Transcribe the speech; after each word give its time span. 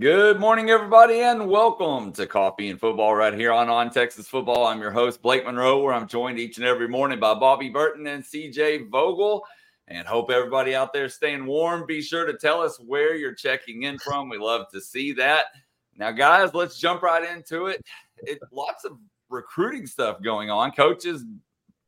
Good 0.00 0.40
morning, 0.40 0.70
everybody, 0.70 1.20
and 1.20 1.46
welcome 1.46 2.10
to 2.12 2.26
Coffee 2.26 2.70
and 2.70 2.80
Football 2.80 3.14
right 3.14 3.34
here 3.34 3.52
on 3.52 3.68
On 3.68 3.90
Texas 3.90 4.26
Football. 4.26 4.64
I'm 4.64 4.80
your 4.80 4.90
host, 4.90 5.20
Blake 5.20 5.44
Monroe, 5.44 5.82
where 5.82 5.92
I'm 5.92 6.08
joined 6.08 6.38
each 6.38 6.56
and 6.56 6.64
every 6.64 6.88
morning 6.88 7.20
by 7.20 7.34
Bobby 7.34 7.68
Burton 7.68 8.06
and 8.06 8.24
CJ 8.24 8.88
Vogel 8.88 9.44
and 9.88 10.08
hope 10.08 10.30
everybody 10.30 10.74
out 10.74 10.94
there 10.94 11.10
staying 11.10 11.44
warm. 11.44 11.84
Be 11.86 12.00
sure 12.00 12.24
to 12.24 12.32
tell 12.32 12.62
us 12.62 12.80
where 12.80 13.14
you're 13.14 13.34
checking 13.34 13.82
in 13.82 13.98
from. 13.98 14.30
We 14.30 14.38
love 14.38 14.70
to 14.72 14.80
see 14.80 15.12
that. 15.12 15.44
Now, 15.98 16.12
guys, 16.12 16.54
let's 16.54 16.80
jump 16.80 17.02
right 17.02 17.36
into 17.36 17.66
it. 17.66 17.84
it 18.22 18.38
lots 18.52 18.86
of 18.86 18.92
recruiting 19.28 19.86
stuff 19.86 20.22
going 20.22 20.48
on. 20.48 20.72
Coaches 20.72 21.26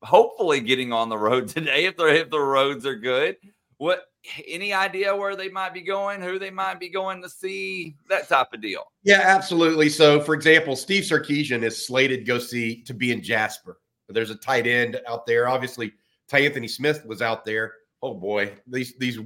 hopefully 0.02 0.60
getting 0.60 0.92
on 0.92 1.08
the 1.08 1.16
road 1.16 1.48
today 1.48 1.86
if, 1.86 1.94
if 1.98 2.28
the 2.28 2.38
roads 2.38 2.84
are 2.84 2.94
good. 2.94 3.36
What 3.78 4.04
any 4.46 4.72
idea 4.72 5.14
where 5.14 5.36
they 5.36 5.48
might 5.48 5.74
be 5.74 5.80
going, 5.80 6.20
who 6.20 6.38
they 6.38 6.50
might 6.50 6.78
be 6.78 6.88
going 6.88 7.22
to 7.22 7.28
see, 7.28 7.96
that 8.08 8.28
type 8.28 8.52
of 8.52 8.60
deal? 8.60 8.84
Yeah, 9.02 9.20
absolutely. 9.22 9.88
So, 9.88 10.20
for 10.20 10.34
example, 10.34 10.76
Steve 10.76 11.04
Sarkisian 11.04 11.62
is 11.62 11.86
slated 11.86 12.20
to 12.20 12.24
go 12.24 12.38
see 12.38 12.82
to 12.82 12.94
be 12.94 13.12
in 13.12 13.22
Jasper. 13.22 13.78
There's 14.08 14.30
a 14.30 14.36
tight 14.36 14.66
end 14.66 15.00
out 15.08 15.26
there. 15.26 15.48
Obviously, 15.48 15.92
Ty 16.28 16.40
Anthony 16.40 16.68
Smith 16.68 17.04
was 17.06 17.22
out 17.22 17.44
there 17.44 17.72
oh 18.02 18.14
boy, 18.14 18.52
these 18.66 18.94
these 18.98 19.18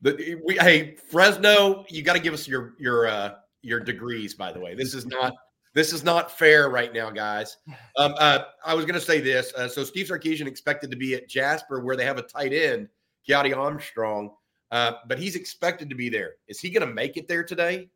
the 0.00 0.40
we 0.44 0.56
hey 0.56 0.96
Fresno, 1.10 1.84
you 1.88 2.02
got 2.02 2.14
to 2.14 2.20
give 2.20 2.34
us 2.34 2.46
your 2.46 2.74
your 2.78 3.06
uh 3.06 3.34
your 3.62 3.80
degrees. 3.80 4.34
By 4.34 4.52
the 4.52 4.60
way, 4.60 4.74
this 4.74 4.94
is 4.94 5.06
not 5.06 5.32
this 5.74 5.92
is 5.92 6.04
not 6.04 6.30
fair 6.30 6.68
right 6.68 6.92
now, 6.92 7.10
guys. 7.10 7.56
Um, 7.96 8.14
uh, 8.18 8.40
I 8.64 8.74
was 8.74 8.84
going 8.84 8.98
to 8.98 9.04
say 9.04 9.20
this. 9.20 9.52
Uh, 9.54 9.68
so 9.68 9.84
Steve 9.84 10.06
Sarkisian 10.06 10.46
expected 10.46 10.90
to 10.90 10.96
be 10.96 11.14
at 11.14 11.28
Jasper, 11.28 11.80
where 11.80 11.96
they 11.96 12.04
have 12.04 12.18
a 12.18 12.22
tight 12.22 12.52
end, 12.52 12.88
Keaontay 13.28 13.56
Armstrong, 13.56 14.30
uh, 14.70 14.92
but 15.06 15.18
he's 15.18 15.36
expected 15.36 15.88
to 15.90 15.94
be 15.94 16.08
there. 16.08 16.34
Is 16.48 16.60
he 16.60 16.70
going 16.70 16.86
to 16.86 16.94
make 16.94 17.16
it 17.16 17.28
there 17.28 17.44
today? 17.44 17.88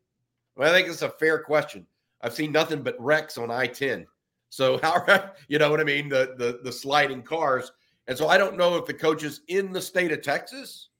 Well, 0.56 0.70
I 0.70 0.76
think 0.76 0.88
it's 0.88 1.02
a 1.02 1.10
fair 1.10 1.38
question. 1.38 1.86
I've 2.22 2.34
seen 2.34 2.52
nothing 2.52 2.82
but 2.82 3.00
wrecks 3.00 3.38
on 3.38 3.50
I 3.50 3.66
ten. 3.66 4.06
So 4.48 4.78
how 4.82 5.30
you 5.48 5.58
know 5.58 5.70
what 5.70 5.80
I 5.80 5.84
mean? 5.84 6.08
The 6.08 6.34
the 6.38 6.60
the 6.62 6.72
sliding 6.72 7.22
cars. 7.22 7.72
And 8.08 8.16
so 8.16 8.28
I 8.28 8.38
don't 8.38 8.56
know 8.56 8.76
if 8.76 8.86
the 8.86 8.94
coaches 8.94 9.40
in 9.48 9.72
the 9.72 9.82
state 9.82 10.12
of 10.12 10.22
Texas 10.22 10.90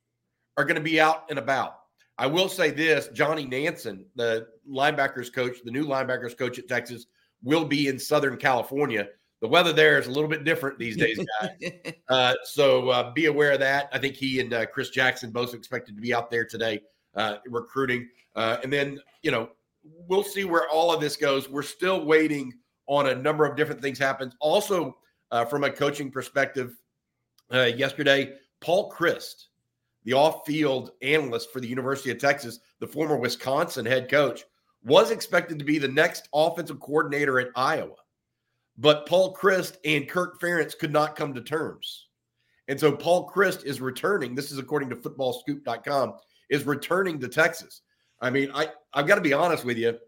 are 0.56 0.64
going 0.64 0.76
to 0.76 0.80
be 0.80 1.00
out 1.00 1.24
and 1.30 1.38
about. 1.38 1.78
I 2.18 2.26
will 2.26 2.48
say 2.48 2.70
this 2.70 3.08
Johnny 3.08 3.44
Nansen, 3.44 4.04
the 4.16 4.48
linebackers 4.68 5.32
coach, 5.32 5.58
the 5.64 5.70
new 5.70 5.86
linebackers 5.86 6.36
coach 6.36 6.58
at 6.58 6.68
Texas, 6.68 7.06
will 7.42 7.64
be 7.64 7.88
in 7.88 7.98
Southern 7.98 8.36
California. 8.36 9.08
The 9.40 9.48
weather 9.48 9.72
there 9.72 9.98
is 9.98 10.06
a 10.06 10.10
little 10.10 10.28
bit 10.28 10.44
different 10.44 10.78
these 10.78 10.96
days, 10.96 11.18
guys. 11.40 11.72
uh, 12.08 12.34
so 12.44 12.88
uh, 12.88 13.12
be 13.12 13.26
aware 13.26 13.52
of 13.52 13.60
that. 13.60 13.88
I 13.92 13.98
think 13.98 14.14
he 14.14 14.40
and 14.40 14.52
uh, 14.52 14.66
Chris 14.66 14.90
Jackson 14.90 15.30
both 15.30 15.54
expected 15.54 15.94
to 15.96 16.00
be 16.00 16.14
out 16.14 16.30
there 16.30 16.44
today 16.44 16.80
uh, 17.14 17.36
recruiting. 17.46 18.08
Uh, 18.34 18.58
and 18.62 18.72
then, 18.72 18.98
you 19.22 19.30
know, 19.30 19.50
we'll 20.08 20.24
see 20.24 20.44
where 20.44 20.68
all 20.68 20.92
of 20.92 21.00
this 21.00 21.16
goes. 21.16 21.48
We're 21.48 21.62
still 21.62 22.04
waiting 22.04 22.52
on 22.86 23.08
a 23.08 23.14
number 23.14 23.44
of 23.44 23.56
different 23.56 23.82
things 23.82 23.98
happen. 23.98 24.32
Also, 24.40 24.96
uh, 25.30 25.44
from 25.44 25.64
a 25.64 25.70
coaching 25.70 26.10
perspective, 26.10 26.76
uh, 27.52 27.64
yesterday. 27.64 28.34
Paul 28.60 28.90
Chryst, 28.90 29.46
the 30.04 30.14
off-field 30.14 30.92
analyst 31.02 31.52
for 31.52 31.60
the 31.60 31.68
University 31.68 32.10
of 32.10 32.18
Texas, 32.18 32.60
the 32.80 32.86
former 32.86 33.16
Wisconsin 33.16 33.84
head 33.84 34.10
coach, 34.10 34.44
was 34.82 35.10
expected 35.10 35.58
to 35.58 35.64
be 35.64 35.78
the 35.78 35.88
next 35.88 36.28
offensive 36.32 36.80
coordinator 36.80 37.38
at 37.38 37.48
Iowa. 37.54 37.94
But 38.78 39.06
Paul 39.06 39.34
Chryst 39.34 39.76
and 39.84 40.08
Kirk 40.08 40.40
Ferentz 40.40 40.78
could 40.78 40.92
not 40.92 41.16
come 41.16 41.32
to 41.34 41.40
terms. 41.40 42.08
And 42.68 42.78
so 42.78 42.92
Paul 42.92 43.30
Chryst 43.30 43.64
is 43.64 43.80
returning. 43.80 44.34
This 44.34 44.52
is 44.52 44.58
according 44.58 44.90
to 44.90 44.96
footballscoop.com, 44.96 46.14
is 46.50 46.64
returning 46.64 47.18
to 47.20 47.28
Texas. 47.28 47.82
I 48.20 48.30
mean, 48.30 48.50
I, 48.54 48.68
I've 48.92 49.06
got 49.06 49.14
to 49.16 49.20
be 49.20 49.32
honest 49.32 49.64
with 49.64 49.78
you. 49.78 49.98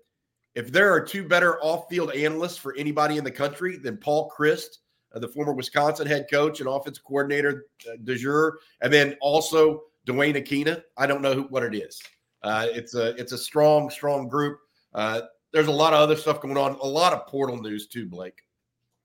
If 0.54 0.72
there 0.72 0.92
are 0.92 1.00
two 1.00 1.26
better 1.26 1.58
off-field 1.62 2.12
analysts 2.12 2.56
for 2.56 2.74
anybody 2.76 3.16
in 3.16 3.24
the 3.24 3.30
country 3.30 3.76
than 3.76 3.96
Paul 3.96 4.30
Chryst 4.36 4.78
uh, 5.14 5.18
the 5.18 5.28
former 5.28 5.52
Wisconsin 5.52 6.06
head 6.06 6.26
coach 6.30 6.60
and 6.60 6.68
offensive 6.68 7.04
coordinator 7.04 7.66
uh, 7.88 7.96
de 8.04 8.16
jure, 8.16 8.58
and 8.80 8.92
then 8.92 9.16
also 9.20 9.82
Duane 10.04 10.34
Akina, 10.34 10.82
I 10.96 11.06
don't 11.06 11.22
know 11.22 11.34
who, 11.34 11.42
what 11.44 11.62
it 11.62 11.74
is. 11.74 12.00
Uh, 12.42 12.66
it's 12.70 12.94
a 12.94 13.16
it's 13.16 13.32
a 13.32 13.38
strong 13.38 13.90
strong 13.90 14.28
group. 14.28 14.58
Uh, 14.94 15.22
there's 15.52 15.66
a 15.66 15.72
lot 15.72 15.92
of 15.92 16.00
other 16.00 16.16
stuff 16.16 16.40
going 16.40 16.56
on. 16.56 16.72
A 16.82 16.86
lot 16.86 17.12
of 17.12 17.26
portal 17.26 17.60
news 17.60 17.88
too, 17.88 18.06
Blake. 18.06 18.38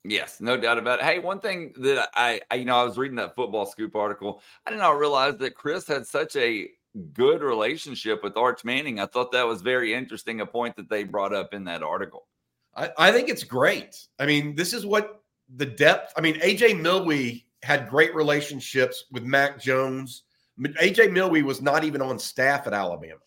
Yes, 0.06 0.42
no 0.42 0.58
doubt 0.58 0.78
about 0.78 1.00
it. 1.00 1.06
Hey, 1.06 1.20
one 1.20 1.40
thing 1.40 1.74
that 1.78 2.10
I, 2.14 2.42
I, 2.52 2.56
you 2.56 2.66
know, 2.66 2.76
I 2.76 2.84
was 2.84 2.98
reading 2.98 3.16
that 3.18 3.36
football 3.36 3.66
scoop 3.66 3.96
article. 3.96 4.42
I 4.66 4.72
did 4.72 4.80
not 4.80 5.00
realize 5.00 5.38
that 5.38 5.56
Chryst 5.56 5.88
had 5.88 6.06
such 6.06 6.36
a 6.36 6.70
good 7.14 7.42
relationship 7.42 8.22
with 8.22 8.36
Arch 8.36 8.66
Manning. 8.66 9.00
I 9.00 9.06
thought 9.06 9.32
that 9.32 9.48
was 9.48 9.62
very 9.62 9.94
interesting. 9.94 10.42
A 10.42 10.46
point 10.46 10.76
that 10.76 10.90
they 10.90 11.04
brought 11.04 11.34
up 11.34 11.54
in 11.54 11.64
that 11.66 11.84
article. 11.84 12.28
I, 12.76 12.90
I 12.98 13.12
think 13.12 13.30
it's 13.30 13.44
great. 13.44 14.08
I 14.20 14.26
mean, 14.26 14.56
this 14.56 14.74
is 14.74 14.86
what 14.86 15.22
the 15.56 15.66
depth. 15.66 16.14
I 16.18 16.22
mean, 16.22 16.36
AJ 16.42 16.82
Milwee 16.82 17.46
had 17.64 17.90
great 17.90 18.14
relationships 18.14 19.06
with 19.12 19.24
Mac 19.24 19.62
Jones. 19.62 20.24
AJ 20.60 21.12
Milwee 21.12 21.44
was 21.44 21.62
not 21.62 21.84
even 21.84 22.02
on 22.02 22.20
staff 22.20 22.68
at 22.68 22.74
Alabama. 22.74 23.20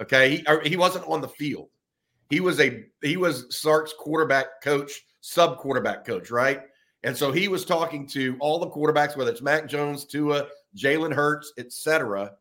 Okay, 0.00 0.42
he, 0.62 0.70
he 0.70 0.76
wasn't 0.76 1.06
on 1.06 1.20
the 1.20 1.28
field. 1.28 1.68
He 2.28 2.40
was 2.40 2.60
a 2.60 2.84
he 3.02 3.16
was 3.16 3.46
Sark's 3.56 3.94
quarterback 3.98 4.60
coach, 4.62 5.04
sub 5.24 5.56
quarterback 5.56 6.04
coach, 6.04 6.30
right? 6.30 6.64
And 7.02 7.16
so 7.16 7.32
he 7.32 7.48
was 7.48 7.64
talking 7.64 8.06
to 8.08 8.36
all 8.40 8.58
the 8.58 8.68
quarterbacks, 8.68 9.16
whether 9.16 9.30
it's 9.30 9.40
Mac 9.40 9.66
Jones, 9.66 10.04
Tua, 10.04 10.48
Jalen 10.76 11.14
Hurts, 11.14 11.54
etc. 11.56 12.32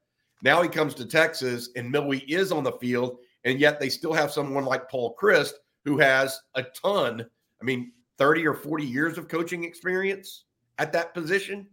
Now 0.42 0.62
he 0.62 0.68
comes 0.68 0.94
to 0.96 1.06
Texas, 1.06 1.70
and 1.78 1.90
Milwee 1.90 2.26
is 2.28 2.52
on 2.52 2.66
the 2.66 2.74
field, 2.74 3.20
and 3.46 3.58
yet 3.58 3.80
they 3.80 3.88
still 3.88 4.12
have 4.12 4.32
someone 4.32 4.66
like 4.66 4.90
Paul 4.90 5.16
Chryst 5.22 5.54
who 5.86 5.98
has 5.98 6.38
a 6.56 6.64
ton. 6.64 7.26
I 7.62 7.64
mean, 7.64 7.94
30 8.18 8.48
or 8.48 8.54
40 8.54 8.86
years 8.86 9.18
of 9.18 9.30
coaching 9.30 9.64
experience 9.64 10.44
at 10.78 10.92
that 10.92 11.14
position. 11.14 11.68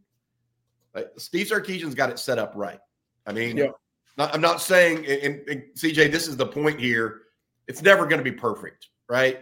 Steve 1.16 1.48
Sarkisian's 1.48 1.94
got 1.97 2.10
it 2.10 2.21
set 2.21 2.38
up 2.38 2.53
right. 2.54 2.78
I 3.27 3.32
mean, 3.32 3.56
yeah. 3.56 3.71
not, 4.16 4.32
I'm 4.32 4.41
not 4.41 4.60
saying, 4.60 5.06
and, 5.06 5.41
and 5.48 5.62
CJ, 5.77 6.12
this 6.12 6.28
is 6.28 6.37
the 6.37 6.47
point 6.47 6.78
here. 6.78 7.22
It's 7.66 7.82
never 7.82 8.06
going 8.06 8.19
to 8.19 8.25
be 8.25 8.37
perfect, 8.37 8.88
right? 9.09 9.41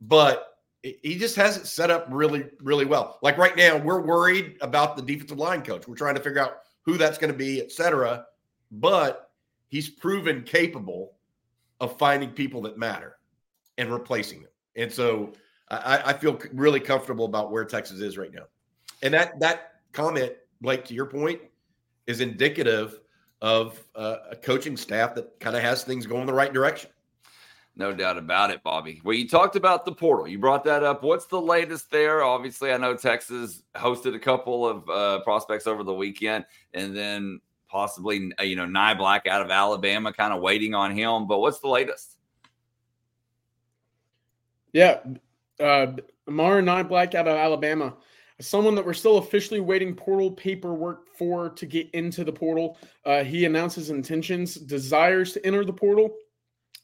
But 0.00 0.53
he 1.02 1.16
just 1.16 1.34
has 1.36 1.56
it 1.56 1.66
set 1.66 1.90
up 1.90 2.06
really, 2.10 2.44
really 2.60 2.84
well. 2.84 3.18
Like 3.22 3.38
right 3.38 3.56
now, 3.56 3.78
we're 3.78 4.02
worried 4.02 4.56
about 4.60 4.96
the 4.96 5.02
defensive 5.02 5.38
line 5.38 5.62
coach. 5.62 5.88
We're 5.88 5.94
trying 5.94 6.16
to 6.16 6.20
figure 6.20 6.42
out 6.42 6.58
who 6.82 6.98
that's 6.98 7.16
going 7.16 7.32
to 7.32 7.38
be, 7.38 7.62
et 7.62 7.72
cetera. 7.72 8.26
But 8.70 9.30
he's 9.68 9.88
proven 9.88 10.42
capable 10.42 11.14
of 11.80 11.98
finding 11.98 12.30
people 12.30 12.60
that 12.62 12.76
matter 12.76 13.16
and 13.78 13.90
replacing 13.90 14.42
them. 14.42 14.50
And 14.76 14.92
so 14.92 15.32
I, 15.70 16.02
I 16.06 16.12
feel 16.12 16.38
really 16.52 16.80
comfortable 16.80 17.24
about 17.24 17.50
where 17.50 17.64
Texas 17.64 18.00
is 18.00 18.18
right 18.18 18.32
now. 18.32 18.44
And 19.02 19.14
that 19.14 19.40
that 19.40 19.80
comment, 19.92 20.32
Blake, 20.60 20.84
to 20.86 20.94
your 20.94 21.06
point, 21.06 21.40
is 22.06 22.20
indicative 22.20 23.00
of 23.40 23.82
uh, 23.94 24.16
a 24.30 24.36
coaching 24.36 24.76
staff 24.76 25.14
that 25.14 25.38
kind 25.40 25.56
of 25.56 25.62
has 25.62 25.82
things 25.82 26.06
going 26.06 26.26
the 26.26 26.34
right 26.34 26.52
direction. 26.52 26.90
No 27.76 27.92
doubt 27.92 28.18
about 28.18 28.50
it, 28.50 28.62
Bobby. 28.62 29.00
Well, 29.02 29.16
you 29.16 29.28
talked 29.28 29.56
about 29.56 29.84
the 29.84 29.92
portal. 29.92 30.28
You 30.28 30.38
brought 30.38 30.62
that 30.64 30.84
up. 30.84 31.02
What's 31.02 31.26
the 31.26 31.40
latest 31.40 31.90
there? 31.90 32.22
Obviously, 32.22 32.72
I 32.72 32.76
know 32.76 32.96
Texas 32.96 33.62
hosted 33.74 34.14
a 34.14 34.18
couple 34.18 34.68
of 34.68 34.88
uh, 34.88 35.20
prospects 35.24 35.66
over 35.66 35.82
the 35.82 35.92
weekend, 35.92 36.44
and 36.72 36.96
then 36.96 37.40
possibly 37.68 38.30
uh, 38.38 38.44
you 38.44 38.54
know 38.54 38.66
Nye 38.66 38.94
Niblack 38.94 39.26
out 39.26 39.42
of 39.42 39.50
Alabama, 39.50 40.12
kind 40.12 40.32
of 40.32 40.40
waiting 40.40 40.72
on 40.72 40.96
him. 40.96 41.26
But 41.26 41.40
what's 41.40 41.58
the 41.58 41.68
latest? 41.68 42.16
Yeah, 44.72 45.00
uh, 45.58 45.88
Amari 46.28 46.62
Niblack 46.62 47.16
out 47.16 47.26
of 47.26 47.36
Alabama, 47.36 47.94
someone 48.40 48.76
that 48.76 48.86
we're 48.86 48.94
still 48.94 49.18
officially 49.18 49.58
waiting 49.58 49.96
portal 49.96 50.30
paperwork 50.30 51.08
for 51.16 51.50
to 51.50 51.66
get 51.66 51.90
into 51.90 52.22
the 52.22 52.32
portal. 52.32 52.78
Uh, 53.04 53.24
he 53.24 53.46
announced 53.46 53.74
his 53.74 53.90
intentions, 53.90 54.54
desires 54.54 55.32
to 55.32 55.44
enter 55.44 55.64
the 55.64 55.72
portal. 55.72 56.14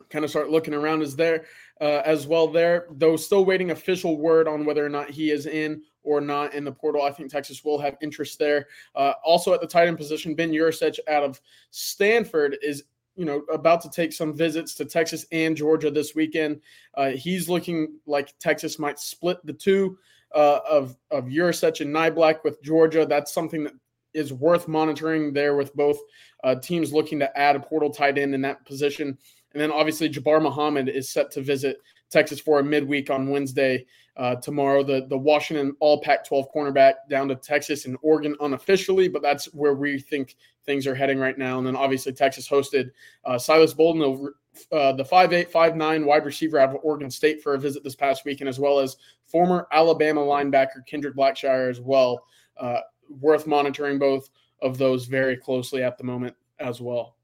Kind 0.09 0.25
of 0.25 0.31
start 0.31 0.51
looking 0.51 0.75
around 0.75 1.03
is 1.03 1.15
there 1.15 1.45
uh, 1.81 2.03
as 2.05 2.27
well. 2.27 2.49
There, 2.49 2.87
though, 2.93 3.17
still 3.17 3.45
waiting 3.45 3.71
official 3.71 4.17
word 4.19 4.49
on 4.49 4.65
whether 4.65 4.85
or 4.85 4.89
not 4.89 5.11
he 5.11 5.31
is 5.31 5.47
in 5.47 5.83
or 6.03 6.21
not 6.21 6.55
in 6.55 6.65
the 6.65 6.73
portal. 6.73 7.03
I 7.03 7.11
think 7.11 7.31
Texas 7.31 7.65
will 7.65 7.79
have 7.79 7.97
interest 8.01 8.39
there. 8.39 8.67
Uh, 8.95 9.13
also 9.25 9.53
at 9.53 9.61
the 9.61 9.67
tight 9.67 9.89
end 9.89 9.99
position, 9.99 10.35
Ben 10.35 10.51
Yurosek 10.51 10.99
out 11.09 11.23
of 11.23 11.41
Stanford 11.71 12.57
is 12.63 12.85
you 13.17 13.25
know 13.25 13.43
about 13.53 13.81
to 13.83 13.91
take 13.91 14.13
some 14.13 14.35
visits 14.35 14.75
to 14.77 14.85
Texas 14.85 15.27
and 15.33 15.57
Georgia 15.57 15.91
this 15.91 16.15
weekend. 16.15 16.61
Uh, 16.95 17.11
he's 17.11 17.49
looking 17.49 17.99
like 18.07 18.35
Texas 18.39 18.79
might 18.79 18.99
split 18.99 19.45
the 19.45 19.53
two 19.53 19.99
uh, 20.35 20.61
of 20.69 20.97
of 21.11 21.27
Yurosek 21.27 21.81
and 21.81 21.95
Niblack 21.95 22.45
with 22.45 22.63
Georgia. 22.63 23.05
That's 23.05 23.33
something 23.33 23.65
that 23.65 23.75
is 24.15 24.33
worth 24.33 24.69
monitoring 24.69 25.33
there 25.33 25.55
with 25.55 25.75
both 25.75 25.99
uh, 26.43 26.57
teams 26.57 26.93
looking 26.93 27.19
to 27.21 27.39
add 27.39 27.57
a 27.57 27.61
portal 27.61 27.91
tight 27.91 28.19
end 28.19 28.35
in 28.35 28.41
that 28.43 28.65
position. 28.65 29.19
And 29.53 29.61
then 29.61 29.73
obviously 29.73 30.09
Jabbar 30.09 30.43
Muhammad 30.43 30.89
is 30.89 31.09
set 31.09 31.31
to 31.33 31.43
visit 31.43 31.81
Texas 32.11 32.41
for 32.41 32.59
a 32.59 32.65
midweek 32.65 33.11
on 33.11 33.31
Wednesday 33.31 33.87
uh, 34.17 34.37
tomorrow. 34.37 34.83
The 34.83 35.07
the 35.09 35.17
Washington 35.17 35.75
All 35.81 36.01
Pac-12 36.01 36.47
cornerback 36.55 36.95
down 37.09 37.29
to 37.29 37.37
Texas 37.37 37.87
and 37.87 37.97
Oregon 38.03 38.37
unofficially, 38.41 39.09
but 39.09 39.23
that's 39.23 39.47
where 39.55 39.75
we 39.75 39.99
think 39.99 40.37
things 40.67 40.87
are 40.87 40.95
heading 40.95 41.19
right 41.19 41.39
now. 41.39 41.59
And 41.59 41.67
then 41.67 41.77
obviously 41.77 42.13
Texas 42.13 42.49
hosted 42.49 42.91
uh, 43.25 43.39
Silas 43.39 43.73
Bolden, 43.73 44.33
uh, 44.73 44.93
the 44.93 45.05
five 45.05 45.33
eight 45.33 45.51
five 45.51 45.77
nine 45.77 46.05
wide 46.05 46.25
receiver 46.25 46.59
out 46.59 46.71
of 46.71 46.81
Oregon 46.83 47.11
State 47.11 47.43
for 47.43 47.55
a 47.55 47.59
visit 47.59 47.83
this 47.85 47.97
past 47.97 48.25
weekend, 48.25 48.49
as 48.49 48.59
well 48.59 48.79
as 48.79 48.97
former 49.27 49.67
Alabama 49.73 50.21
linebacker 50.21 50.85
Kendrick 50.87 51.15
Blackshire 51.15 51.71
as 51.71 51.81
well. 51.81 52.25
Uh, 52.57 52.81
worth 53.21 53.47
monitoring 53.47 53.99
both 53.99 54.29
of 54.63 54.79
those 54.79 55.07
very 55.07 55.37
closely 55.37 55.83
at 55.83 55.97
the 55.97 56.05
moment 56.05 56.35
as 56.59 56.81
well. 56.81 57.17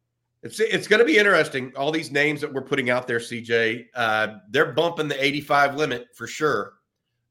It's 0.42 0.60
it's 0.60 0.86
going 0.86 1.00
to 1.00 1.06
be 1.06 1.18
interesting. 1.18 1.72
All 1.76 1.90
these 1.90 2.12
names 2.12 2.40
that 2.40 2.52
we're 2.52 2.62
putting 2.62 2.90
out 2.90 3.06
there, 3.06 3.18
CJ, 3.18 3.86
uh, 3.94 4.36
they're 4.50 4.72
bumping 4.72 5.08
the 5.08 5.22
85 5.22 5.76
limit 5.76 6.08
for 6.14 6.26
sure. 6.26 6.74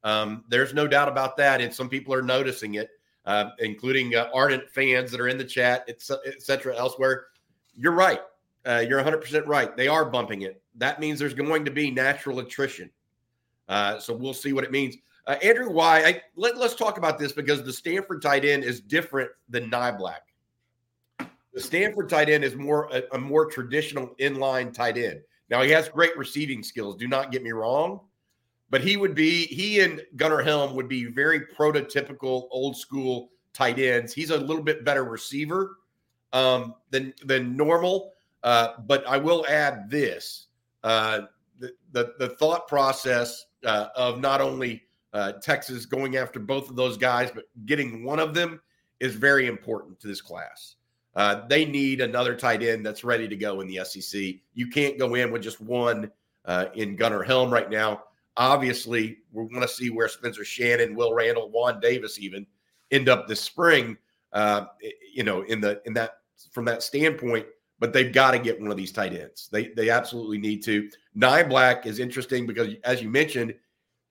Um, 0.04 0.44
there's 0.50 0.74
no 0.74 0.88
doubt 0.88 1.07
about 1.07 1.38
that, 1.38 1.62
and 1.62 1.74
some 1.74 1.90
people 1.90 2.13
are 2.13 2.22
noticing 2.22 2.75
it, 2.75 2.90
uh, 3.25 3.52
including 3.60 4.16
uh, 4.16 4.30
ardent 4.34 4.69
fans 4.69 5.12
that 5.12 5.19
are 5.19 5.28
in 5.28 5.38
the 5.38 5.46
chat, 5.46 5.88
etc. 5.88 6.75
Elsewhere, 6.75 7.28
you're 7.75 7.94
right. 7.94 8.22
Uh, 8.66 8.84
you're 8.88 8.98
100 8.98 9.19
percent 9.19 9.48
right. 9.48 9.75
They 9.78 9.88
are 9.88 10.06
bumping 10.06 10.42
it. 10.42 10.62
That 10.75 11.00
means 11.00 11.19
there's 11.19 11.34
going 11.34 11.66
to 11.66 11.72
be 11.72 11.92
natural 11.92 12.40
attrition. 12.40 12.90
Uh, 13.68 14.00
so 14.00 14.13
we'll 14.13 14.34
see 14.34 14.54
what 14.54 14.63
it 14.63 14.72
means. 14.72 14.96
Uh, 15.28 15.38
Andrew 15.42 15.69
why? 15.69 16.04
I, 16.04 16.22
let, 16.36 16.56
us 16.57 16.75
talk 16.75 16.98
about 16.98 17.18
this 17.18 17.31
because 17.31 17.63
the 17.63 17.74
Stanford 17.74 18.22
tight 18.22 18.46
end 18.46 18.63
is 18.63 18.80
different 18.80 19.31
than 19.50 19.72
Niblack. 19.72 20.25
The 21.56 21.62
Stanford 21.62 22.10
tight 22.10 22.30
end 22.30 22.44
is 22.44 22.56
more 22.56 22.90
a, 22.92 23.04
a 23.13 23.18
more 23.18 23.46
traditional 23.46 24.13
inline 24.19 24.74
tight 24.74 24.98
end. 24.98 25.22
Now 25.50 25.62
he 25.62 25.72
has 25.72 25.88
great 25.88 26.16
receiving 26.18 26.62
skills. 26.62 26.98
Do 26.98 27.07
not 27.07 27.31
get 27.31 27.44
me 27.44 27.52
wrong, 27.52 28.02
but 28.69 28.81
he 28.81 28.98
would 28.98 29.16
be 29.16 29.46
he 29.46 29.80
and 29.80 30.04
Gunnar 30.18 30.42
Helm 30.42 30.75
would 30.75 30.90
be 30.90 31.06
very 31.06 31.40
prototypical 31.40 32.48
old 32.52 32.75
school 32.75 33.30
tight 33.54 33.80
ends. 33.80 34.13
He's 34.13 34.31
a 34.31 34.38
little 34.38 34.63
bit 34.63 34.84
better 34.84 35.06
receiver 35.06 35.78
um, 36.34 36.75
than 36.90 37.13
than 37.24 37.56
normal. 37.56 38.12
Uh, 38.44 38.74
but 38.86 39.07
I 39.07 39.18
will 39.18 39.46
add 39.48 39.90
this: 39.90 40.48
uh, 40.84 41.22
the, 41.57 41.72
the, 41.94 42.16
the 42.19 42.30
thought 42.36 42.68
process 42.68 43.46
uh, 43.66 43.88
of 43.96 44.19
not 44.19 44.42
only 44.42 44.84
uh, 45.13 45.31
Texas 45.42 45.86
going 45.86 46.18
after 46.18 46.40
both 46.40 46.69
of 46.69 46.75
those 46.75 46.98
guys, 46.98 47.31
but 47.31 47.46
getting 47.66 48.04
one 48.04 48.19
of 48.19 48.34
them 48.34 48.60
is 49.00 49.16
very 49.16 49.48
important 49.48 50.02
to 50.02 50.07
this 50.07 50.22
class. 50.22 50.75
Uh, 51.15 51.47
they 51.47 51.65
need 51.65 52.01
another 52.01 52.35
tight 52.35 52.62
end 52.62 52.85
that's 52.85 53.03
ready 53.03 53.27
to 53.27 53.35
go 53.35 53.62
in 53.62 53.67
the 53.67 53.83
SEC. 53.85 54.35
You 54.53 54.67
can't 54.67 55.00
go 55.00 55.15
in 55.15 55.31
with 55.31 55.41
just 55.41 55.62
one 55.62 56.12
uh, 56.44 56.65
in 56.73 56.95
Gunnar 56.95 57.23
Helm 57.23 57.51
right 57.51 57.69
now. 57.69 58.03
Obviously, 58.38 59.19
we 59.31 59.44
want 59.44 59.62
to 59.62 59.67
see 59.67 59.89
where 59.89 60.09
Spencer 60.09 60.44
Shannon, 60.44 60.94
Will 60.94 61.13
Randle, 61.13 61.50
Juan 61.50 61.79
Davis 61.79 62.19
even 62.19 62.45
end 62.91 63.07
up 63.07 63.27
this 63.27 63.39
spring. 63.39 63.97
Uh, 64.33 64.65
you 65.13 65.23
know, 65.23 65.44
in 65.44 65.62
the 65.62 65.81
in 65.85 65.94
that 65.94 66.17
from 66.51 66.65
that 66.65 66.83
standpoint, 66.83 67.45
but 67.79 67.94
they've 67.94 68.11
got 68.11 68.31
to 68.31 68.39
get 68.39 68.59
one 68.59 68.69
of 68.69 68.75
these 68.75 68.91
tight 68.91 69.13
ends. 69.13 69.47
They 69.50 69.69
they 69.69 69.89
absolutely 69.89 70.38
need 70.38 70.63
to. 70.63 70.89
Niblack 71.18 71.85
is 71.85 72.00
interesting 72.00 72.45
because, 72.45 72.73
as 72.83 73.01
you 73.01 73.09
mentioned, 73.09 73.56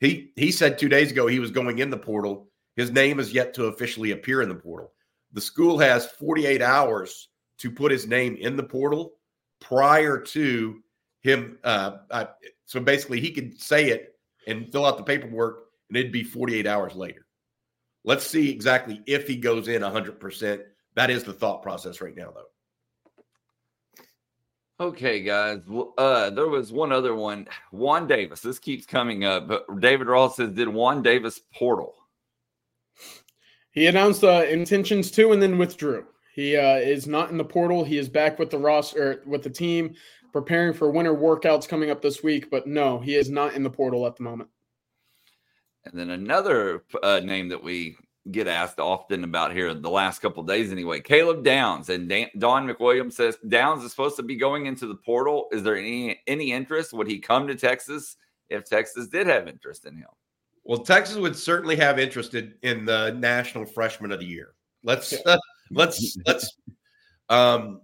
he 0.00 0.32
he 0.36 0.50
said 0.50 0.78
two 0.78 0.88
days 0.88 1.10
ago 1.10 1.26
he 1.26 1.38
was 1.38 1.50
going 1.50 1.78
in 1.80 1.90
the 1.90 1.98
portal. 1.98 2.48
His 2.76 2.90
name 2.90 3.20
is 3.20 3.34
yet 3.34 3.52
to 3.54 3.66
officially 3.66 4.12
appear 4.12 4.40
in 4.40 4.48
the 4.48 4.54
portal. 4.54 4.94
The 5.34 5.40
school 5.40 5.78
has 5.78 6.06
48 6.06 6.62
hours 6.62 7.28
to 7.58 7.70
put 7.70 7.92
his 7.92 8.06
name 8.06 8.36
in 8.36 8.56
the 8.56 8.62
portal 8.62 9.14
prior 9.60 10.19
to 10.19 10.81
him. 11.22 11.58
Uh, 11.64 11.98
uh, 12.10 12.26
so 12.64 12.81
basically, 12.81 13.20
he 13.20 13.32
could 13.32 13.60
say 13.60 13.90
it 13.90 14.16
and 14.46 14.70
fill 14.70 14.86
out 14.86 14.96
the 14.96 15.02
paperwork, 15.02 15.66
and 15.88 15.98
it'd 15.98 16.12
be 16.12 16.22
48 16.22 16.66
hours 16.66 16.94
later. 16.94 17.26
Let's 18.04 18.26
see 18.26 18.50
exactly 18.50 19.02
if 19.06 19.26
he 19.26 19.36
goes 19.36 19.69
in 19.69 19.82
100%. 19.82 20.62
That 20.94 21.10
is 21.10 21.25
the 21.25 21.32
thought 21.32 21.62
process 21.62 22.00
right 22.00 22.16
now, 22.16 22.32
though. 22.32 22.44
Okay, 24.81 25.22
guys. 25.22 25.60
Uh, 25.98 26.31
there 26.31 26.48
was 26.48 26.72
one 26.72 26.92
other 26.92 27.14
one. 27.14 27.48
Juan 27.72 28.06
Davis. 28.06 28.40
This 28.40 28.58
keeps 28.58 28.86
coming 28.86 29.25
up, 29.25 29.48
but 29.48 29.64
David 29.81 30.08
Ross 30.08 30.36
says, 30.36 30.50
"Did 30.50 30.69
Juan 30.69 31.00
Davis 31.00 31.40
portal?" 31.54 31.94
He 33.74 33.88
announced 33.88 34.22
uh, 34.22 34.44
intentions 34.48 35.10
to, 35.12 35.32
and 35.32 35.42
then 35.42 35.58
withdrew. 35.58 36.06
He 36.32 36.56
uh, 36.56 36.76
is 36.76 37.06
not 37.06 37.30
in 37.30 37.36
the 37.36 37.44
portal. 37.44 37.84
He 37.84 37.98
is 37.98 38.08
back 38.08 38.38
with 38.38 38.50
the 38.50 38.58
roster 38.58 39.22
with 39.26 39.42
the 39.42 39.50
team, 39.50 39.94
preparing 40.32 40.72
for 40.72 40.90
winter 40.90 41.14
workouts 41.14 41.68
coming 41.68 41.90
up 41.90 42.00
this 42.00 42.22
week. 42.22 42.50
But 42.50 42.66
no, 42.66 43.00
he 43.00 43.16
is 43.16 43.28
not 43.28 43.54
in 43.54 43.64
the 43.64 43.70
portal 43.70 44.06
at 44.06 44.16
the 44.16 44.22
moment. 44.22 44.48
And 45.84 45.98
then 45.98 46.10
another 46.10 46.84
uh, 47.02 47.20
name 47.20 47.48
that 47.48 47.62
we 47.62 47.96
get 48.30 48.46
asked 48.46 48.80
often 48.80 49.22
about 49.22 49.52
here 49.52 49.74
the 49.74 49.90
last 49.90 50.20
couple 50.20 50.42
days 50.44 50.72
anyway. 50.72 51.00
Caleb 51.00 51.44
Downs 51.44 51.90
and 51.90 52.08
Don 52.38 52.66
McWilliams 52.66 53.12
says 53.12 53.36
Downs 53.48 53.84
is 53.84 53.90
supposed 53.90 54.16
to 54.16 54.22
be 54.22 54.36
going 54.36 54.66
into 54.66 54.86
the 54.86 54.94
portal. 54.94 55.46
Is 55.52 55.62
there 55.62 55.76
any 55.76 56.20
any 56.26 56.52
interest? 56.52 56.92
Would 56.92 57.08
he 57.08 57.18
come 57.18 57.46
to 57.48 57.54
Texas 57.54 58.16
if 58.48 58.64
Texas 58.64 59.08
did 59.08 59.26
have 59.26 59.48
interest 59.48 59.84
in 59.84 59.96
him? 59.96 60.08
Well, 60.64 60.78
Texas 60.78 61.16
would 61.16 61.37
certainly 61.37 61.76
have 61.76 61.99
interest 61.99 62.34
in 62.34 62.84
the 62.84 63.14
National 63.19 63.66
Freshman 63.66 64.12
of 64.12 64.20
the 64.20 64.26
Year. 64.26 64.55
Let's 64.82 65.12
uh, 65.26 65.38
let's 65.70 66.16
let's. 66.26 66.56
Um, 67.28 67.82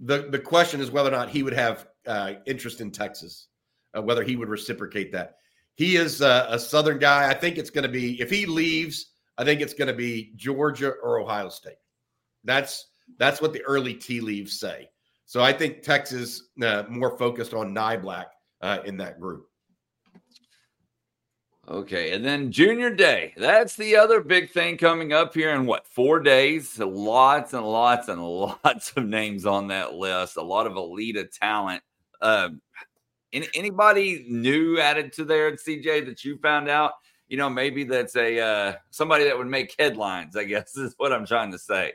the 0.00 0.28
the 0.30 0.38
question 0.38 0.80
is 0.80 0.90
whether 0.90 1.08
or 1.08 1.12
not 1.12 1.28
he 1.28 1.42
would 1.42 1.52
have 1.52 1.86
uh, 2.06 2.34
interest 2.46 2.80
in 2.80 2.90
Texas, 2.90 3.48
uh, 3.96 4.02
whether 4.02 4.24
he 4.24 4.36
would 4.36 4.48
reciprocate 4.48 5.12
that. 5.12 5.36
He 5.74 5.96
is 5.96 6.20
a 6.20 6.58
Southern 6.58 6.98
guy. 6.98 7.30
I 7.30 7.34
think 7.34 7.56
it's 7.56 7.70
going 7.70 7.84
to 7.84 7.88
be 7.88 8.20
if 8.20 8.30
he 8.30 8.44
leaves 8.44 9.12
I 9.38 9.44
think 9.44 9.60
it's 9.60 9.74
going 9.74 9.88
to 9.88 9.94
be 9.94 10.32
Georgia 10.36 10.90
or 11.02 11.20
Ohio 11.20 11.48
State. 11.48 11.78
That's 12.44 12.90
that's 13.18 13.40
what 13.40 13.52
the 13.52 13.62
early 13.62 13.94
tea 13.94 14.20
leaves 14.20 14.58
say. 14.58 14.88
So 15.26 15.42
I 15.42 15.52
think 15.52 15.82
Texas 15.82 16.50
uh, 16.62 16.84
more 16.88 17.16
focused 17.16 17.54
on 17.54 17.74
Niblack 17.74 18.26
uh, 18.60 18.78
in 18.84 18.96
that 18.98 19.20
group. 19.20 19.46
Okay, 21.68 22.12
and 22.12 22.24
then 22.24 22.50
Junior 22.50 22.94
Day. 22.94 23.34
That's 23.36 23.76
the 23.76 23.96
other 23.96 24.20
big 24.20 24.50
thing 24.50 24.76
coming 24.76 25.12
up 25.12 25.32
here 25.32 25.50
in 25.50 25.64
what 25.64 25.86
four 25.86 26.18
days? 26.18 26.78
Lots 26.78 27.52
and 27.52 27.64
lots 27.64 28.08
and 28.08 28.22
lots 28.64 28.92
of 28.96 29.04
names 29.06 29.46
on 29.46 29.68
that 29.68 29.94
list. 29.94 30.36
A 30.36 30.42
lot 30.42 30.66
of 30.66 30.76
elite 30.76 31.16
talent. 31.32 31.82
Uh, 32.20 32.50
any, 33.32 33.48
anybody 33.54 34.26
new 34.28 34.80
added 34.80 35.12
to 35.14 35.24
there, 35.24 35.52
CJ, 35.52 36.06
that 36.06 36.24
you 36.24 36.36
found 36.38 36.68
out? 36.68 36.92
you 37.32 37.38
know, 37.38 37.48
maybe 37.48 37.84
that's 37.84 38.14
a 38.14 38.38
uh, 38.38 38.74
somebody 38.90 39.24
that 39.24 39.38
would 39.38 39.46
make 39.46 39.74
headlines. 39.78 40.36
I 40.36 40.44
guess 40.44 40.76
is 40.76 40.94
what 40.98 41.14
I'm 41.14 41.24
trying 41.24 41.50
to 41.52 41.58
say. 41.58 41.94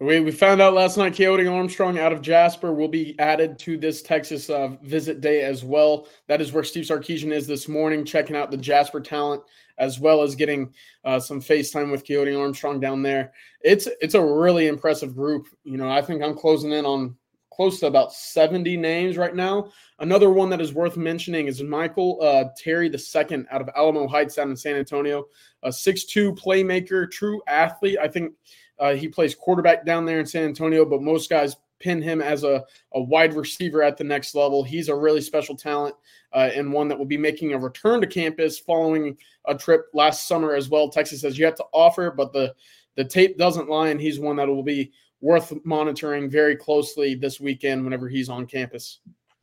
We, 0.00 0.18
we 0.20 0.30
found 0.30 0.62
out 0.62 0.72
last 0.72 0.96
night 0.96 1.12
Keaontay 1.12 1.52
Armstrong 1.52 1.98
out 1.98 2.10
of 2.10 2.22
Jasper 2.22 2.72
will 2.72 2.88
be 2.88 3.14
added 3.18 3.58
to 3.58 3.76
this 3.76 4.00
Texas 4.00 4.48
uh, 4.48 4.68
visit 4.82 5.20
day 5.20 5.42
as 5.42 5.62
well. 5.62 6.08
That 6.26 6.40
is 6.40 6.52
where 6.52 6.64
Steve 6.64 6.86
Sarkisian 6.86 7.32
is 7.32 7.46
this 7.46 7.68
morning, 7.68 8.06
checking 8.06 8.34
out 8.34 8.50
the 8.50 8.56
Jasper 8.56 9.00
talent 9.00 9.42
as 9.76 10.00
well 10.00 10.22
as 10.22 10.34
getting 10.34 10.72
uh, 11.04 11.20
some 11.20 11.38
FaceTime 11.38 11.90
with 11.90 12.06
Keaontay 12.06 12.38
Armstrong 12.38 12.80
down 12.80 13.02
there. 13.02 13.32
It's 13.62 13.88
it's 14.00 14.14
a 14.14 14.24
really 14.24 14.68
impressive 14.68 15.14
group. 15.14 15.48
You 15.64 15.76
know, 15.76 15.90
I 15.90 16.00
think 16.00 16.22
I'm 16.22 16.34
closing 16.34 16.72
in 16.72 16.86
on 16.86 17.14
close 17.52 17.78
to 17.80 17.86
about 17.86 18.14
70 18.14 18.78
names 18.78 19.18
right 19.18 19.34
now. 19.34 19.70
Another 19.98 20.30
one 20.30 20.48
that 20.48 20.62
is 20.62 20.72
worth 20.72 20.96
mentioning 20.96 21.46
is 21.46 21.62
Michael 21.62 22.18
uh, 22.22 22.44
Terry 22.56 22.86
II 22.86 23.44
out 23.50 23.60
of 23.60 23.68
Alamo 23.76 24.08
Heights 24.08 24.36
down 24.36 24.48
in 24.48 24.56
San 24.56 24.76
Antonio, 24.76 25.26
a 25.62 25.70
six-two 25.70 26.32
playmaker, 26.36 27.10
true 27.10 27.42
athlete. 27.46 27.98
I 28.00 28.08
think 28.08 28.32
uh, 28.80 28.94
he 28.94 29.08
plays 29.08 29.34
quarterback 29.34 29.84
down 29.84 30.04
there 30.04 30.18
in 30.18 30.26
San 30.26 30.44
Antonio, 30.44 30.84
but 30.84 31.02
most 31.02 31.30
guys 31.30 31.56
pin 31.78 32.02
him 32.02 32.20
as 32.20 32.44
a, 32.44 32.64
a 32.94 33.00
wide 33.00 33.34
receiver 33.34 33.82
at 33.82 33.96
the 33.96 34.04
next 34.04 34.34
level. 34.34 34.62
He's 34.62 34.88
a 34.88 34.94
really 34.94 35.20
special 35.20 35.56
talent 35.56 35.94
uh, 36.32 36.50
and 36.54 36.72
one 36.72 36.88
that 36.88 36.98
will 36.98 37.06
be 37.06 37.16
making 37.16 37.52
a 37.52 37.58
return 37.58 38.00
to 38.00 38.06
campus 38.06 38.58
following 38.58 39.16
a 39.46 39.54
trip 39.54 39.86
last 39.94 40.28
summer 40.28 40.54
as 40.54 40.68
well. 40.68 40.88
Texas 40.88 41.22
has 41.22 41.38
yet 41.38 41.56
to 41.56 41.64
offer, 41.72 42.10
but 42.10 42.32
the 42.32 42.54
the 42.96 43.04
tape 43.04 43.38
doesn't 43.38 43.68
lie, 43.68 43.88
and 43.88 44.00
he's 44.00 44.18
one 44.18 44.36
that 44.36 44.48
will 44.48 44.64
be 44.64 44.92
worth 45.20 45.52
monitoring 45.64 46.28
very 46.28 46.56
closely 46.56 47.14
this 47.14 47.40
weekend 47.40 47.84
whenever 47.84 48.08
he's 48.08 48.28
on 48.28 48.46
campus. 48.46 48.98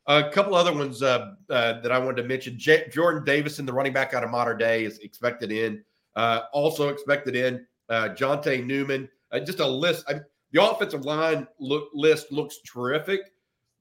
A 0.06 0.30
couple 0.30 0.54
other 0.54 0.72
ones 0.72 1.02
uh, 1.02 1.34
uh, 1.50 1.80
that 1.80 1.90
I 1.90 1.98
wanted 1.98 2.22
to 2.22 2.28
mention: 2.28 2.58
J- 2.58 2.88
Jordan 2.90 3.24
Davison, 3.24 3.66
the 3.66 3.72
running 3.72 3.92
back 3.92 4.14
out 4.14 4.22
of 4.22 4.30
Mater 4.30 4.54
Dei, 4.54 4.84
is 4.84 4.98
expected 4.98 5.50
in. 5.50 5.82
Uh, 6.14 6.42
also 6.52 6.88
expected 6.88 7.36
in 7.36 7.66
uh, 7.88 8.10
Jonte 8.10 8.64
Newman. 8.64 9.08
Uh, 9.32 9.40
just 9.40 9.60
a 9.60 9.66
list. 9.66 10.04
I, 10.08 10.20
the 10.52 10.62
offensive 10.62 11.04
line 11.04 11.46
look, 11.58 11.88
list 11.92 12.32
looks 12.32 12.58
terrific, 12.66 13.20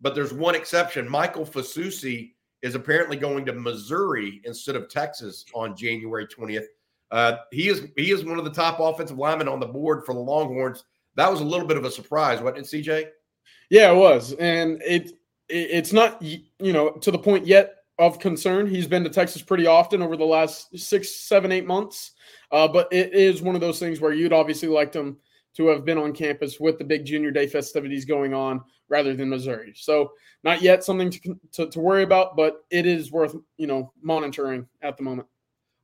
but 0.01 0.16
there's 0.16 0.34
one 0.34 0.56
exception. 0.56 1.10
Michael 1.10 1.46
Fasusi 1.46 2.34
is 2.62 2.75
apparently 2.75 3.18
going 3.18 3.46
to 3.46 3.54
Missouri 3.54 4.42
instead 4.44 4.75
of 4.75 4.89
Texas 4.89 5.46
on 5.54 5.75
January 5.75 6.27
20th. 6.27 6.66
Uh, 7.12 7.38
he 7.51 7.70
is 7.70 7.88
he 7.96 8.12
is 8.12 8.25
one 8.25 8.38
of 8.38 8.44
the 8.44 8.51
top 8.51 8.80
offensive 8.80 9.18
linemen 9.18 9.48
on 9.48 9.60
the 9.60 9.66
board 9.66 10.04
for 10.06 10.13
the 10.13 10.20
Longhorns. 10.20 10.84
That 11.16 11.32
was 11.32 11.39
a 11.39 11.46
little 11.46 11.68
bit 11.68 11.77
of 11.77 11.86
a 11.86 11.92
surprise, 11.92 12.42
wasn't 12.42 12.72
it, 12.74 12.84
CJ? 12.84 13.08
Yeah, 13.70 13.92
it 13.92 13.96
was, 13.96 14.34
and 14.34 14.82
it, 14.82 15.12
it 15.48 15.72
it's 15.72 15.94
not 15.94 16.22
you 16.22 16.42
know 16.60 16.92
to 16.92 17.12
the 17.12 17.18
point 17.18 17.46
yet 17.46 17.75
of 17.98 18.20
concern. 18.20 18.68
He's 18.68 18.88
been 18.88 19.04
to 19.06 19.10
Texas 19.10 19.42
pretty 19.42 19.68
often 19.68 20.01
over 20.01 20.18
the 20.18 20.25
last 20.25 20.77
six, 20.77 21.10
seven, 21.16 21.51
eight 21.51 21.66
months, 21.66 22.12
uh, 22.51 22.68
but 22.68 22.92
it 22.92 23.13
is 23.13 23.42
one 23.42 23.56
of 23.56 23.62
those 23.62 23.80
things 23.80 24.01
where 24.01 24.13
you'd 24.13 24.34
obviously 24.34 24.68
liked 24.68 24.96
him 24.96 25.18
to 25.58 25.68
have 25.68 25.84
been 25.84 25.98
on 25.98 26.14
campus 26.14 26.60
with 26.60 26.78
the 26.78 26.84
big 26.84 27.04
junior 27.06 27.32
day 27.32 27.48
festivities 27.48 28.06
going 28.06 28.34
on 28.34 28.62
rather 28.90 29.16
than 29.16 29.30
Missouri. 29.30 29.74
So 29.76 30.12
not 30.44 30.62
yet 30.62 30.84
something 30.84 31.10
to, 31.10 31.40
to, 31.54 31.70
to 31.70 31.80
worry 31.80 32.04
about, 32.04 32.38
but 32.38 32.64
it 32.70 32.86
is 32.86 33.12
worth 33.12 33.36
you 33.58 33.68
know 33.68 33.92
monitoring 34.02 34.68
at 34.82 34.98
the 34.98 35.04
moment. 35.04 35.28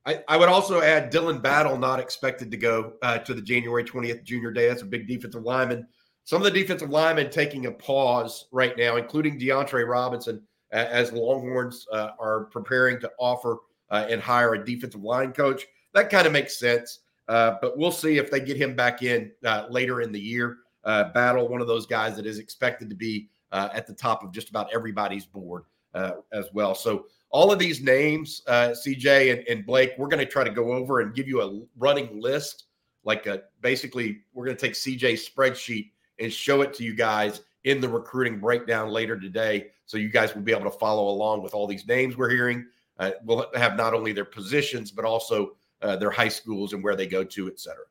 I, 0.05 0.21
I 0.27 0.37
would 0.37 0.49
also 0.49 0.81
add 0.81 1.11
Dylan 1.11 1.41
Battle 1.41 1.77
not 1.77 1.99
expected 1.99 2.51
to 2.51 2.57
go 2.57 2.93
uh, 3.01 3.19
to 3.19 3.33
the 3.33 3.41
January 3.41 3.83
20th 3.83 4.23
junior 4.23 4.51
day. 4.51 4.67
That's 4.67 4.81
a 4.81 4.85
big 4.85 5.07
defensive 5.07 5.43
lineman. 5.43 5.87
Some 6.25 6.41
of 6.41 6.51
the 6.51 6.59
defensive 6.59 6.89
linemen 6.89 7.29
taking 7.29 7.65
a 7.65 7.71
pause 7.71 8.47
right 8.51 8.77
now, 8.77 8.97
including 8.97 9.39
DeAndre 9.39 9.87
Robinson, 9.87 10.41
uh, 10.73 10.87
as 10.89 11.11
the 11.11 11.19
Longhorns 11.19 11.85
uh, 11.91 12.11
are 12.19 12.45
preparing 12.45 12.99
to 12.99 13.11
offer 13.17 13.59
uh, 13.91 14.05
and 14.09 14.21
hire 14.21 14.53
a 14.53 14.65
defensive 14.65 15.03
line 15.03 15.31
coach. 15.31 15.65
That 15.93 16.09
kind 16.09 16.27
of 16.27 16.33
makes 16.33 16.57
sense. 16.57 16.99
Uh, 17.27 17.55
but 17.61 17.77
we'll 17.77 17.91
see 17.91 18.17
if 18.17 18.29
they 18.29 18.39
get 18.39 18.57
him 18.57 18.75
back 18.75 19.01
in 19.01 19.31
uh, 19.45 19.65
later 19.69 20.01
in 20.01 20.11
the 20.11 20.19
year. 20.19 20.57
Uh, 20.83 21.05
Battle, 21.13 21.47
one 21.47 21.61
of 21.61 21.67
those 21.67 21.85
guys 21.85 22.15
that 22.15 22.25
is 22.25 22.39
expected 22.39 22.89
to 22.89 22.95
be 22.95 23.29
at 23.51 23.85
the 23.85 23.93
top 23.93 24.23
of 24.23 24.31
just 24.31 24.49
about 24.49 24.67
everybody's 24.73 25.25
board 25.25 25.63
as 25.93 26.47
well. 26.53 26.73
So 26.73 27.05
all 27.29 27.51
of 27.51 27.59
these 27.59 27.81
names, 27.81 28.41
CJ 28.47 29.31
and, 29.31 29.47
and, 29.47 29.65
Blake, 29.65 29.93
we're 29.97 30.07
going 30.07 30.25
to 30.25 30.31
try 30.31 30.43
to 30.43 30.49
go 30.49 30.73
over 30.73 31.01
and 31.01 31.13
give 31.13 31.27
you 31.27 31.41
a 31.41 31.61
running 31.77 32.19
list. 32.19 32.65
Like 33.05 33.27
a, 33.27 33.43
basically, 33.61 34.21
we're 34.33 34.45
going 34.45 34.57
to 34.57 34.61
take 34.61 34.73
CJ's 34.73 35.29
spreadsheet 35.29 35.91
and 36.19 36.33
show 36.33 36.61
it 36.61 36.73
to 36.75 36.83
you 36.83 36.95
guys 36.95 37.41
in 37.63 37.79
the 37.79 37.87
recruiting 37.87 38.39
breakdown 38.39 38.89
later 38.89 39.19
today. 39.19 39.67
So 39.85 39.97
you 39.97 40.09
guys 40.09 40.33
will 40.35 40.41
be 40.41 40.51
able 40.51 40.69
to 40.69 40.77
follow 40.77 41.09
along 41.09 41.43
with 41.43 41.53
all 41.53 41.67
these 41.67 41.87
names 41.87 42.17
we're 42.17 42.29
hearing. 42.29 42.65
Uh, 42.99 43.11
we'll 43.23 43.47
have 43.55 43.75
not 43.75 43.93
only 43.93 44.13
their 44.13 44.25
positions, 44.25 44.91
but 44.91 45.05
also 45.05 45.55
uh, 45.83 45.95
their 45.95 46.11
high 46.11 46.29
schools 46.29 46.73
and 46.73 46.83
where 46.83 46.95
they 46.95 47.07
go 47.07 47.23
to, 47.23 47.47
et 47.47 47.59
cetera. 47.59 47.83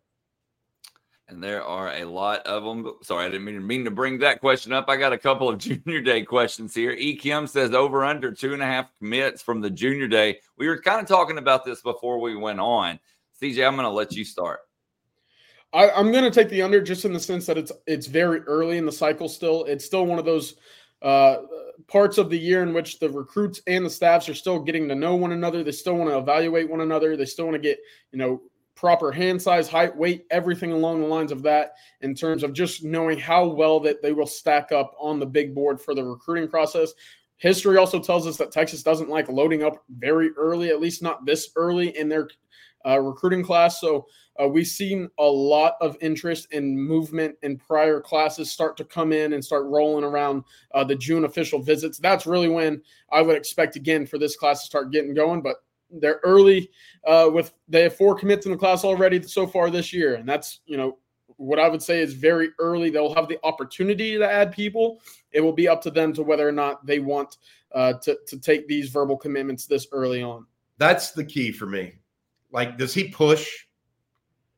And 1.28 1.42
there 1.42 1.62
are 1.62 1.94
a 1.94 2.04
lot 2.04 2.46
of 2.46 2.64
them. 2.64 2.94
Sorry, 3.02 3.24
I 3.24 3.28
didn't 3.28 3.44
mean, 3.44 3.66
mean 3.66 3.84
to 3.84 3.90
bring 3.90 4.18
that 4.18 4.40
question 4.40 4.72
up. 4.72 4.86
I 4.88 4.96
got 4.96 5.12
a 5.12 5.18
couple 5.18 5.48
of 5.48 5.58
junior 5.84 6.00
day 6.00 6.22
questions 6.22 6.74
here. 6.74 6.90
E. 6.90 7.16
Kim 7.16 7.46
says 7.46 7.72
over 7.72 8.04
under 8.04 8.32
two 8.32 8.52
and 8.52 8.62
a 8.62 8.66
half 8.66 8.90
commits 8.98 9.40
from 9.40 9.60
the 9.60 9.70
junior 9.70 10.08
day. 10.08 10.40
We 10.58 10.68
were 10.68 10.80
kind 10.80 11.00
of 11.00 11.06
talking 11.06 11.38
about 11.38 11.64
this 11.64 11.80
before 11.80 12.20
we 12.20 12.36
went 12.36 12.60
on. 12.60 12.98
CJ, 13.40 13.66
I'm 13.66 13.76
going 13.76 13.84
to 13.84 13.90
let 13.90 14.12
you 14.12 14.24
start. 14.24 14.60
I, 15.72 15.88
am 15.98 16.12
going 16.12 16.24
to 16.24 16.30
take 16.30 16.50
the 16.50 16.60
under 16.60 16.82
just 16.82 17.06
in 17.06 17.14
the 17.14 17.20
sense 17.20 17.46
that 17.46 17.56
it's 17.56 17.72
it's 17.86 18.06
very 18.06 18.40
early 18.40 18.76
in 18.76 18.84
the 18.84 18.92
cycle. 18.92 19.28
Still, 19.28 19.64
it's 19.64 19.86
still 19.86 20.04
one 20.04 20.18
of 20.18 20.26
those 20.26 20.56
uh, 21.02 21.42
parts 21.88 22.18
of 22.18 22.30
the 22.30 22.38
year 22.38 22.62
in 22.62 22.72
which 22.72 22.98
the 22.98 23.10
recruits 23.10 23.60
and 23.66 23.84
the 23.84 23.90
staffs 23.90 24.28
are 24.28 24.34
still 24.34 24.58
getting 24.58 24.88
to 24.88 24.94
know 24.94 25.16
one 25.16 25.32
another. 25.32 25.62
They 25.62 25.72
still 25.72 25.96
want 25.96 26.10
to 26.10 26.18
evaluate 26.18 26.70
one 26.70 26.80
another. 26.80 27.16
They 27.16 27.24
still 27.24 27.46
want 27.46 27.56
to 27.56 27.60
get, 27.60 27.78
you 28.12 28.18
know, 28.18 28.40
proper 28.74 29.12
hand 29.12 29.40
size, 29.40 29.68
height, 29.68 29.96
weight, 29.96 30.26
everything 30.30 30.72
along 30.72 31.00
the 31.00 31.06
lines 31.06 31.30
of 31.30 31.42
that 31.42 31.74
in 32.00 32.14
terms 32.14 32.42
of 32.42 32.52
just 32.52 32.82
knowing 32.82 33.18
how 33.18 33.46
well 33.46 33.78
that 33.80 34.02
they 34.02 34.12
will 34.12 34.26
stack 34.26 34.72
up 34.72 34.94
on 34.98 35.18
the 35.20 35.26
big 35.26 35.54
board 35.54 35.80
for 35.80 35.94
the 35.94 36.02
recruiting 36.02 36.48
process. 36.48 36.92
History 37.36 37.76
also 37.76 37.98
tells 37.98 38.26
us 38.26 38.36
that 38.36 38.52
Texas 38.52 38.82
doesn't 38.82 39.10
like 39.10 39.28
loading 39.28 39.62
up 39.62 39.84
very 39.98 40.30
early, 40.36 40.70
at 40.70 40.80
least 40.80 41.02
not 41.02 41.26
this 41.26 41.50
early 41.56 41.96
in 41.98 42.08
their 42.08 42.28
uh, 42.86 42.98
recruiting 43.00 43.42
class. 43.42 43.80
So 43.80 44.06
uh, 44.40 44.48
we've 44.48 44.66
seen 44.66 45.08
a 45.18 45.24
lot 45.24 45.74
of 45.80 45.96
interest 46.00 46.48
and 46.52 46.76
movement 46.76 47.36
in 47.42 47.58
prior 47.58 48.00
classes 48.00 48.50
start 48.50 48.76
to 48.78 48.84
come 48.84 49.12
in 49.12 49.34
and 49.34 49.44
start 49.44 49.66
rolling 49.66 50.04
around 50.04 50.44
uh, 50.74 50.84
the 50.84 50.96
June 50.96 51.24
official 51.24 51.60
visits. 51.60 51.98
That's 51.98 52.26
really 52.26 52.48
when 52.48 52.82
I 53.10 53.22
would 53.22 53.36
expect 53.36 53.76
again 53.76 54.06
for 54.06 54.18
this 54.18 54.36
class 54.36 54.60
to 54.60 54.66
start 54.66 54.92
getting 54.92 55.14
going. 55.14 55.42
But 55.42 55.56
they're 55.90 56.20
early 56.24 56.70
uh, 57.06 57.28
with 57.32 57.52
they 57.68 57.82
have 57.82 57.96
four 57.96 58.14
commits 58.14 58.46
in 58.46 58.52
the 58.52 58.58
class 58.58 58.84
already 58.84 59.22
so 59.22 59.46
far 59.46 59.70
this 59.70 59.92
year, 59.92 60.14
and 60.14 60.28
that's 60.28 60.60
you 60.64 60.76
know 60.76 60.98
what 61.36 61.58
I 61.58 61.68
would 61.68 61.82
say 61.82 62.00
is 62.00 62.14
very 62.14 62.50
early. 62.58 62.90
They'll 62.90 63.14
have 63.14 63.28
the 63.28 63.38
opportunity 63.42 64.16
to 64.16 64.30
add 64.30 64.52
people. 64.52 65.02
It 65.32 65.40
will 65.40 65.52
be 65.52 65.68
up 65.68 65.82
to 65.82 65.90
them 65.90 66.12
to 66.14 66.22
whether 66.22 66.48
or 66.48 66.52
not 66.52 66.86
they 66.86 67.00
want 67.00 67.38
uh, 67.74 67.94
to 68.04 68.18
to 68.26 68.38
take 68.38 68.66
these 68.66 68.88
verbal 68.88 69.16
commitments 69.16 69.66
this 69.66 69.86
early 69.92 70.22
on. 70.22 70.46
That's 70.78 71.12
the 71.12 71.24
key 71.24 71.52
for 71.52 71.66
me. 71.66 71.94
Like, 72.52 72.78
does 72.78 72.94
he 72.94 73.08
push? 73.08 73.48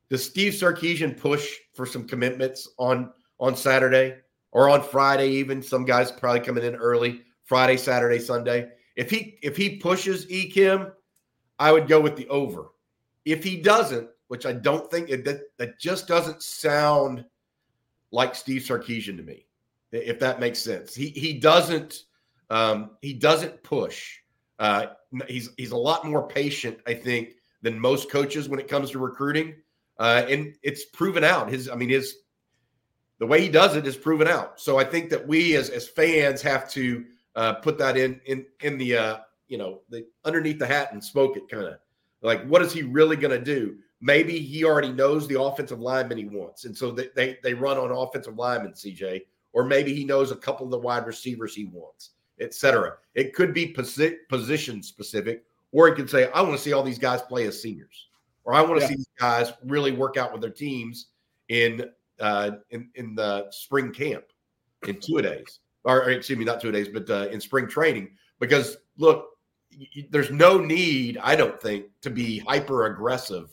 Does 0.09 0.23
Steve 0.23 0.53
Sarkisian 0.53 1.17
push 1.17 1.55
for 1.73 1.85
some 1.85 2.07
commitments 2.07 2.69
on 2.77 3.11
on 3.39 3.55
Saturday 3.55 4.17
or 4.51 4.69
on 4.69 4.83
Friday? 4.83 5.29
Even 5.29 5.61
some 5.61 5.85
guys 5.85 6.11
probably 6.11 6.41
coming 6.41 6.63
in 6.63 6.75
early 6.75 7.21
Friday, 7.43 7.77
Saturday, 7.77 8.19
Sunday. 8.19 8.69
If 8.95 9.09
he 9.09 9.39
if 9.41 9.57
he 9.57 9.77
pushes 9.77 10.29
E 10.29 10.49
Kim, 10.49 10.91
I 11.59 11.71
would 11.71 11.87
go 11.87 11.99
with 11.99 12.15
the 12.15 12.27
over. 12.27 12.67
If 13.23 13.43
he 13.43 13.61
doesn't, 13.61 14.09
which 14.27 14.45
I 14.45 14.53
don't 14.53 14.89
think 14.91 15.09
it, 15.09 15.25
that 15.25 15.41
that 15.57 15.79
just 15.79 16.07
doesn't 16.07 16.43
sound 16.43 17.25
like 18.11 18.35
Steve 18.35 18.61
Sarkisian 18.61 19.17
to 19.17 19.23
me, 19.23 19.45
if 19.91 20.19
that 20.19 20.39
makes 20.39 20.59
sense. 20.59 20.93
He 20.93 21.09
he 21.09 21.33
doesn't 21.39 22.03
um, 22.49 22.91
he 23.01 23.13
doesn't 23.13 23.63
push. 23.63 24.19
Uh, 24.59 24.87
he's 25.27 25.49
he's 25.57 25.71
a 25.71 25.77
lot 25.77 26.05
more 26.05 26.27
patient, 26.27 26.79
I 26.87 26.93
think, 26.93 27.35
than 27.65 27.79
most 27.79 28.11
coaches 28.11 28.47
when 28.47 28.59
it 28.59 28.67
comes 28.67 28.91
to 28.91 28.99
recruiting. 28.99 29.55
Uh, 29.97 30.23
and 30.29 30.55
it's 30.61 30.85
proven 30.85 31.23
out. 31.23 31.49
His, 31.49 31.67
I 31.67 31.75
mean, 31.75 31.89
his 31.89 32.17
the 33.17 33.25
way 33.25 33.41
he 33.41 33.49
does 33.49 33.75
it 33.75 33.87
is 33.87 33.97
proven 33.97 34.27
out. 34.27 34.59
So 34.59 34.77
I 34.77 34.83
think 34.83 35.09
that 35.09 35.27
we 35.27 35.55
as 35.55 35.69
as 35.71 35.87
fans 35.87 36.41
have 36.43 36.69
to 36.71 37.03
uh, 37.35 37.53
put 37.55 37.77
that 37.79 37.97
in 37.97 38.21
in 38.25 38.45
in 38.61 38.77
the 38.77 38.97
uh, 38.97 39.17
you 39.47 39.57
know 39.57 39.81
the 39.89 40.05
underneath 40.25 40.59
the 40.59 40.67
hat 40.67 40.93
and 40.93 41.03
smoke 41.03 41.37
it 41.37 41.49
kind 41.49 41.65
of 41.65 41.79
like 42.21 42.45
what 42.45 42.61
is 42.61 42.71
he 42.71 42.83
really 42.83 43.15
going 43.15 43.37
to 43.37 43.43
do? 43.43 43.77
Maybe 43.99 44.39
he 44.39 44.63
already 44.63 44.91
knows 44.91 45.27
the 45.27 45.41
offensive 45.41 45.79
lineman 45.79 46.17
he 46.17 46.25
wants, 46.25 46.65
and 46.65 46.77
so 46.77 46.91
they, 46.91 47.09
they 47.15 47.37
they 47.41 47.53
run 47.53 47.77
on 47.77 47.89
offensive 47.89 48.37
lineman 48.37 48.73
CJ, 48.73 49.23
or 49.53 49.63
maybe 49.63 49.95
he 49.95 50.05
knows 50.05 50.31
a 50.31 50.35
couple 50.35 50.65
of 50.65 50.71
the 50.71 50.77
wide 50.77 51.07
receivers 51.07 51.55
he 51.55 51.65
wants, 51.65 52.11
etc. 52.39 52.97
It 53.15 53.33
could 53.33 53.53
be 53.53 53.73
posi- 53.73 54.17
position 54.29 54.83
specific, 54.83 55.45
or 55.75 55.89
he 55.89 55.93
could 55.93 56.09
say, 56.09 56.31
I 56.31 56.41
want 56.41 56.53
to 56.55 56.61
see 56.61 56.71
all 56.71 56.83
these 56.83 56.97
guys 56.97 57.21
play 57.21 57.45
as 57.47 57.61
seniors, 57.61 58.07
or 58.45 58.53
I 58.53 58.61
want 58.61 58.75
to 58.75 58.81
yeah. 58.81 58.87
see 58.87 58.95
these 58.95 59.09
guys 59.19 59.51
really 59.65 59.91
work 59.91 60.15
out 60.15 60.31
with 60.31 60.39
their 60.39 60.49
teams 60.49 61.07
in 61.49 61.89
uh, 62.21 62.51
in 62.69 62.89
in 62.95 63.13
the 63.13 63.47
spring 63.51 63.91
camp 63.91 64.23
in 64.87 64.97
two 65.01 65.21
days, 65.21 65.59
or, 65.83 66.03
or 66.03 66.09
excuse 66.11 66.39
me, 66.39 66.45
not 66.45 66.61
two 66.61 66.71
days, 66.71 66.87
but 66.87 67.09
uh, 67.09 67.27
in 67.29 67.41
spring 67.41 67.67
training. 67.67 68.11
Because 68.39 68.77
look, 68.97 69.31
y- 69.77 70.07
there's 70.11 70.31
no 70.31 70.57
need, 70.57 71.17
I 71.17 71.35
don't 71.35 71.61
think, 71.61 71.87
to 72.03 72.09
be 72.09 72.39
hyper 72.39 72.85
aggressive 72.85 73.49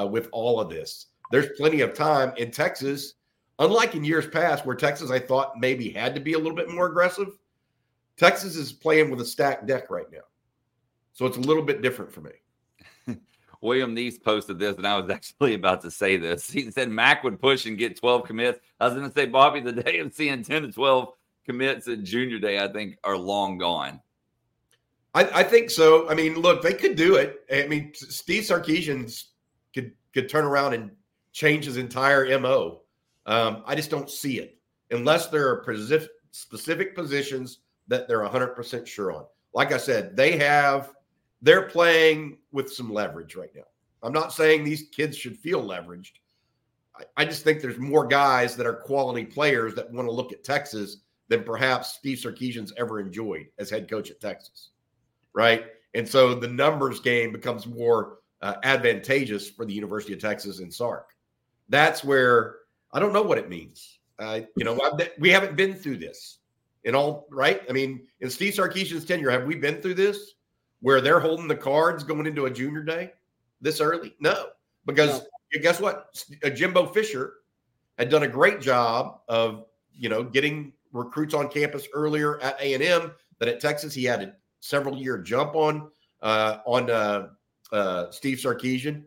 uh, 0.00 0.06
with 0.06 0.30
all 0.32 0.60
of 0.60 0.70
this. 0.70 1.08
There's 1.30 1.50
plenty 1.58 1.82
of 1.82 1.92
time 1.92 2.32
in 2.38 2.50
Texas. 2.50 3.14
Unlike 3.58 3.96
in 3.96 4.04
years 4.04 4.26
past, 4.26 4.64
where 4.64 4.76
Texas, 4.76 5.10
I 5.10 5.18
thought 5.18 5.58
maybe 5.58 5.90
had 5.90 6.14
to 6.14 6.20
be 6.20 6.32
a 6.32 6.38
little 6.38 6.54
bit 6.54 6.70
more 6.70 6.86
aggressive, 6.86 7.36
Texas 8.16 8.56
is 8.56 8.72
playing 8.72 9.10
with 9.10 9.20
a 9.20 9.24
stacked 9.24 9.66
deck 9.66 9.90
right 9.90 10.10
now. 10.10 10.20
So 11.18 11.26
it's 11.26 11.36
a 11.36 11.40
little 11.40 11.64
bit 11.64 11.82
different 11.82 12.12
for 12.12 12.20
me. 12.20 13.16
William 13.60 13.92
Neese 13.92 14.22
posted 14.22 14.56
this, 14.60 14.76
and 14.76 14.86
I 14.86 14.96
was 14.96 15.10
actually 15.10 15.54
about 15.54 15.80
to 15.80 15.90
say 15.90 16.16
this. 16.16 16.48
He 16.48 16.70
said 16.70 16.90
Mack 16.90 17.24
would 17.24 17.40
push 17.40 17.66
and 17.66 17.76
get 17.76 17.98
12 17.98 18.22
commits. 18.22 18.60
I 18.78 18.84
was 18.84 18.94
going 18.94 19.08
to 19.08 19.12
say, 19.12 19.26
Bobby, 19.26 19.58
the 19.58 19.72
day 19.72 19.98
of 19.98 20.14
seeing 20.14 20.44
10 20.44 20.62
to 20.62 20.70
12 20.70 21.12
commits 21.44 21.88
at 21.88 22.04
junior 22.04 22.38
day, 22.38 22.60
I 22.60 22.68
think, 22.68 22.98
are 23.02 23.16
long 23.16 23.58
gone. 23.58 24.00
I, 25.12 25.40
I 25.40 25.42
think 25.42 25.70
so. 25.70 26.08
I 26.08 26.14
mean, 26.14 26.36
look, 26.36 26.62
they 26.62 26.72
could 26.72 26.94
do 26.94 27.16
it. 27.16 27.40
I 27.52 27.66
mean, 27.66 27.90
Steve 27.94 28.44
Sarkisian 28.44 29.12
could 29.74 29.90
could 30.14 30.28
turn 30.28 30.44
around 30.44 30.74
and 30.74 30.92
change 31.32 31.64
his 31.64 31.78
entire 31.78 32.38
mo. 32.38 32.82
Um, 33.26 33.64
I 33.66 33.74
just 33.74 33.90
don't 33.90 34.08
see 34.08 34.38
it 34.38 34.56
unless 34.92 35.26
there 35.26 35.48
are 35.48 35.66
specific 36.30 36.94
positions 36.94 37.58
that 37.88 38.06
they're 38.06 38.20
100% 38.20 38.86
sure 38.86 39.12
on. 39.12 39.24
Like 39.52 39.72
I 39.72 39.78
said, 39.78 40.16
they 40.16 40.36
have 40.36 40.92
they're 41.42 41.68
playing 41.68 42.38
with 42.52 42.72
some 42.72 42.92
leverage 42.92 43.36
right 43.36 43.54
now. 43.54 43.62
I'm 44.02 44.12
not 44.12 44.32
saying 44.32 44.64
these 44.64 44.88
kids 44.92 45.16
should 45.16 45.36
feel 45.36 45.62
leveraged. 45.62 46.12
I, 46.96 47.04
I 47.16 47.24
just 47.24 47.44
think 47.44 47.60
there's 47.60 47.78
more 47.78 48.06
guys 48.06 48.56
that 48.56 48.66
are 48.66 48.74
quality 48.74 49.24
players 49.24 49.74
that 49.74 49.90
want 49.92 50.08
to 50.08 50.12
look 50.12 50.32
at 50.32 50.44
Texas 50.44 50.98
than 51.28 51.44
perhaps 51.44 51.94
Steve 51.94 52.18
Sarkisian's 52.18 52.72
ever 52.76 53.00
enjoyed 53.00 53.46
as 53.58 53.70
head 53.70 53.88
coach 53.88 54.10
at 54.10 54.20
Texas. 54.20 54.70
Right. 55.34 55.66
And 55.94 56.08
so 56.08 56.34
the 56.34 56.48
numbers 56.48 57.00
game 57.00 57.32
becomes 57.32 57.66
more 57.66 58.18
uh, 58.42 58.54
advantageous 58.62 59.48
for 59.50 59.64
the 59.64 59.72
University 59.72 60.12
of 60.12 60.20
Texas 60.20 60.60
and 60.60 60.72
Sark. 60.72 61.10
That's 61.68 62.02
where 62.02 62.56
I 62.92 63.00
don't 63.00 63.12
know 63.12 63.22
what 63.22 63.38
it 63.38 63.48
means. 63.48 63.98
Uh, 64.18 64.40
you 64.56 64.64
know, 64.64 64.80
I've, 64.80 65.10
we 65.18 65.30
haven't 65.30 65.56
been 65.56 65.74
through 65.74 65.98
this 65.98 66.38
in 66.84 66.94
all 66.94 67.26
right. 67.30 67.62
I 67.68 67.72
mean, 67.72 68.06
in 68.20 68.30
Steve 68.30 68.54
Sarkisian's 68.54 69.04
tenure, 69.04 69.30
have 69.30 69.44
we 69.44 69.54
been 69.54 69.80
through 69.80 69.94
this 69.94 70.34
where 70.80 71.00
they're 71.00 71.20
holding 71.20 71.48
the 71.48 71.56
cards 71.56 72.04
going 72.04 72.26
into 72.26 72.46
a 72.46 72.50
junior 72.50 72.82
day 72.82 73.12
this 73.60 73.80
early? 73.80 74.14
No, 74.20 74.46
because 74.86 75.22
no. 75.54 75.60
guess 75.60 75.80
what? 75.80 76.22
Uh, 76.44 76.50
Jimbo 76.50 76.86
Fisher 76.86 77.34
had 77.98 78.08
done 78.08 78.22
a 78.22 78.28
great 78.28 78.60
job 78.60 79.20
of 79.28 79.64
you 79.92 80.08
know 80.08 80.22
getting 80.22 80.72
recruits 80.92 81.34
on 81.34 81.48
campus 81.48 81.86
earlier 81.92 82.40
at 82.40 82.60
A 82.60 82.74
and 82.74 82.82
M 82.82 83.12
than 83.38 83.48
at 83.48 83.60
Texas. 83.60 83.94
He 83.94 84.04
had 84.04 84.22
a 84.22 84.34
several 84.60 84.96
year 84.96 85.18
jump 85.18 85.54
on 85.54 85.90
uh, 86.22 86.58
on 86.66 86.90
uh, 86.90 87.28
uh, 87.72 88.10
Steve 88.10 88.38
Sarkisian. 88.38 89.04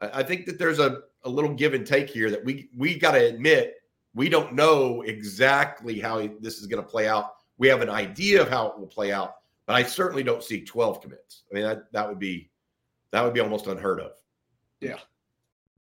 I, 0.00 0.20
I 0.20 0.22
think 0.22 0.46
that 0.46 0.58
there's 0.58 0.78
a, 0.78 1.02
a 1.24 1.28
little 1.28 1.52
give 1.54 1.74
and 1.74 1.86
take 1.86 2.10
here 2.10 2.30
that 2.30 2.44
we 2.44 2.68
we 2.76 2.98
got 2.98 3.12
to 3.12 3.26
admit 3.26 3.76
we 4.14 4.28
don't 4.28 4.54
know 4.54 5.02
exactly 5.02 5.98
how 6.00 6.28
this 6.40 6.58
is 6.58 6.66
going 6.66 6.82
to 6.82 6.88
play 6.88 7.08
out. 7.08 7.34
We 7.58 7.68
have 7.68 7.80
an 7.80 7.90
idea 7.90 8.42
of 8.42 8.50
how 8.50 8.66
it 8.68 8.78
will 8.78 8.86
play 8.86 9.12
out, 9.12 9.36
but 9.72 9.78
I 9.78 9.84
certainly 9.84 10.22
don't 10.22 10.44
see 10.44 10.60
12 10.60 11.00
commits. 11.00 11.44
I 11.50 11.54
mean 11.54 11.64
that 11.64 11.90
that 11.92 12.06
would 12.06 12.18
be 12.18 12.50
that 13.10 13.24
would 13.24 13.32
be 13.32 13.40
almost 13.40 13.66
unheard 13.66 14.00
of. 14.00 14.12
Yeah. 14.82 14.98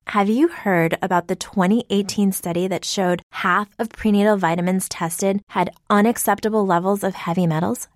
Have 0.07 0.27
you 0.27 0.47
heard 0.47 0.97
about 1.03 1.27
the 1.27 1.35
2018 1.35 2.31
study 2.31 2.67
that 2.67 2.83
showed 2.83 3.21
half 3.29 3.69
of 3.77 3.89
prenatal 3.89 4.37
vitamins 4.37 4.89
tested 4.89 5.39
had 5.49 5.69
unacceptable 5.87 6.65
levels 6.65 7.03
of 7.03 7.13
heavy 7.13 7.45
metals? 7.45 7.87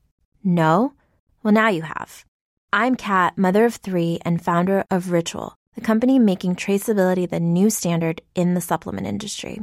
No? 0.44 0.94
Well, 1.42 1.54
now 1.54 1.70
you 1.70 1.82
have. 1.82 2.24
I'm 2.72 2.94
Kat, 2.94 3.36
mother 3.36 3.66
of 3.66 3.76
three 3.76 4.20
and 4.24 4.44
founder 4.44 4.86
of 4.92 5.10
Ritual, 5.10 5.56
the 5.74 5.82
company 5.82 6.20
making 6.20 6.56
traceability 6.56 7.28
the 7.28 7.40
new 7.40 7.72
standard 7.72 8.22
in 8.36 8.54
the 8.54 8.62
supplement 8.62 9.08
industry. 9.08 9.62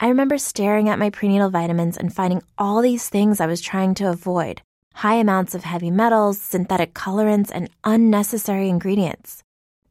I 0.00 0.08
remember 0.08 0.38
staring 0.38 0.88
at 0.88 0.98
my 0.98 1.10
prenatal 1.10 1.50
vitamins 1.50 1.96
and 1.96 2.12
finding 2.12 2.42
all 2.56 2.82
these 2.82 3.08
things 3.08 3.40
I 3.40 3.46
was 3.46 3.60
trying 3.60 3.94
to 3.96 4.10
avoid 4.10 4.62
high 4.98 5.14
amounts 5.14 5.54
of 5.54 5.62
heavy 5.62 5.92
metals, 5.92 6.40
synthetic 6.40 6.92
colorants, 6.92 7.52
and 7.54 7.70
unnecessary 7.84 8.68
ingredients. 8.68 9.44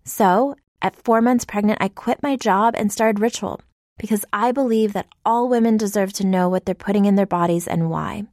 So, 0.03 0.55
at 0.81 0.97
four 0.97 1.21
months 1.21 1.45
pregnant, 1.45 1.81
I 1.81 1.87
quit 1.87 2.21
my 2.21 2.35
job 2.35 2.75
and 2.77 2.91
started 2.91 3.21
Ritual 3.21 3.61
because 3.97 4.25
I 4.33 4.51
believe 4.51 4.91
that 4.93 5.07
all 5.25 5.47
women 5.47 5.77
deserve 5.77 6.11
to 6.13 6.27
know 6.27 6.49
what 6.49 6.65
they're 6.65 6.75
putting 6.75 7.05
in 7.05 7.15
their 7.15 7.25
bodies 7.25 7.67
and 7.67 7.89
why. 7.89 8.25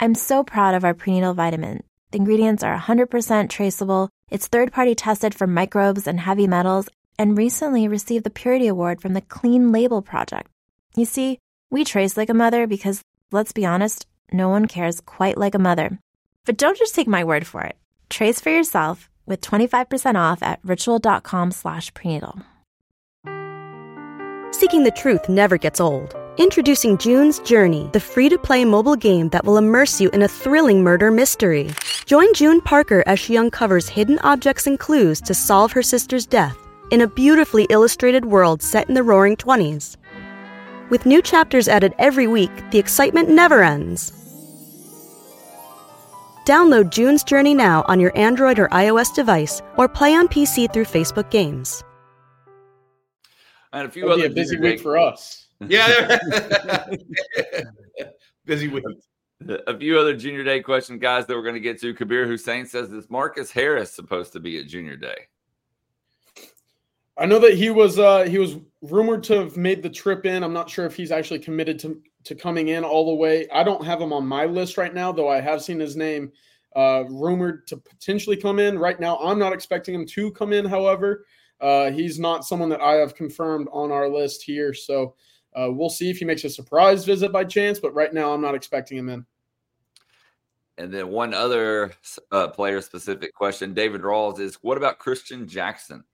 I'm 0.00 0.16
so 0.16 0.42
proud 0.42 0.74
of 0.74 0.84
our 0.84 0.94
prenatal 0.94 1.32
vitamin. 1.32 1.84
The 2.10 2.18
ingredients 2.18 2.64
are 2.64 2.76
100% 2.76 3.48
traceable, 3.48 4.10
it's 4.28 4.48
third 4.48 4.72
party 4.72 4.96
tested 4.96 5.32
for 5.32 5.46
microbes 5.46 6.08
and 6.08 6.18
heavy 6.18 6.48
metals, 6.48 6.88
and 7.20 7.38
recently 7.38 7.86
received 7.86 8.24
the 8.24 8.30
Purity 8.30 8.66
Award 8.66 9.00
from 9.00 9.14
the 9.14 9.20
Clean 9.20 9.70
Label 9.70 10.02
Project. 10.02 10.50
You 10.96 11.04
see, 11.04 11.38
we 11.70 11.84
trace 11.84 12.16
like 12.16 12.30
a 12.30 12.34
mother 12.34 12.66
because, 12.66 13.02
let's 13.30 13.52
be 13.52 13.64
honest, 13.64 14.06
no 14.32 14.48
one 14.48 14.66
cares 14.66 15.00
quite 15.00 15.38
like 15.38 15.54
a 15.54 15.60
mother. 15.60 16.00
But 16.46 16.56
don't 16.56 16.78
just 16.78 16.94
take 16.94 17.08
my 17.08 17.24
word 17.24 17.46
for 17.46 17.62
it. 17.62 17.76
Trace 18.08 18.40
for 18.40 18.50
yourself 18.50 19.10
with 19.26 19.40
25% 19.40 20.14
off 20.14 20.42
at 20.42 20.60
ritual.com 20.64 21.50
slash 21.50 21.92
prenatal. 21.92 22.40
Seeking 24.52 24.84
the 24.84 24.94
truth 24.96 25.28
never 25.28 25.58
gets 25.58 25.80
old. 25.80 26.14
Introducing 26.38 26.98
June's 26.98 27.38
Journey, 27.40 27.90
the 27.92 28.00
free-to-play 28.00 28.64
mobile 28.64 28.96
game 28.96 29.28
that 29.30 29.44
will 29.44 29.58
immerse 29.58 30.00
you 30.00 30.08
in 30.10 30.22
a 30.22 30.28
thrilling 30.28 30.82
murder 30.82 31.10
mystery. 31.10 31.70
Join 32.04 32.32
June 32.34 32.60
Parker 32.60 33.02
as 33.06 33.18
she 33.18 33.36
uncovers 33.36 33.88
hidden 33.88 34.18
objects 34.20 34.66
and 34.66 34.78
clues 34.78 35.20
to 35.22 35.34
solve 35.34 35.72
her 35.72 35.82
sister's 35.82 36.26
death 36.26 36.56
in 36.90 37.00
a 37.00 37.08
beautifully 37.08 37.66
illustrated 37.70 38.26
world 38.26 38.62
set 38.62 38.88
in 38.88 38.94
the 38.94 39.02
roaring 39.02 39.36
20s. 39.36 39.96
With 40.90 41.06
new 41.06 41.20
chapters 41.20 41.68
added 41.68 41.94
every 41.98 42.26
week, 42.26 42.52
the 42.70 42.78
excitement 42.78 43.28
never 43.28 43.62
ends. 43.62 44.12
Download 46.46 46.90
June's 46.90 47.24
Journey 47.24 47.54
now 47.54 47.84
on 47.88 47.98
your 47.98 48.16
Android 48.16 48.60
or 48.60 48.68
iOS 48.68 49.12
device 49.12 49.60
or 49.76 49.88
play 49.88 50.14
on 50.14 50.28
PC 50.28 50.72
through 50.72 50.84
Facebook 50.84 51.28
Games. 51.30 51.82
And 53.72 53.88
a 53.88 53.90
few 53.90 54.04
It'll 54.04 54.14
other 54.14 54.28
be 54.28 54.32
a 54.32 54.34
busy 54.34 54.56
week 54.56 54.80
for 54.80 54.96
us. 54.96 55.48
Yeah. 55.66 56.18
busy 58.46 58.68
week. 58.68 58.84
A 59.66 59.76
few 59.76 59.98
other 59.98 60.16
junior 60.16 60.44
day 60.44 60.60
question, 60.60 61.00
guys, 61.00 61.26
that 61.26 61.34
we're 61.34 61.42
going 61.42 61.54
to 61.54 61.60
get 61.60 61.80
to. 61.80 61.92
Kabir 61.92 62.26
Hussein 62.26 62.64
says, 62.64 62.92
Is 62.92 63.10
Marcus 63.10 63.50
Harris 63.50 63.92
supposed 63.92 64.32
to 64.32 64.40
be 64.40 64.58
at 64.58 64.68
junior 64.68 64.96
day? 64.96 65.26
I 67.18 67.26
know 67.26 67.40
that 67.40 67.54
he 67.54 67.70
was 67.70 67.98
uh, 67.98 68.22
he 68.22 68.38
was 68.38 68.56
rumored 68.92 69.22
to 69.24 69.34
have 69.34 69.56
made 69.56 69.82
the 69.82 69.90
trip 69.90 70.26
in. 70.26 70.42
I'm 70.42 70.52
not 70.52 70.70
sure 70.70 70.86
if 70.86 70.96
he's 70.96 71.12
actually 71.12 71.40
committed 71.40 71.78
to 71.80 72.02
to 72.24 72.34
coming 72.34 72.68
in 72.68 72.84
all 72.84 73.06
the 73.06 73.14
way. 73.14 73.46
I 73.52 73.62
don't 73.62 73.84
have 73.84 74.00
him 74.00 74.12
on 74.12 74.26
my 74.26 74.46
list 74.46 74.76
right 74.76 74.92
now, 74.92 75.12
though 75.12 75.28
I 75.28 75.40
have 75.40 75.62
seen 75.62 75.78
his 75.78 75.96
name 75.96 76.32
uh, 76.74 77.04
rumored 77.08 77.66
to 77.68 77.76
potentially 77.76 78.36
come 78.36 78.58
in. 78.58 78.78
Right 78.78 78.98
now, 78.98 79.16
I'm 79.18 79.38
not 79.38 79.52
expecting 79.52 79.94
him 79.94 80.06
to 80.06 80.32
come 80.32 80.52
in. 80.52 80.64
However, 80.64 81.24
uh, 81.60 81.90
he's 81.90 82.18
not 82.18 82.44
someone 82.44 82.68
that 82.70 82.80
I 82.80 82.94
have 82.94 83.14
confirmed 83.14 83.68
on 83.72 83.92
our 83.92 84.08
list 84.08 84.42
here. 84.42 84.74
So 84.74 85.14
uh, 85.54 85.68
we'll 85.70 85.88
see 85.88 86.10
if 86.10 86.18
he 86.18 86.24
makes 86.24 86.44
a 86.44 86.50
surprise 86.50 87.04
visit 87.04 87.32
by 87.32 87.44
chance. 87.44 87.78
But 87.78 87.94
right 87.94 88.12
now, 88.12 88.32
I'm 88.32 88.42
not 88.42 88.56
expecting 88.56 88.98
him 88.98 89.08
in. 89.08 89.24
And 90.78 90.92
then 90.92 91.08
one 91.08 91.32
other 91.32 91.92
uh, 92.32 92.48
player 92.48 92.82
specific 92.82 93.34
question, 93.34 93.72
David 93.72 94.02
Rawls, 94.02 94.40
is 94.40 94.56
what 94.56 94.76
about 94.76 94.98
Christian 94.98 95.48
Jackson? 95.48 96.04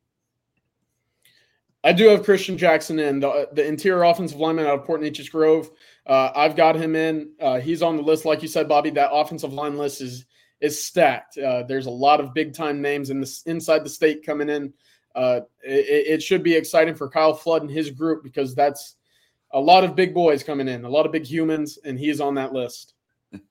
I 1.84 1.92
do 1.92 2.08
have 2.08 2.24
Christian 2.24 2.56
Jackson 2.56 2.98
in 2.98 3.20
the, 3.20 3.48
the 3.52 3.66
interior 3.66 4.04
offensive 4.04 4.38
lineman 4.38 4.66
out 4.66 4.80
of 4.80 4.84
Port 4.84 5.00
Neches 5.00 5.30
Grove. 5.30 5.70
Uh, 6.06 6.30
I've 6.34 6.54
got 6.54 6.76
him 6.76 6.94
in. 6.94 7.32
Uh, 7.40 7.58
he's 7.58 7.82
on 7.82 7.96
the 7.96 8.02
list, 8.02 8.24
like 8.24 8.42
you 8.42 8.48
said, 8.48 8.68
Bobby. 8.68 8.90
That 8.90 9.12
offensive 9.12 9.52
line 9.52 9.76
list 9.76 10.00
is 10.00 10.24
is 10.60 10.82
stacked. 10.82 11.36
Uh, 11.38 11.64
there's 11.64 11.86
a 11.86 11.90
lot 11.90 12.20
of 12.20 12.32
big 12.34 12.54
time 12.54 12.80
names 12.80 13.10
in 13.10 13.20
this 13.20 13.42
inside 13.42 13.84
the 13.84 13.90
state 13.90 14.24
coming 14.24 14.48
in. 14.48 14.72
Uh, 15.14 15.40
it, 15.62 16.06
it, 16.14 16.22
should 16.22 16.42
be 16.42 16.54
exciting 16.54 16.94
for 16.94 17.08
Kyle 17.08 17.34
Flood 17.34 17.62
and 17.62 17.70
his 17.70 17.90
group 17.90 18.22
because 18.22 18.54
that's 18.54 18.94
a 19.50 19.60
lot 19.60 19.84
of 19.84 19.94
big 19.94 20.14
boys 20.14 20.42
coming 20.42 20.68
in, 20.68 20.84
a 20.84 20.88
lot 20.88 21.04
of 21.04 21.12
big 21.12 21.26
humans, 21.26 21.78
and 21.84 21.98
he's 21.98 22.20
on 22.20 22.34
that 22.36 22.52
list. 22.52 22.94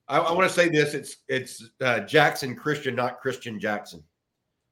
I, 0.08 0.18
I 0.18 0.32
want 0.32 0.48
to 0.48 0.54
say 0.54 0.68
this: 0.68 0.94
it's 0.94 1.18
it's 1.28 1.70
uh, 1.80 2.00
Jackson 2.00 2.56
Christian, 2.56 2.96
not 2.96 3.20
Christian 3.20 3.60
Jackson. 3.60 4.02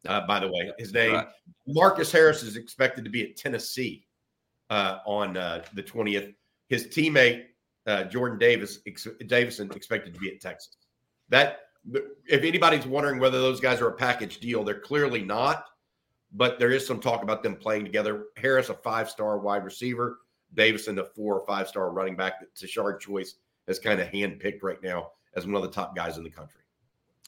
Uh, 0.07 0.27
by 0.27 0.41
the 0.41 0.49
way, 0.49 0.73
his 0.79 0.93
name 0.93 1.13
right. 1.13 1.29
Marcus 1.67 2.11
Harris 2.11 2.43
is 2.43 2.57
expected 2.57 3.05
to 3.05 3.11
be 3.11 3.23
at 3.23 3.37
Tennessee 3.37 4.07
uh, 4.71 4.99
on 5.07 5.37
uh, 5.37 5.63
the 5.75 5.83
twentieth. 5.83 6.33
His 6.69 6.87
teammate 6.87 7.47
uh, 7.87 8.05
Jordan 8.05 8.39
Davis 8.39 8.79
ex- 8.87 9.07
Davison 9.27 9.71
expected 9.73 10.15
to 10.15 10.21
be 10.21 10.31
at 10.31 10.41
Texas. 10.41 10.77
That 11.29 11.61
if 12.27 12.43
anybody's 12.45 12.87
wondering 12.87 13.19
whether 13.19 13.41
those 13.41 13.61
guys 13.61 13.81
are 13.81 13.89
a 13.89 13.93
package 13.93 14.39
deal, 14.41 14.65
they're 14.65 14.81
clearly 14.81 15.23
not. 15.23 15.65
But 16.33 16.61
there 16.61 16.71
is 16.71 16.87
some 16.87 17.01
talk 17.01 17.25
about 17.25 17.43
them 17.43 17.57
playing 17.57 17.85
together. 17.85 18.27
Harris, 18.37 18.69
a 18.69 18.75
five-star 18.75 19.39
wide 19.39 19.65
receiver, 19.65 20.21
Davison, 20.55 20.99
a 21.01 21.05
four 21.05 21.39
or 21.39 21.45
five-star 21.45 21.91
running 21.91 22.15
back 22.15 22.39
that 22.39 22.55
Tashard 22.55 23.01
Choice 23.01 23.35
has 23.67 23.81
kind 23.81 24.01
of 24.01 24.07
handpicked 24.09 24.63
right 24.63 24.81
now 24.81 25.11
as 25.35 25.45
one 25.45 25.57
of 25.57 25.63
the 25.63 25.69
top 25.69 25.97
guys 25.97 26.19
in 26.19 26.23
the 26.23 26.31
country. 26.31 26.60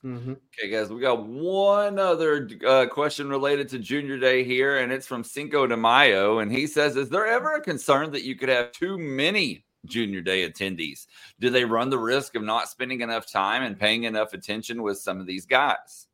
Mm-hmm. 0.04 0.32
Okay, 0.32 0.68
guys, 0.68 0.90
we 0.90 1.00
got 1.00 1.24
one 1.24 1.98
other 1.98 2.48
uh, 2.66 2.86
question 2.86 3.28
related 3.28 3.68
to 3.68 3.78
Junior 3.78 4.18
Day 4.18 4.42
here, 4.42 4.78
and 4.78 4.92
it's 4.92 5.06
from 5.06 5.22
Cinco 5.22 5.66
de 5.66 5.76
Mayo. 5.76 6.40
And 6.40 6.50
he 6.50 6.66
says, 6.66 6.96
Is 6.96 7.08
there 7.08 7.26
ever 7.26 7.54
a 7.54 7.60
concern 7.60 8.10
that 8.10 8.24
you 8.24 8.34
could 8.34 8.48
have 8.48 8.72
too 8.72 8.98
many 8.98 9.64
Junior 9.86 10.20
Day 10.20 10.48
attendees? 10.48 11.06
Do 11.38 11.50
they 11.50 11.64
run 11.64 11.88
the 11.88 11.98
risk 11.98 12.34
of 12.34 12.42
not 12.42 12.68
spending 12.68 13.00
enough 13.00 13.30
time 13.30 13.62
and 13.62 13.78
paying 13.78 14.02
enough 14.02 14.32
attention 14.32 14.82
with 14.82 14.98
some 14.98 15.20
of 15.20 15.26
these 15.26 15.46
guys? 15.46 16.08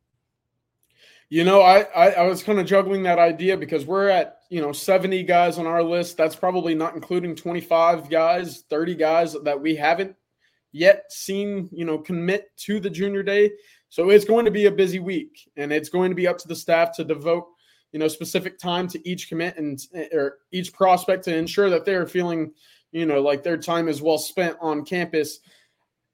You 1.31 1.43
know, 1.43 1.61
I, 1.61 1.81
I, 1.95 2.09
I 2.11 2.23
was 2.23 2.43
kind 2.43 2.59
of 2.59 2.67
juggling 2.67 3.03
that 3.03 3.19
idea 3.19 3.57
because 3.57 3.85
we're 3.85 4.09
at, 4.09 4.41
you 4.49 4.61
know, 4.61 4.71
70 4.71 5.23
guys 5.23 5.57
on 5.57 5.67
our 5.67 5.83
list. 5.83 6.17
That's 6.17 6.35
probably 6.35 6.73
not 6.73 6.95
including 6.95 7.35
25 7.35 8.09
guys, 8.09 8.63
30 8.69 8.95
guys 8.95 9.35
that 9.43 9.59
we 9.59 9.75
haven't 9.75 10.15
yet 10.71 11.11
seen, 11.11 11.69
you 11.71 11.85
know, 11.85 11.99
commit 11.99 12.49
to 12.57 12.79
the 12.79 12.89
Junior 12.89 13.21
Day. 13.21 13.51
So 13.89 14.11
it's 14.11 14.25
going 14.25 14.45
to 14.45 14.51
be 14.51 14.67
a 14.67 14.71
busy 14.71 14.99
week, 14.99 15.49
and 15.57 15.71
it's 15.73 15.89
going 15.89 16.11
to 16.11 16.15
be 16.15 16.27
up 16.27 16.37
to 16.39 16.47
the 16.47 16.55
staff 16.55 16.95
to 16.95 17.03
devote, 17.03 17.47
you 17.91 17.99
know, 17.99 18.07
specific 18.07 18.59
time 18.59 18.87
to 18.89 19.09
each 19.09 19.27
commit 19.29 19.57
and 19.57 19.79
or 20.13 20.37
each 20.51 20.71
prospect 20.73 21.23
to 21.25 21.35
ensure 21.35 21.69
that 21.71 21.85
they're 21.85 22.07
feeling, 22.07 22.53
you 22.91 23.05
know, 23.05 23.19
like 23.21 23.43
their 23.43 23.57
time 23.57 23.87
is 23.87 24.01
well 24.01 24.19
spent 24.19 24.55
on 24.61 24.85
campus. 24.85 25.39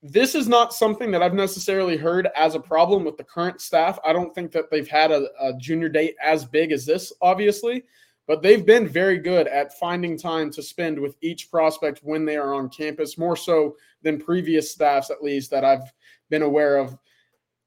This 0.02 0.36
is 0.36 0.48
not 0.48 0.74
something 0.74 1.12
that 1.12 1.22
I've 1.22 1.34
necessarily 1.34 1.98
heard 1.98 2.30
as 2.36 2.56
a 2.56 2.60
problem 2.60 3.04
with 3.04 3.18
the 3.18 3.24
current 3.24 3.60
staff. 3.60 4.00
I 4.06 4.14
don't 4.14 4.34
think 4.34 4.52
that 4.52 4.70
they've 4.72 4.88
had 4.88 5.12
a, 5.12 5.28
a 5.42 5.54
junior 5.58 5.90
date 5.90 6.16
as 6.24 6.46
big 6.46 6.72
as 6.72 6.86
this, 6.86 7.12
obviously, 7.22 7.84
but 8.28 8.42
they've 8.42 8.66
been 8.66 8.88
very 8.88 9.18
good 9.18 9.48
at 9.48 9.78
finding 9.78 10.18
time 10.18 10.50
to 10.52 10.64
spend 10.64 10.98
with 10.98 11.18
each 11.22 11.52
prospect 11.52 12.00
when 12.04 12.24
they 12.24 12.38
are 12.38 12.54
on 12.54 12.70
campus, 12.70 13.18
more 13.18 13.36
so 13.36 13.76
than 14.02 14.22
previous 14.22 14.72
staffs, 14.72 15.10
at 15.10 15.24
least 15.24 15.52
that 15.52 15.66
I've 15.66 15.92
been 16.30 16.44
aware 16.44 16.78
of 16.78 16.98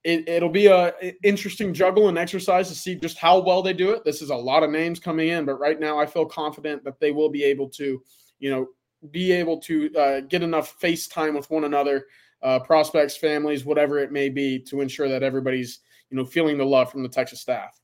it, 0.04 0.42
will 0.42 0.48
be 0.48 0.66
a 0.66 0.92
interesting 1.22 1.74
juggle 1.74 2.08
and 2.08 2.16
exercise 2.16 2.68
to 2.68 2.74
see 2.74 2.94
just 2.94 3.18
how 3.18 3.40
well 3.40 3.62
they 3.62 3.72
do 3.72 3.90
it. 3.90 4.04
This 4.04 4.22
is 4.22 4.30
a 4.30 4.37
lot 4.37 4.62
of 4.62 4.70
names 4.70 5.00
coming 5.00 5.28
in, 5.28 5.44
but 5.44 5.58
right 5.58 5.78
now 5.78 5.98
I 5.98 6.06
feel 6.06 6.24
confident 6.24 6.84
that 6.84 7.00
they 7.00 7.11
will 7.11 7.28
be 7.28 7.44
able 7.44 7.68
to, 7.70 8.02
you 8.38 8.50
know, 8.50 8.68
be 9.11 9.32
able 9.32 9.58
to 9.61 9.94
uh, 9.94 10.20
get 10.20 10.42
enough 10.42 10.76
face 10.80 11.08
time 11.08 11.34
with 11.34 11.50
one 11.50 11.64
another, 11.64 12.06
uh, 12.42 12.58
prospects, 12.61 13.16
families, 13.16 13.64
whatever 13.64 13.98
it 13.98 14.12
may 14.12 14.28
be, 14.28 14.58
to 14.61 14.80
ensure 14.80 15.08
that 15.08 15.22
everybody's, 15.22 15.80
you 16.11 16.16
know, 16.16 16.24
feeling 16.24 16.58
the 16.58 16.64
love 16.64 16.90
from 16.90 17.02
the 17.02 17.08
Texas 17.08 17.40
staff. 17.40 17.80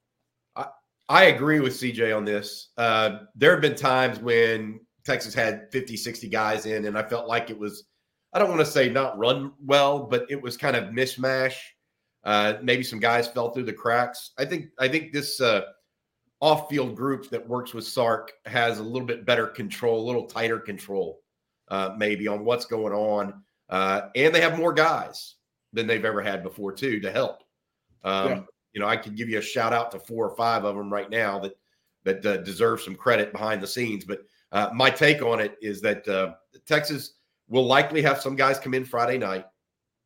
I, 0.56 0.66
I 1.08 1.24
agree 1.24 1.60
with 1.60 1.74
CJ 1.74 2.16
on 2.16 2.24
this. 2.24 2.68
Uh, 2.76 3.18
there 3.34 3.52
have 3.52 3.60
been 3.60 3.76
times 3.76 4.18
when 4.20 4.80
Texas 5.04 5.34
had 5.34 5.70
50, 5.72 5.96
60 5.96 6.28
guys 6.28 6.66
in, 6.66 6.86
and 6.86 6.96
I 6.96 7.02
felt 7.02 7.28
like 7.28 7.50
it 7.50 7.58
was, 7.58 7.84
I 8.32 8.38
don't 8.38 8.48
want 8.48 8.60
to 8.60 8.66
say 8.66 8.88
not 8.88 9.18
run 9.18 9.52
well, 9.64 10.04
but 10.04 10.26
it 10.30 10.40
was 10.40 10.56
kind 10.56 10.74
of 10.76 10.84
mishmash 10.84 11.54
uh, 12.24 12.54
maybe 12.62 12.82
some 12.82 13.00
guys 13.00 13.28
fell 13.28 13.50
through 13.50 13.64
the 13.64 13.72
cracks. 13.72 14.32
I 14.38 14.44
think 14.44 14.66
I 14.78 14.88
think 14.88 15.12
this 15.12 15.40
uh, 15.40 15.62
off-field 16.40 16.96
group 16.96 17.30
that 17.30 17.46
works 17.48 17.74
with 17.74 17.86
Sark 17.86 18.32
has 18.46 18.78
a 18.78 18.82
little 18.82 19.06
bit 19.06 19.24
better 19.24 19.46
control, 19.46 20.00
a 20.02 20.06
little 20.06 20.26
tighter 20.26 20.58
control, 20.58 21.20
uh, 21.68 21.94
maybe 21.96 22.28
on 22.28 22.44
what's 22.44 22.66
going 22.66 22.92
on, 22.92 23.42
uh, 23.70 24.08
and 24.14 24.34
they 24.34 24.40
have 24.40 24.58
more 24.58 24.72
guys 24.72 25.36
than 25.72 25.86
they've 25.86 26.04
ever 26.04 26.22
had 26.22 26.42
before 26.42 26.72
too 26.72 27.00
to 27.00 27.10
help. 27.10 27.42
Um, 28.04 28.28
yeah. 28.28 28.40
You 28.72 28.80
know, 28.80 28.88
I 28.88 28.96
could 28.96 29.16
give 29.16 29.28
you 29.28 29.38
a 29.38 29.42
shout 29.42 29.72
out 29.72 29.90
to 29.92 29.98
four 29.98 30.28
or 30.28 30.36
five 30.36 30.64
of 30.64 30.76
them 30.76 30.92
right 30.92 31.08
now 31.10 31.38
that 31.40 31.56
that 32.04 32.26
uh, 32.26 32.36
deserve 32.38 32.80
some 32.80 32.94
credit 32.94 33.32
behind 33.32 33.62
the 33.62 33.66
scenes. 33.66 34.04
But 34.04 34.20
uh, 34.52 34.70
my 34.74 34.90
take 34.90 35.22
on 35.22 35.40
it 35.40 35.56
is 35.62 35.80
that 35.80 36.06
uh, 36.06 36.34
Texas 36.66 37.14
will 37.48 37.66
likely 37.66 38.02
have 38.02 38.20
some 38.20 38.36
guys 38.36 38.58
come 38.58 38.74
in 38.74 38.84
Friday 38.84 39.18
night, 39.18 39.46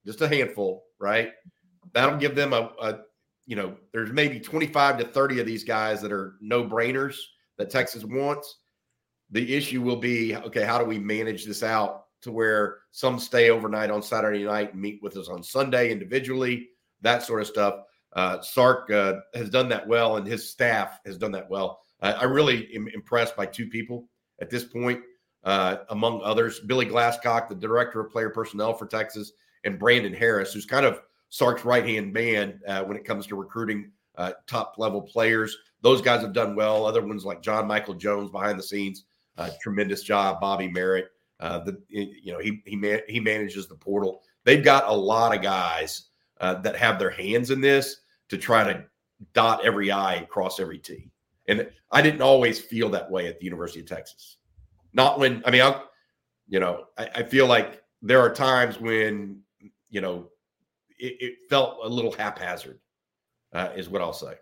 just 0.06 0.20
a 0.20 0.28
handful, 0.28 0.84
right? 0.98 1.32
That'll 1.92 2.18
give 2.18 2.34
them 2.34 2.52
a, 2.52 2.70
a 2.80 2.98
you 3.46 3.56
know, 3.56 3.74
there's 3.92 4.12
maybe 4.12 4.38
25 4.38 4.98
to 4.98 5.04
30 5.04 5.40
of 5.40 5.46
these 5.46 5.64
guys 5.64 6.02
that 6.02 6.12
are 6.12 6.34
no 6.40 6.64
brainers 6.64 7.16
that 7.56 7.70
Texas 7.70 8.04
wants. 8.04 8.58
The 9.30 9.54
issue 9.54 9.82
will 9.82 9.96
be 9.96 10.36
okay, 10.36 10.64
how 10.64 10.78
do 10.78 10.84
we 10.84 10.98
manage 10.98 11.44
this 11.44 11.62
out 11.62 12.04
to 12.22 12.32
where 12.32 12.78
some 12.90 13.18
stay 13.18 13.50
overnight 13.50 13.90
on 13.90 14.02
Saturday 14.02 14.44
night 14.44 14.72
and 14.72 14.82
meet 14.82 15.02
with 15.02 15.16
us 15.16 15.28
on 15.28 15.42
Sunday 15.42 15.90
individually, 15.90 16.68
that 17.00 17.22
sort 17.22 17.40
of 17.40 17.46
stuff. 17.46 17.80
Uh, 18.14 18.40
Sark 18.40 18.90
uh, 18.90 19.20
has 19.34 19.50
done 19.50 19.68
that 19.68 19.86
well, 19.86 20.16
and 20.16 20.26
his 20.26 20.50
staff 20.50 20.98
has 21.06 21.18
done 21.18 21.32
that 21.32 21.48
well. 21.48 21.80
Uh, 22.00 22.14
I 22.18 22.24
really 22.24 22.74
am 22.74 22.88
impressed 22.88 23.36
by 23.36 23.46
two 23.46 23.68
people 23.68 24.08
at 24.40 24.50
this 24.50 24.64
point, 24.64 25.00
uh, 25.44 25.76
among 25.90 26.22
others 26.22 26.60
Billy 26.60 26.86
Glasscock, 26.86 27.48
the 27.48 27.54
director 27.54 28.00
of 28.00 28.10
player 28.10 28.30
personnel 28.30 28.74
for 28.74 28.86
Texas, 28.86 29.32
and 29.64 29.78
Brandon 29.78 30.14
Harris, 30.14 30.52
who's 30.52 30.66
kind 30.66 30.86
of 30.86 31.00
Sark's 31.28 31.64
right 31.64 31.86
hand 31.86 32.12
man 32.12 32.60
uh, 32.66 32.82
when 32.84 32.96
it 32.96 33.04
comes 33.04 33.26
to 33.26 33.36
recruiting 33.36 33.90
uh, 34.16 34.32
top 34.46 34.74
level 34.78 35.00
players. 35.02 35.56
Those 35.80 36.02
guys 36.02 36.22
have 36.22 36.32
done 36.32 36.56
well. 36.56 36.86
Other 36.86 37.06
ones 37.06 37.24
like 37.24 37.42
John 37.42 37.66
Michael 37.66 37.94
Jones 37.94 38.30
behind 38.30 38.58
the 38.58 38.64
scenes, 38.64 39.04
uh, 39.36 39.50
tremendous 39.60 40.02
job. 40.02 40.40
Bobby 40.40 40.68
Merritt, 40.68 41.08
uh, 41.40 41.60
the 41.60 41.80
you 41.88 42.32
know 42.32 42.38
he 42.38 42.62
he 42.66 42.76
man, 42.76 43.00
he 43.08 43.20
manages 43.20 43.68
the 43.68 43.76
portal. 43.76 44.22
They've 44.44 44.64
got 44.64 44.88
a 44.88 44.92
lot 44.92 45.34
of 45.34 45.42
guys 45.42 46.08
uh, 46.40 46.54
that 46.54 46.76
have 46.76 46.98
their 46.98 47.10
hands 47.10 47.50
in 47.50 47.60
this 47.60 47.98
to 48.28 48.38
try 48.38 48.64
to 48.64 48.84
dot 49.34 49.64
every 49.64 49.90
I 49.90 50.14
and 50.14 50.28
cross 50.28 50.60
every 50.60 50.78
T. 50.78 51.10
And 51.46 51.68
I 51.90 52.02
didn't 52.02 52.20
always 52.22 52.60
feel 52.60 52.88
that 52.90 53.10
way 53.10 53.26
at 53.26 53.38
the 53.38 53.44
University 53.44 53.80
of 53.80 53.86
Texas. 53.86 54.36
Not 54.92 55.18
when 55.18 55.42
I 55.46 55.50
mean, 55.50 55.62
I, 55.62 55.82
you 56.48 56.60
know, 56.60 56.86
I, 56.96 57.08
I 57.16 57.22
feel 57.22 57.46
like 57.46 57.82
there 58.02 58.20
are 58.20 58.32
times 58.32 58.80
when 58.80 59.40
you 59.90 60.00
know 60.00 60.28
it, 60.98 61.16
it 61.20 61.34
felt 61.48 61.78
a 61.82 61.88
little 61.88 62.12
haphazard, 62.12 62.80
uh, 63.52 63.70
is 63.76 63.88
what 63.88 64.02
I'll 64.02 64.12
say. 64.12 64.34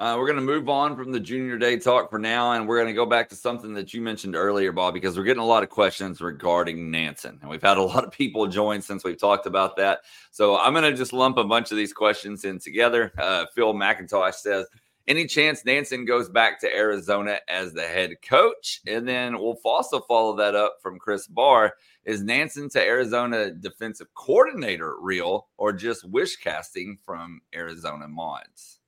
Uh, 0.00 0.16
we're 0.16 0.24
going 0.24 0.34
to 0.36 0.42
move 0.42 0.70
on 0.70 0.96
from 0.96 1.12
the 1.12 1.20
junior 1.20 1.58
day 1.58 1.78
talk 1.78 2.08
for 2.08 2.18
now, 2.18 2.52
and 2.52 2.66
we're 2.66 2.78
going 2.78 2.88
to 2.88 2.94
go 2.94 3.04
back 3.04 3.28
to 3.28 3.34
something 3.34 3.74
that 3.74 3.92
you 3.92 4.00
mentioned 4.00 4.34
earlier, 4.34 4.72
Bob, 4.72 4.94
because 4.94 5.14
we're 5.14 5.24
getting 5.24 5.42
a 5.42 5.46
lot 5.46 5.62
of 5.62 5.68
questions 5.68 6.22
regarding 6.22 6.90
Nansen, 6.90 7.38
and 7.42 7.50
we've 7.50 7.60
had 7.60 7.76
a 7.76 7.82
lot 7.82 8.04
of 8.04 8.10
people 8.10 8.46
join 8.46 8.80
since 8.80 9.04
we've 9.04 9.20
talked 9.20 9.44
about 9.44 9.76
that. 9.76 10.00
So 10.30 10.58
I'm 10.58 10.72
going 10.72 10.90
to 10.90 10.96
just 10.96 11.12
lump 11.12 11.36
a 11.36 11.44
bunch 11.44 11.70
of 11.70 11.76
these 11.76 11.92
questions 11.92 12.46
in 12.46 12.58
together. 12.58 13.12
Uh, 13.18 13.44
Phil 13.54 13.74
McIntosh 13.74 14.36
says, 14.36 14.66
"Any 15.06 15.26
chance 15.26 15.66
Nansen 15.66 16.06
goes 16.06 16.30
back 16.30 16.58
to 16.60 16.74
Arizona 16.74 17.38
as 17.46 17.74
the 17.74 17.86
head 17.86 18.22
coach?" 18.26 18.80
And 18.86 19.06
then 19.06 19.38
we'll 19.38 19.60
also 19.66 20.00
follow 20.00 20.34
that 20.36 20.54
up 20.54 20.78
from 20.82 20.98
Chris 20.98 21.26
Barr. 21.26 21.74
Is 22.10 22.24
Nansen 22.24 22.68
to 22.70 22.82
Arizona 22.84 23.52
defensive 23.52 24.08
coordinator 24.14 24.96
real 25.00 25.46
or 25.58 25.72
just 25.72 26.04
wish 26.04 26.38
casting 26.38 26.98
from 27.06 27.40
Arizona 27.54 28.08
Mods? 28.08 28.80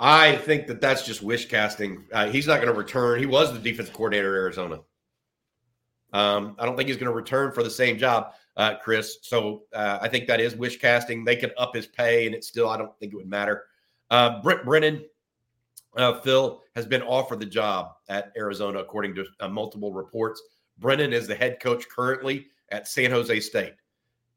I 0.00 0.36
think 0.36 0.66
that 0.68 0.80
that's 0.80 1.04
just 1.04 1.22
wish 1.22 1.50
casting. 1.50 2.06
Uh, 2.14 2.30
he's 2.30 2.46
not 2.46 2.62
going 2.62 2.72
to 2.72 2.78
return. 2.78 3.18
He 3.18 3.26
was 3.26 3.52
the 3.52 3.58
defensive 3.58 3.92
coordinator 3.92 4.34
at 4.34 4.40
Arizona. 4.40 4.80
Um, 6.14 6.56
I 6.58 6.64
don't 6.64 6.74
think 6.74 6.88
he's 6.88 6.96
going 6.96 7.10
to 7.10 7.14
return 7.14 7.52
for 7.52 7.62
the 7.62 7.68
same 7.68 7.98
job, 7.98 8.32
uh, 8.56 8.76
Chris. 8.82 9.18
So 9.20 9.64
uh, 9.74 9.98
I 10.00 10.08
think 10.08 10.26
that 10.28 10.40
is 10.40 10.56
wish 10.56 10.78
casting. 10.78 11.26
They 11.26 11.36
could 11.36 11.52
up 11.58 11.76
his 11.76 11.86
pay, 11.86 12.24
and 12.24 12.34
it 12.34 12.42
still 12.42 12.70
I 12.70 12.78
don't 12.78 12.98
think 12.98 13.12
it 13.12 13.16
would 13.16 13.28
matter. 13.28 13.64
Uh, 14.10 14.40
Brent 14.40 14.64
Brennan, 14.64 15.04
uh, 15.98 16.20
Phil 16.20 16.62
has 16.74 16.86
been 16.86 17.02
offered 17.02 17.40
the 17.40 17.44
job 17.44 17.96
at 18.08 18.32
Arizona, 18.34 18.78
according 18.78 19.14
to 19.16 19.26
uh, 19.40 19.48
multiple 19.48 19.92
reports. 19.92 20.40
Brennan 20.78 21.12
is 21.12 21.26
the 21.26 21.34
head 21.34 21.60
coach 21.60 21.86
currently 21.90 22.46
at 22.72 22.88
San 22.88 23.10
Jose 23.10 23.40
State. 23.40 23.74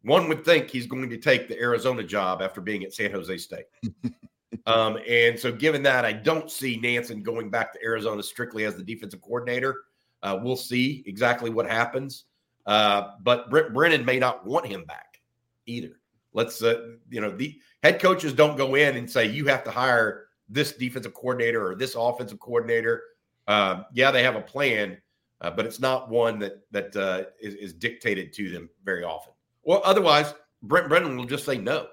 One 0.03 0.29
would 0.29 0.45
think 0.45 0.69
he's 0.69 0.85
going 0.85 1.09
to 1.09 1.17
take 1.17 1.47
the 1.47 1.59
Arizona 1.59 2.03
job 2.03 2.41
after 2.41 2.61
being 2.61 2.83
at 2.83 2.93
San 2.93 3.11
Jose 3.11 3.37
State. 3.37 3.65
um, 4.67 4.99
and 5.07 5.39
so, 5.39 5.51
given 5.51 5.81
that, 5.83 6.05
I 6.05 6.13
don't 6.13 6.51
see 6.51 6.77
Nansen 6.77 7.23
going 7.23 7.49
back 7.49 7.73
to 7.73 7.83
Arizona 7.83 8.21
strictly 8.21 8.65
as 8.65 8.75
the 8.75 8.83
defensive 8.83 9.21
coordinator. 9.21 9.83
Uh, 10.21 10.39
we'll 10.41 10.57
see 10.57 11.03
exactly 11.07 11.49
what 11.49 11.67
happens. 11.67 12.25
Uh, 12.65 13.11
but 13.23 13.49
Brent 13.49 13.73
Brennan 13.73 14.05
may 14.05 14.19
not 14.19 14.45
want 14.45 14.67
him 14.67 14.85
back 14.85 15.21
either. 15.65 15.99
Let's, 16.33 16.61
uh, 16.61 16.95
you 17.09 17.21
know, 17.21 17.35
the 17.35 17.59
head 17.81 17.99
coaches 17.99 18.33
don't 18.33 18.57
go 18.57 18.75
in 18.75 18.97
and 18.97 19.09
say, 19.09 19.25
you 19.25 19.45
have 19.45 19.63
to 19.63 19.71
hire 19.71 20.25
this 20.49 20.73
defensive 20.73 21.13
coordinator 21.13 21.65
or 21.65 21.75
this 21.75 21.95
offensive 21.95 22.39
coordinator. 22.39 23.01
Uh, 23.47 23.83
yeah, 23.93 24.11
they 24.11 24.23
have 24.23 24.35
a 24.35 24.41
plan, 24.41 24.97
uh, 25.41 25.51
but 25.51 25.65
it's 25.65 25.79
not 25.79 26.09
one 26.09 26.39
that 26.39 26.65
that 26.71 26.95
uh, 26.95 27.23
is, 27.39 27.55
is 27.55 27.73
dictated 27.73 28.33
to 28.33 28.49
them 28.49 28.69
very 28.83 29.03
often. 29.03 29.33
Well, 29.63 29.81
otherwise, 29.83 30.33
Brent 30.63 30.89
Brennan 30.89 31.17
will 31.17 31.25
just 31.25 31.45
say 31.45 31.57
no, 31.57 31.87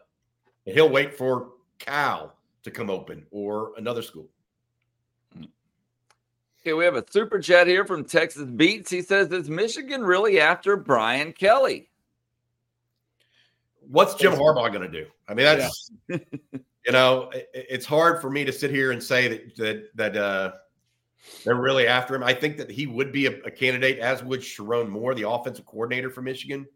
and 0.66 0.74
he'll 0.74 0.88
wait 0.88 1.14
for 1.14 1.52
Cal 1.78 2.37
to 2.62 2.70
come 2.70 2.90
open 2.90 3.26
or 3.31 3.72
another 3.76 4.02
school. 4.02 4.28
Okay, 6.61 6.74
we 6.74 6.85
have 6.85 6.94
a 6.94 7.05
super 7.11 7.40
chat 7.40 7.66
here 7.66 7.85
from 7.85 8.05
Texas 8.05 8.48
Beats. 8.48 8.90
He 8.90 9.02
says, 9.02 9.33
"Is 9.33 9.50
Michigan 9.50 10.02
really 10.02 10.38
after 10.38 10.76
Brian 10.76 11.33
Kelly?" 11.33 11.88
What's 13.88 14.14
Jim 14.14 14.33
Harbaugh 14.33 14.72
going 14.72 14.88
to 14.88 14.88
do? 14.88 15.07
I 15.26 15.35
mean, 15.35 15.44
that's 15.44 15.90
yeah. 16.09 16.18
you 16.87 16.92
know, 16.92 17.31
it, 17.31 17.50
it's 17.52 17.85
hard 17.85 18.20
for 18.20 18.31
me 18.31 18.44
to 18.44 18.52
sit 18.52 18.70
here 18.70 18.92
and 18.92 19.02
say 19.02 19.28
that 19.28 19.57
that 19.57 19.96
that 19.96 20.16
uh, 20.16 20.52
they're 21.44 21.54
really 21.54 21.87
after 21.87 22.14
him. 22.14 22.22
I 22.22 22.35
think 22.35 22.56
that 22.56 22.70
he 22.70 22.87
would 22.87 23.12
be 23.12 23.26
a, 23.26 23.32
a 23.42 23.50
candidate, 23.50 23.98
as 23.98 24.22
would 24.22 24.40
Sherrone 24.40 24.88
Moore, 24.88 25.14
the 25.14 25.28
offensive 25.28 25.66
coordinator 25.66 26.11
for 26.11 26.22
Michigan. 26.22 26.66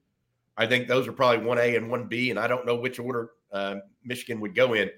I 0.56 0.66
think 0.66 0.88
those 0.88 1.06
are 1.06 1.12
probably 1.12 1.44
one 1.44 1.58
A 1.58 1.76
and 1.76 1.90
one 1.90 2.06
B, 2.06 2.30
and 2.30 2.38
I 2.38 2.46
don't 2.46 2.66
know 2.66 2.76
which 2.76 2.98
order 2.98 3.30
uh, 3.52 3.76
Michigan 4.04 4.40
would 4.40 4.54
go 4.54 4.74
in. 4.74 4.90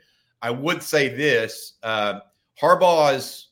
I 0.42 0.50
would 0.50 0.82
say 0.82 1.08
this: 1.08 1.74
uh, 1.82 2.20
Harbaugh's 2.60 3.48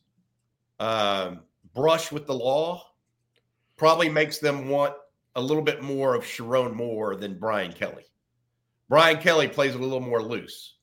uh, 0.79 1.37
brush 1.75 2.13
with 2.13 2.27
the 2.27 2.35
law 2.35 2.83
probably 3.77 4.09
makes 4.09 4.39
them 4.39 4.69
want 4.69 4.95
a 5.35 5.41
little 5.41 5.63
bit 5.63 5.83
more 5.83 6.15
of 6.15 6.25
Sherrone 6.25 6.75
Moore 6.75 7.17
than 7.17 7.39
Brian 7.39 7.73
Kelly. 7.73 8.05
Brian 8.89 9.19
Kelly 9.19 9.49
plays 9.49 9.75
it 9.75 9.81
a 9.81 9.85
little 9.85 10.01
more 10.01 10.23
loose. 10.23 10.75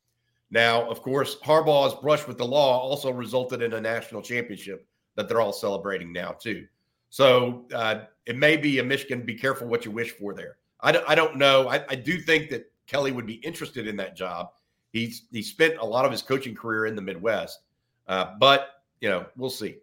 Now, 0.52 0.88
of 0.89 1.02
course, 1.02 1.38
Harbaugh's 1.43 1.99
brush 2.02 2.28
with 2.28 2.38
the 2.38 2.45
law 2.45 2.80
also 2.80 3.10
resulted 3.10 3.62
in 3.62 3.73
a 3.73 3.82
national 3.82 4.21
championship 4.21 4.86
that 5.15 5.28
they're 5.28 5.41
all 5.41 5.54
celebrating 5.54 6.12
now 6.12 6.32
too. 6.32 6.67
So 7.10 7.65
uh, 7.73 8.06
it 8.26 8.38
may 8.38 8.58
be 8.58 8.80
a 8.80 8.84
Michigan. 8.84 9.21
Be 9.21 9.36
careful 9.36 9.67
what 9.67 9.86
you 9.86 9.91
wish 9.91 10.12
for 10.12 10.34
there. 10.34 10.58
I 10.82 10.91
don't, 10.91 11.08
don't 11.15 11.38
know. 11.38 11.69
I, 11.69 11.84
I 11.89 11.95
do 11.95 12.19
think 12.19 12.49
that 12.49 12.71
Kelly 12.88 13.12
would 13.12 13.26
be 13.26 13.36
interested 13.36 13.88
in 13.88 13.95
that 13.97 14.15
job. 14.15 14.49
He's 14.91 15.23
he 15.32 15.41
spent 15.41 15.78
a 15.78 15.86
lot 15.86 16.06
of 16.06 16.12
his 16.12 16.21
coaching 16.21 16.54
career 16.54 16.86
in 16.86 16.95
the 16.95 17.02
Midwest, 17.02 17.62
uh, 18.08 18.34
but 18.39 18.84
you 19.02 19.10
know 19.10 19.26
we'll 19.36 19.49
see. 19.49 19.78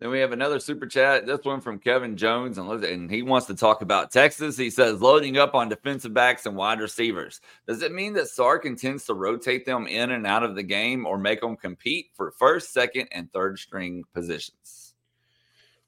Then 0.00 0.08
we 0.08 0.18
have 0.20 0.32
another 0.32 0.58
super 0.58 0.86
chat. 0.86 1.26
This 1.26 1.44
one 1.44 1.60
from 1.60 1.78
Kevin 1.78 2.16
Jones, 2.16 2.56
and, 2.56 3.10
he 3.10 3.20
wants 3.20 3.46
to 3.48 3.54
talk 3.54 3.82
about 3.82 4.10
Texas. 4.10 4.56
He 4.56 4.70
says 4.70 5.02
loading 5.02 5.36
up 5.36 5.54
on 5.54 5.68
defensive 5.68 6.14
backs 6.14 6.46
and 6.46 6.56
wide 6.56 6.80
receivers. 6.80 7.42
Does 7.68 7.82
it 7.82 7.92
mean 7.92 8.14
that 8.14 8.28
Sark 8.28 8.64
intends 8.64 9.04
to 9.06 9.14
rotate 9.14 9.66
them 9.66 9.86
in 9.86 10.12
and 10.12 10.26
out 10.26 10.42
of 10.42 10.54
the 10.54 10.62
game, 10.62 11.04
or 11.04 11.18
make 11.18 11.42
them 11.42 11.54
compete 11.54 12.06
for 12.14 12.30
first, 12.30 12.72
second, 12.72 13.08
and 13.12 13.30
third 13.30 13.58
string 13.58 14.02
positions? 14.14 14.94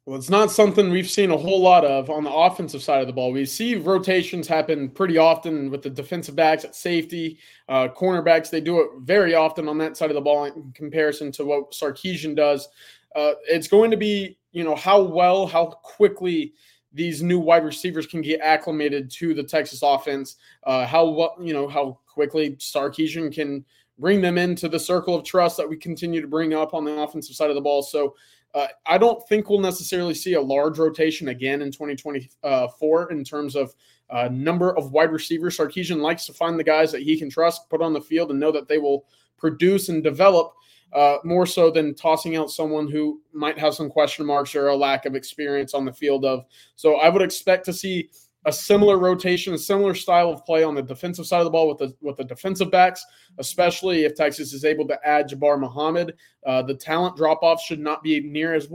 Well, 0.04 0.18
it's 0.18 0.28
not 0.28 0.50
something 0.50 0.90
we've 0.90 1.08
seen 1.08 1.30
a 1.30 1.36
whole 1.36 1.62
lot 1.62 1.84
of 1.84 2.10
on 2.10 2.24
the 2.24 2.32
offensive 2.32 2.82
side 2.82 3.00
of 3.00 3.06
the 3.06 3.12
ball. 3.12 3.30
We 3.30 3.46
see 3.46 3.76
rotations 3.76 4.48
happen 4.48 4.90
pretty 4.90 5.16
often 5.16 5.70
with 5.70 5.82
the 5.82 5.90
defensive 5.90 6.34
backs 6.34 6.64
at 6.64 6.74
safety, 6.74 7.38
uh, 7.68 7.86
cornerbacks. 7.86 8.50
They 8.50 8.60
do 8.60 8.80
it 8.80 8.88
very 9.02 9.36
often 9.36 9.68
on 9.68 9.78
that 9.78 9.96
side 9.96 10.10
of 10.10 10.16
the 10.16 10.20
ball 10.20 10.46
in 10.46 10.72
comparison 10.74 11.30
to 11.32 11.44
what 11.44 11.70
Sarkisian 11.70 12.34
does. 12.34 12.68
Uh, 13.14 13.32
it's 13.48 13.68
going 13.68 13.90
to 13.90 13.96
be, 13.96 14.38
you 14.52 14.64
know, 14.64 14.74
how 14.74 15.00
well, 15.00 15.46
how 15.46 15.66
quickly 15.66 16.54
these 16.92 17.22
new 17.22 17.38
wide 17.38 17.64
receivers 17.64 18.06
can 18.06 18.20
get 18.20 18.40
acclimated 18.40 19.10
to 19.10 19.34
the 19.34 19.42
Texas 19.42 19.80
offense. 19.82 20.36
Uh, 20.64 20.86
how 20.86 21.34
you 21.40 21.52
know 21.52 21.68
how 21.68 21.98
quickly 22.06 22.52
Sarkisian 22.56 23.32
can 23.32 23.64
bring 23.98 24.20
them 24.20 24.38
into 24.38 24.68
the 24.68 24.78
circle 24.78 25.14
of 25.14 25.24
trust 25.24 25.56
that 25.56 25.68
we 25.68 25.76
continue 25.76 26.20
to 26.20 26.26
bring 26.26 26.54
up 26.54 26.74
on 26.74 26.84
the 26.84 27.00
offensive 27.00 27.36
side 27.36 27.50
of 27.50 27.54
the 27.54 27.60
ball. 27.60 27.82
So 27.82 28.14
uh, 28.54 28.66
I 28.86 28.98
don't 28.98 29.26
think 29.28 29.48
we'll 29.48 29.60
necessarily 29.60 30.14
see 30.14 30.34
a 30.34 30.40
large 30.40 30.78
rotation 30.78 31.28
again 31.28 31.62
in 31.62 31.70
2024 31.70 33.12
in 33.12 33.24
terms 33.24 33.56
of 33.56 33.74
uh, 34.10 34.28
number 34.30 34.76
of 34.76 34.92
wide 34.92 35.12
receivers. 35.12 35.56
Sarkisian 35.56 36.00
likes 36.00 36.26
to 36.26 36.34
find 36.34 36.58
the 36.58 36.64
guys 36.64 36.92
that 36.92 37.02
he 37.02 37.18
can 37.18 37.30
trust, 37.30 37.70
put 37.70 37.80
on 37.80 37.92
the 37.92 38.00
field, 38.00 38.30
and 38.30 38.40
know 38.40 38.52
that 38.52 38.68
they 38.68 38.78
will 38.78 39.06
produce 39.38 39.88
and 39.88 40.02
develop 40.02 40.52
uh, 40.94 41.18
more 41.24 41.46
so 41.46 41.70
than 41.70 41.94
tossing 41.94 42.36
out 42.36 42.50
someone 42.50 42.90
who 42.90 43.20
might 43.32 43.58
have 43.58 43.74
some 43.74 43.88
question 43.88 44.26
marks 44.26 44.54
or 44.54 44.68
a 44.68 44.76
lack 44.76 45.06
of 45.06 45.14
experience 45.14 45.74
on 45.74 45.84
the 45.84 45.92
field 45.92 46.24
of. 46.24 46.44
So 46.76 46.96
I 46.96 47.08
would 47.08 47.22
expect 47.22 47.64
to 47.66 47.72
see 47.72 48.10
a 48.44 48.52
similar 48.52 48.98
rotation, 48.98 49.54
a 49.54 49.58
similar 49.58 49.94
style 49.94 50.30
of 50.30 50.44
play 50.44 50.64
on 50.64 50.74
the 50.74 50.82
defensive 50.82 51.26
side 51.26 51.38
of 51.38 51.44
the 51.44 51.50
ball 51.50 51.68
with 51.68 51.78
the 51.78 51.94
with 52.00 52.16
the 52.16 52.24
defensive 52.24 52.70
backs, 52.70 53.04
especially 53.38 54.04
if 54.04 54.14
Texas 54.14 54.52
is 54.52 54.64
able 54.64 54.86
to 54.88 54.98
add 55.06 55.28
Jabbar 55.28 55.58
Muhammad. 55.58 56.14
Uh, 56.44 56.62
the 56.62 56.74
talent 56.74 57.16
drop 57.16 57.42
off 57.42 57.62
should 57.62 57.80
not 57.80 58.02
be 58.02 58.20
near 58.20 58.54
as 58.54 58.68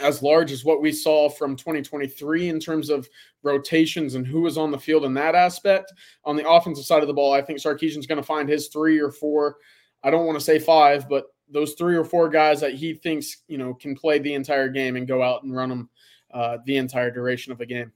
as 0.00 0.22
large 0.22 0.50
as 0.50 0.64
what 0.64 0.82
we 0.82 0.90
saw 0.90 1.28
from 1.28 1.54
2023 1.54 2.48
in 2.48 2.58
terms 2.58 2.90
of 2.90 3.08
rotations 3.42 4.16
and 4.16 4.26
who 4.26 4.40
was 4.40 4.58
on 4.58 4.72
the 4.72 4.78
field 4.78 5.04
in 5.04 5.14
that 5.14 5.34
aspect. 5.34 5.92
On 6.24 6.34
the 6.34 6.48
offensive 6.48 6.84
side 6.84 7.02
of 7.02 7.08
the 7.08 7.14
ball, 7.14 7.32
I 7.32 7.42
think 7.42 7.60
Sarkisian's 7.60 8.06
going 8.06 8.20
to 8.20 8.26
find 8.26 8.48
his 8.48 8.68
three 8.68 8.98
or 8.98 9.12
four. 9.12 9.58
I 10.02 10.10
don't 10.10 10.26
want 10.26 10.38
to 10.38 10.44
say 10.44 10.58
five, 10.58 11.08
but 11.08 11.26
those 11.48 11.74
three 11.74 11.96
or 11.96 12.04
four 12.04 12.28
guys 12.28 12.60
that 12.60 12.74
he 12.74 12.94
thinks 12.94 13.42
you 13.48 13.58
know 13.58 13.74
can 13.74 13.94
play 13.94 14.18
the 14.18 14.34
entire 14.34 14.68
game 14.68 14.96
and 14.96 15.06
go 15.06 15.22
out 15.22 15.42
and 15.42 15.54
run 15.54 15.68
them 15.68 15.90
uh, 16.32 16.58
the 16.66 16.76
entire 16.76 17.10
duration 17.10 17.52
of 17.52 17.58
the 17.58 17.66
game. 17.66 17.92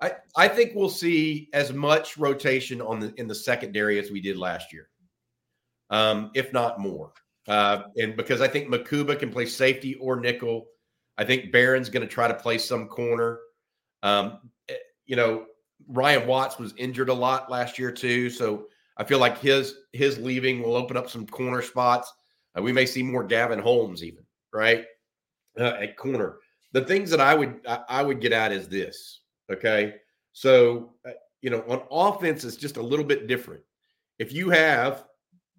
I, 0.00 0.12
I 0.36 0.48
think 0.48 0.72
we'll 0.74 0.88
see 0.88 1.48
as 1.52 1.72
much 1.72 2.18
rotation 2.18 2.80
on 2.80 3.00
the 3.00 3.14
in 3.16 3.28
the 3.28 3.34
secondary 3.34 3.98
as 3.98 4.10
we 4.10 4.20
did 4.20 4.36
last 4.36 4.72
year, 4.72 4.88
um, 5.90 6.30
if 6.34 6.52
not 6.52 6.80
more. 6.80 7.12
Uh, 7.46 7.84
and 7.96 8.16
because 8.16 8.40
I 8.40 8.48
think 8.48 8.68
Makuba 8.68 9.18
can 9.18 9.30
play 9.30 9.46
safety 9.46 9.94
or 9.96 10.18
nickel, 10.18 10.66
I 11.18 11.24
think 11.24 11.52
Barron's 11.52 11.90
going 11.90 12.06
to 12.06 12.12
try 12.12 12.26
to 12.26 12.34
play 12.34 12.58
some 12.58 12.88
corner. 12.88 13.38
Um, 14.02 14.50
eh, 14.68 14.74
you 15.06 15.16
know, 15.16 15.46
Ryan 15.88 16.26
Watts 16.26 16.58
was 16.58 16.74
injured 16.76 17.10
a 17.10 17.14
lot 17.14 17.50
last 17.50 17.78
year 17.78 17.92
too, 17.92 18.30
so 18.30 18.66
I 18.96 19.04
feel 19.04 19.18
like 19.18 19.38
his 19.38 19.74
his 19.92 20.18
leaving 20.18 20.62
will 20.62 20.76
open 20.76 20.96
up 20.96 21.10
some 21.10 21.26
corner 21.26 21.62
spots. 21.62 22.12
Uh, 22.56 22.62
we 22.62 22.72
may 22.72 22.86
see 22.86 23.02
more 23.02 23.24
Gavin 23.24 23.58
Holmes 23.58 24.04
even 24.04 24.24
right 24.52 24.84
uh, 25.58 25.74
at 25.80 25.96
corner. 25.96 26.36
The 26.72 26.84
things 26.84 27.10
that 27.10 27.20
I 27.20 27.34
would 27.34 27.60
I 27.88 28.02
would 28.02 28.20
get 28.20 28.32
at 28.32 28.52
is 28.52 28.68
this 28.68 29.20
Okay. 29.50 29.94
So, 30.32 30.94
uh, 31.06 31.12
you 31.42 31.50
know, 31.50 31.60
on 31.68 31.82
offense, 31.90 32.44
it's 32.44 32.56
just 32.56 32.76
a 32.76 32.82
little 32.82 33.04
bit 33.04 33.26
different. 33.26 33.62
If 34.18 34.32
you 34.32 34.50
have 34.50 35.04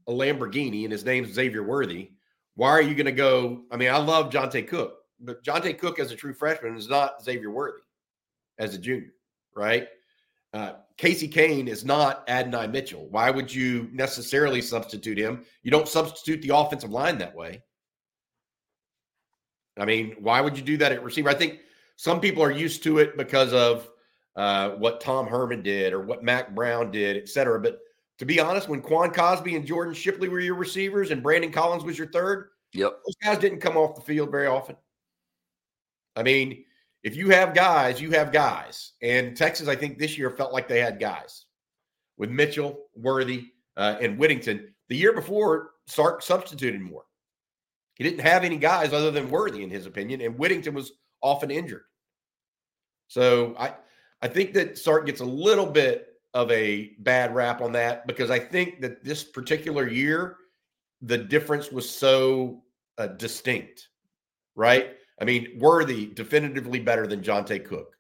a 0.08 0.12
Lamborghini 0.12 0.84
and 0.84 0.92
his 0.92 1.06
name's 1.06 1.34
Xavier 1.34 1.64
Worthy, 1.64 2.12
why 2.56 2.70
are 2.70 2.82
you 2.82 2.96
going 2.96 3.06
to 3.06 3.12
go? 3.12 3.64
I 3.72 3.78
mean, 3.78 3.90
I 3.90 3.98
love 3.98 4.32
Johntay 4.32 4.68
Cook, 4.68 4.98
but 5.20 5.44
Johntay 5.44 5.78
Cook 5.78 6.00
as 6.00 6.12
a 6.12 6.16
true 6.16 6.34
freshman 6.34 6.76
is 6.76 6.90
not 6.90 7.24
Xavier 7.24 7.52
Worthy 7.52 7.82
as 8.58 8.74
a 8.74 8.78
junior, 8.78 9.14
right? 9.56 9.88
Uh, 10.56 10.76
Casey 10.96 11.28
Cain 11.28 11.68
is 11.68 11.84
not 11.84 12.24
Adonai 12.30 12.68
Mitchell. 12.68 13.08
Why 13.10 13.30
would 13.30 13.54
you 13.54 13.90
necessarily 13.92 14.62
substitute 14.62 15.18
him? 15.18 15.44
You 15.64 15.70
don't 15.70 15.88
substitute 15.88 16.42
the 16.42 16.56
offensive 16.56 16.92
line 16.92 17.18
that 17.18 17.36
way. 17.36 17.62
I 19.78 19.84
mean, 19.84 20.16
why 20.20 20.40
would 20.40 20.58
you 20.58 20.64
do 20.64 20.78
that 20.78 20.94
at 20.94 21.04
receiver? 21.04 21.30
I 21.30 21.34
think 21.34 21.60
some 21.98 22.22
people 22.22 22.42
are 22.42 22.52
used 22.52 22.84
to 22.84 23.00
it 23.00 23.18
because 23.18 23.52
of 23.52 23.90
uh, 24.38 24.70
what 24.72 25.02
Tom 25.02 25.28
Herman 25.28 25.62
did 25.62 25.92
or 25.92 26.00
what 26.00 26.24
Mack 26.24 26.56
Brown 26.56 26.90
did, 26.90 27.18
et 27.18 27.28
cetera. 27.28 27.60
But 27.60 27.80
to 28.20 28.26
be 28.26 28.40
honest, 28.40 28.70
when 28.70 28.82
Quan 28.82 29.12
Cosby 29.12 29.58
and 29.58 29.66
Jordan 29.66 29.94
Shipley 29.94 30.30
were 30.30 30.40
your 30.40 30.56
receivers 30.56 31.12
and 31.12 31.22
Brandon 31.22 31.52
Collins 31.52 31.84
was 31.84 31.98
your 31.98 32.08
third, 32.08 32.48
yep, 32.72 32.94
those 33.06 33.16
guys 33.22 33.40
didn't 33.40 33.60
come 33.60 33.76
off 33.76 33.96
the 33.96 34.02
field 34.02 34.32
very 34.32 34.48
often. 34.48 34.78
I 36.16 36.24
mean, 36.24 36.64
if 37.06 37.16
you 37.16 37.30
have 37.30 37.54
guys, 37.54 38.02
you 38.02 38.10
have 38.12 38.32
guys. 38.32 38.94
And 39.04 39.38
Texas, 39.38 39.68
I 39.68 39.76
think 39.76 40.00
this 40.00 40.18
year 40.18 40.32
felt 40.32 40.52
like 40.52 40.68
they 40.68 40.82
had 40.82 41.00
guys 41.00 41.46
with 42.18 42.32
Mitchell, 42.32 42.80
Worthy, 42.96 43.52
uh, 43.78 43.98
and 44.02 44.18
Whittington. 44.18 44.74
The 44.90 44.98
year 44.98 45.14
before, 45.14 45.70
Sark 45.86 46.24
substituted 46.24 46.82
more. 46.82 47.04
He 47.94 48.04
didn't 48.04 48.22
have 48.22 48.44
any 48.44 48.58
guys 48.58 48.92
other 48.92 49.12
than 49.12 49.30
Worthy, 49.30 49.62
in 49.62 49.70
his 49.70 49.86
opinion, 49.86 50.20
and 50.22 50.36
Whittington 50.36 50.74
was 50.74 50.94
often 51.22 51.52
injured. 51.52 51.84
So 53.08 53.56
I 53.60 53.76
I 54.24 54.28
think 54.28 54.54
that 54.54 54.76
Sark 54.76 55.06
gets 55.06 55.22
a 55.22 55.26
little 55.26 55.68
bit 55.68 56.08
of 56.34 56.50
a 56.52 56.94
bad 57.00 57.36
rap 57.36 57.62
on 57.62 57.72
that 57.74 58.08
because 58.08 58.32
I 58.32 58.40
think 58.40 58.82
that 58.82 59.04
this 59.04 59.24
particular 59.24 59.88
year 59.88 60.38
the 61.04 61.20
difference 61.20 61.72
was 61.72 61.88
so 61.88 62.64
uh, 62.98 63.08
distinct, 63.08 63.90
right? 64.56 64.96
I 65.20 65.26
mean, 65.26 65.58
Worthy 65.60 66.08
definitively 66.08 66.80
better 66.80 67.08
than 67.08 67.22
Johntay 67.22 67.66
Cook. 67.66 67.96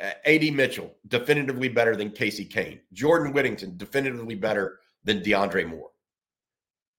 Ad 0.00 0.52
Mitchell 0.52 0.94
definitively 1.08 1.68
better 1.68 1.96
than 1.96 2.10
Casey 2.10 2.44
Cain. 2.44 2.80
Jordan 2.92 3.32
Whittington 3.32 3.76
definitively 3.76 4.34
better 4.34 4.78
than 5.04 5.20
DeAndre 5.20 5.68
Moore. 5.68 5.90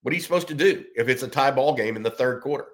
What 0.02 0.12
are 0.12 0.15
you 0.15 0.22
supposed 0.22 0.48
to 0.50 0.54
do 0.54 0.86
if 0.95 1.08
it's 1.10 1.24
a 1.24 1.28
tie 1.28 1.52
ball 1.52 1.76
game 1.76 1.95
in 1.95 2.04
the 2.04 2.10
third 2.10 2.41
quarter? 2.41 2.67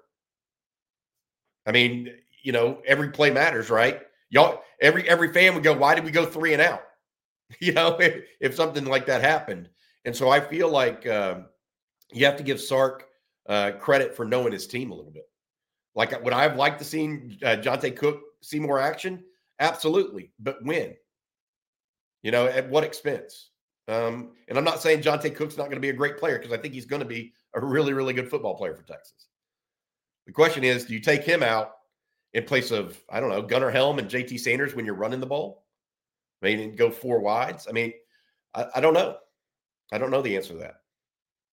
I 1.66 1.72
mean, 1.72 2.10
you 2.42 2.52
know, 2.52 2.80
every 2.86 3.10
play 3.10 3.30
matters, 3.30 3.70
right? 3.70 4.02
Y'all, 4.30 4.62
every 4.80 5.08
every 5.08 5.32
fan 5.32 5.54
would 5.54 5.64
go, 5.64 5.76
why 5.76 5.94
did 5.94 6.04
we 6.04 6.10
go 6.10 6.24
three 6.24 6.52
and 6.52 6.62
out? 6.62 6.82
You 7.60 7.74
know, 7.74 7.96
if, 8.00 8.24
if 8.40 8.54
something 8.56 8.84
like 8.84 9.06
that 9.06 9.22
happened. 9.22 9.68
And 10.04 10.16
so 10.16 10.28
I 10.28 10.40
feel 10.40 10.68
like 10.68 11.06
uh, 11.06 11.42
you 12.12 12.26
have 12.26 12.36
to 12.38 12.42
give 12.42 12.60
Sark 12.60 13.06
uh, 13.48 13.70
credit 13.78 14.16
for 14.16 14.24
knowing 14.24 14.52
his 14.52 14.66
team 14.66 14.90
a 14.90 14.94
little 14.96 15.12
bit. 15.12 15.28
Like, 15.96 16.22
would 16.22 16.34
I 16.34 16.42
have 16.42 16.56
liked 16.56 16.78
to 16.78 16.84
see 16.84 17.38
uh, 17.42 17.56
Johntay 17.56 17.96
Cook 17.96 18.20
see 18.42 18.60
more 18.60 18.78
action? 18.78 19.24
Absolutely. 19.58 20.30
But 20.38 20.62
when? 20.62 20.94
You 22.22 22.30
know, 22.30 22.46
at 22.46 22.68
what 22.68 22.84
expense? 22.84 23.50
Um, 23.88 24.32
and 24.48 24.58
I'm 24.58 24.64
not 24.64 24.80
saying 24.80 25.02
Johntay 25.02 25.34
Cook's 25.34 25.56
not 25.56 25.64
going 25.64 25.76
to 25.76 25.80
be 25.80 25.88
a 25.88 25.94
great 25.94 26.18
player 26.18 26.38
because 26.38 26.52
I 26.52 26.58
think 26.58 26.74
he's 26.74 26.84
going 26.84 27.00
to 27.00 27.08
be 27.08 27.32
a 27.54 27.64
really, 27.64 27.94
really 27.94 28.12
good 28.12 28.28
football 28.28 28.54
player 28.54 28.74
for 28.74 28.82
Texas. 28.82 29.28
The 30.26 30.32
question 30.32 30.64
is, 30.64 30.84
do 30.84 30.92
you 30.92 31.00
take 31.00 31.22
him 31.22 31.42
out 31.42 31.72
in 32.34 32.44
place 32.44 32.72
of 32.72 33.00
I 33.08 33.20
don't 33.20 33.30
know 33.30 33.42
Gunnar 33.42 33.70
Helm 33.70 33.98
and 33.98 34.10
JT 34.10 34.38
Sanders 34.40 34.74
when 34.74 34.84
you're 34.84 34.94
running 34.94 35.20
the 35.20 35.26
ball? 35.26 35.64
I 36.42 36.46
mean, 36.46 36.76
go 36.76 36.90
four 36.90 37.20
wides. 37.20 37.66
I 37.68 37.72
mean, 37.72 37.92
I, 38.54 38.66
I, 38.74 38.80
don't 38.80 38.92
know. 38.92 39.16
I 39.92 39.98
don't 39.98 40.10
know 40.10 40.20
the 40.20 40.36
answer 40.36 40.52
to 40.52 40.58
that. 40.58 40.80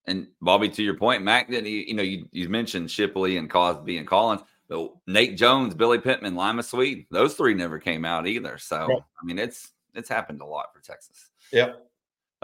And 0.06 0.28
Bobby, 0.42 0.70
to 0.70 0.84
your 0.84 0.96
point, 0.96 1.24
Mack 1.24 1.50
didn't. 1.50 1.70
You 1.70 1.94
know, 1.94 2.04
you, 2.04 2.28
you 2.32 2.50
mentioned 2.50 2.92
Shipley 2.92 3.38
and 3.38 3.50
Cosby 3.50 3.98
and 3.98 4.08
Collins, 4.08 4.42
but 4.68 4.92
Nate 5.08 5.38
Jones, 5.38 5.74
Billy 5.74 6.00
Pittman, 6.00 6.36
Limas 6.36 6.70
Sweed, 6.70 7.06
those 7.10 7.36
three 7.36 7.54
never 7.54 7.80
came 7.80 8.04
out 8.04 8.28
either. 8.28 8.58
So 8.58 8.88
right. 8.88 9.00
I 9.22 9.26
mean, 9.26 9.40
it's 9.40 9.72
it's 9.94 10.10
happened 10.10 10.42
a 10.42 10.46
lot 10.46 10.74
for 10.74 10.82
Texas. 10.82 11.30
Yeah. 11.52 11.74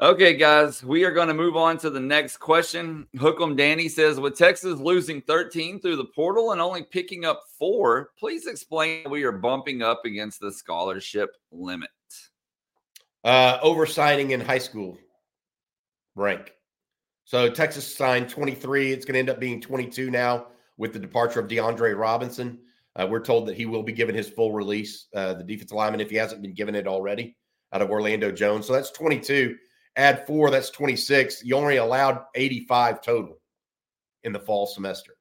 Okay, 0.02 0.34
guys, 0.38 0.82
we 0.82 1.04
are 1.04 1.12
going 1.12 1.28
to 1.28 1.34
move 1.34 1.58
on 1.58 1.78
to 1.80 1.90
the 1.90 2.00
next 2.00 2.38
question. 2.38 3.06
Hookem 3.18 3.58
Danny 3.58 3.90
says, 3.90 4.18
with 4.18 4.38
Texas 4.38 4.80
losing 4.80 5.22
13 5.22 5.82
through 5.82 5.98
the 5.98 6.06
portal 6.06 6.54
and 6.54 6.62
only 6.62 6.84
picking 6.84 7.26
up 7.26 7.44
four, 7.58 8.12
please 8.18 8.48
explain 8.48 9.10
we 9.10 9.24
are 9.24 9.34
bumping 9.34 9.82
up 9.82 10.06
against 10.06 10.40
the 10.40 10.54
scholarship 10.54 11.36
limit. 11.52 11.90
Uh, 13.26 13.60
oversigning 13.62 14.32
in 14.32 14.40
high 14.40 14.60
school 14.60 14.98
rank. 16.16 16.54
So 17.30 17.48
Texas 17.48 17.96
signed 17.96 18.28
23. 18.28 18.92
It's 18.92 19.06
going 19.06 19.14
to 19.14 19.20
end 19.20 19.30
up 19.30 19.40
being 19.40 19.62
22 19.62 20.10
now 20.10 20.48
with 20.78 20.94
the 20.94 21.00
departure 21.00 21.40
of 21.40 21.48
DeAndre 21.48 21.96
Robinson. 21.96 22.58
Uh, 22.96 23.06
we're 23.08 23.20
told 23.20 23.48
that 23.48 23.56
he 23.56 23.68
will 23.68 23.84
be 23.84 23.92
given 23.92 24.16
his 24.16 24.28
full 24.28 24.52
release, 24.52 25.06
uh, 25.14 25.36
the 25.36 25.44
defensive 25.44 25.78
lineman, 25.78 26.02
if 26.02 26.10
he 26.10 26.16
hasn't 26.16 26.42
been 26.42 26.56
given 26.56 26.74
it 26.74 26.88
already, 26.88 27.38
out 27.72 27.84
of 27.84 27.92
Orlando 27.92 28.32
Jones. 28.32 28.66
So 28.66 28.74
that's 28.74 28.90
22 28.90 29.56
add 29.96 30.26
four, 30.26 30.50
that's 30.50 30.72
26. 30.72 31.44
You 31.44 31.56
only 31.56 31.78
allowed 31.78 32.24
85 32.34 33.04
total 33.04 33.38
in 34.24 34.34
the 34.34 34.40
fall 34.40 34.66
semester. 34.66 35.14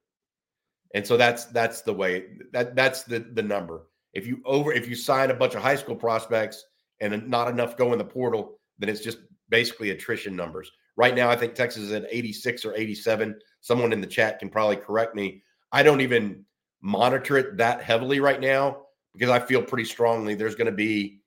And 0.94 1.06
so 1.06 1.18
that's 1.18 1.44
that's 1.44 1.82
the 1.82 1.92
way 1.92 2.24
that 2.52 2.74
that's 2.74 3.02
the 3.02 3.18
the 3.18 3.42
number. 3.42 3.82
If 4.14 4.26
you 4.26 4.40
over 4.46 4.72
if 4.72 4.88
you 4.88 4.94
sign 4.94 5.30
a 5.30 5.34
bunch 5.34 5.54
of 5.54 5.60
high 5.60 5.76
school 5.76 5.94
prospects 5.94 6.64
and 7.02 7.28
not 7.28 7.48
enough 7.48 7.76
go 7.76 7.92
in 7.92 7.98
the 7.98 8.04
portal, 8.06 8.58
then 8.78 8.88
it's 8.88 9.02
just 9.02 9.18
basically 9.50 9.90
attrition 9.90 10.34
numbers. 10.34 10.72
Right 10.98 11.14
now, 11.14 11.30
I 11.30 11.36
think 11.36 11.54
Texas 11.54 11.84
is 11.84 11.92
at 11.92 12.08
86 12.10 12.64
or 12.64 12.74
87. 12.74 13.38
Someone 13.60 13.92
in 13.92 14.00
the 14.00 14.06
chat 14.06 14.40
can 14.40 14.50
probably 14.50 14.76
correct 14.76 15.14
me. 15.14 15.44
I 15.70 15.84
don't 15.84 16.00
even 16.00 16.44
monitor 16.82 17.38
it 17.38 17.56
that 17.58 17.82
heavily 17.82 18.18
right 18.18 18.40
now 18.40 18.82
because 19.12 19.30
I 19.30 19.38
feel 19.38 19.62
pretty 19.62 19.84
strongly 19.84 20.34
there's 20.34 20.56
going 20.56 20.66
to 20.66 20.72
be 20.72 21.20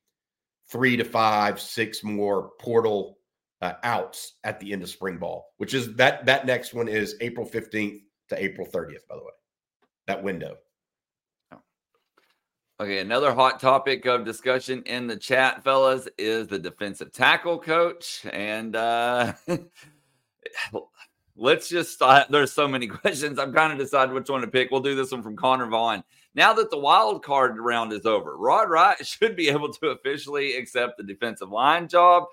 three 0.70 0.98
to 0.98 1.06
five, 1.06 1.60
six 1.60 2.04
more 2.04 2.52
portal 2.60 3.18
uh, 3.62 3.74
outs 3.84 4.34
at 4.44 4.60
the 4.60 4.74
end 4.74 4.84
of 4.84 4.90
spring 4.90 5.18
ball, 5.18 5.54
which 5.56 5.74
is 5.74 5.96
that 5.96 6.26
that 6.26 6.46
next 6.46 6.74
one 6.74 6.90
is 6.90 7.16
April 7.22 7.48
15th 7.48 8.02
to 8.30 8.44
April 8.44 8.68
30th, 8.68 9.08
by 9.10 9.16
the 9.16 9.24
way, 9.24 9.32
that 10.08 10.22
window. 10.22 10.58
Okay, 12.82 12.98
another 12.98 13.32
hot 13.32 13.60
topic 13.60 14.08
of 14.08 14.26
discussion 14.26 14.82
in 14.88 15.06
the 15.06 15.16
chat, 15.16 15.64
fellas, 15.64 16.08
is 16.18 16.48
the 16.48 16.58
defensive 16.58 17.12
tackle 17.12 17.60
coach. 17.60 18.26
And 18.34 18.76
uh 18.76 19.34
let's 21.36 21.70
just 21.70 22.02
uh, 22.02 22.26
there's 22.32 22.52
so 22.52 22.68
many 22.68 22.88
questions. 22.88 23.38
I'm 23.38 23.54
kind 23.54 23.72
of 23.72 23.78
deciding 23.78 24.16
which 24.16 24.32
one 24.32 24.42
to 24.42 24.48
pick. 24.48 24.72
We'll 24.72 24.82
do 24.82 24.96
this 24.96 25.12
one 25.12 25.22
from 25.22 25.36
Connor 25.36 25.68
Vaughn. 25.68 26.04
Now 26.34 26.54
that 26.54 26.72
the 26.72 26.80
wild 26.80 27.24
card 27.24 27.56
round 27.60 27.94
is 27.94 28.08
over, 28.08 28.36
Rod 28.36 28.68
Wright 28.68 28.98
should 29.06 29.36
be 29.36 29.50
able 29.50 29.72
to 29.74 29.90
officially 29.90 30.56
accept 30.56 30.98
the 30.98 31.04
defensive 31.04 31.52
line 31.52 31.88
job 31.88 32.24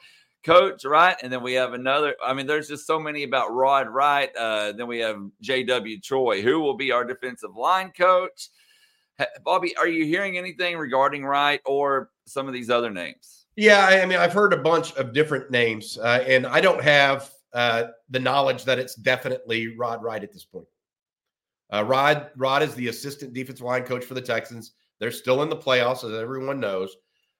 coach, 0.45 0.83
right? 0.87 1.17
And 1.23 1.31
then 1.31 1.43
we 1.43 1.53
have 1.53 1.75
another. 1.75 2.17
I 2.25 2.33
mean, 2.33 2.47
there's 2.47 2.69
just 2.69 2.87
so 2.87 2.99
many 2.99 3.25
about 3.25 3.53
Rod 3.53 3.91
Wright. 3.91 4.35
Uh, 4.35 4.73
then 4.73 4.87
we 4.87 5.01
have 5.01 5.21
J.W. 5.43 6.01
Troy, 6.01 6.41
who 6.41 6.59
will 6.61 6.79
be 6.79 6.91
our 6.91 7.05
defensive 7.05 7.55
line 7.55 7.93
coach. 7.95 8.49
Bobby, 9.45 9.77
are 9.77 9.89
you 9.89 10.05
hearing 10.05 10.39
anything 10.39 10.77
regarding 10.77 11.25
Wright 11.25 11.61
or 11.65 12.11
some 12.27 12.47
of 12.47 12.53
these 12.53 12.71
other 12.71 12.91
names? 12.91 13.47
Yeah, 13.57 13.87
I 13.87 14.07
mean, 14.07 14.19
I've 14.19 14.33
heard 14.33 14.53
a 14.53 14.59
bunch 14.59 14.93
of 14.95 15.13
different 15.13 15.51
names, 15.51 15.99
uh, 15.99 16.25
and 16.27 16.47
I 16.47 16.61
don't 16.61 16.83
have 16.83 17.31
uh, 17.53 17.85
the 18.09 18.21
knowledge 18.21 18.65
that 18.65 18.79
it's 18.79 18.95
definitely 18.95 19.77
Rod 19.77 20.03
Wright 20.03 20.23
at 20.23 20.33
this 20.33 20.45
point. 20.45 20.67
Uh, 21.73 21.85
Rod 21.85 22.31
Rod 22.37 22.63
is 22.63 22.75
the 22.75 22.89
assistant 22.89 23.35
defensive 23.35 23.65
line 23.65 23.85
coach 23.85 24.05
for 24.05 24.15
the 24.15 24.23
Texans. 24.23 24.73
They're 25.01 25.11
still 25.11 25.43
in 25.43 25.49
the 25.49 25.57
playoffs, 25.57 26.05
as 26.05 26.19
everyone 26.19 26.61
knows. 26.61 26.97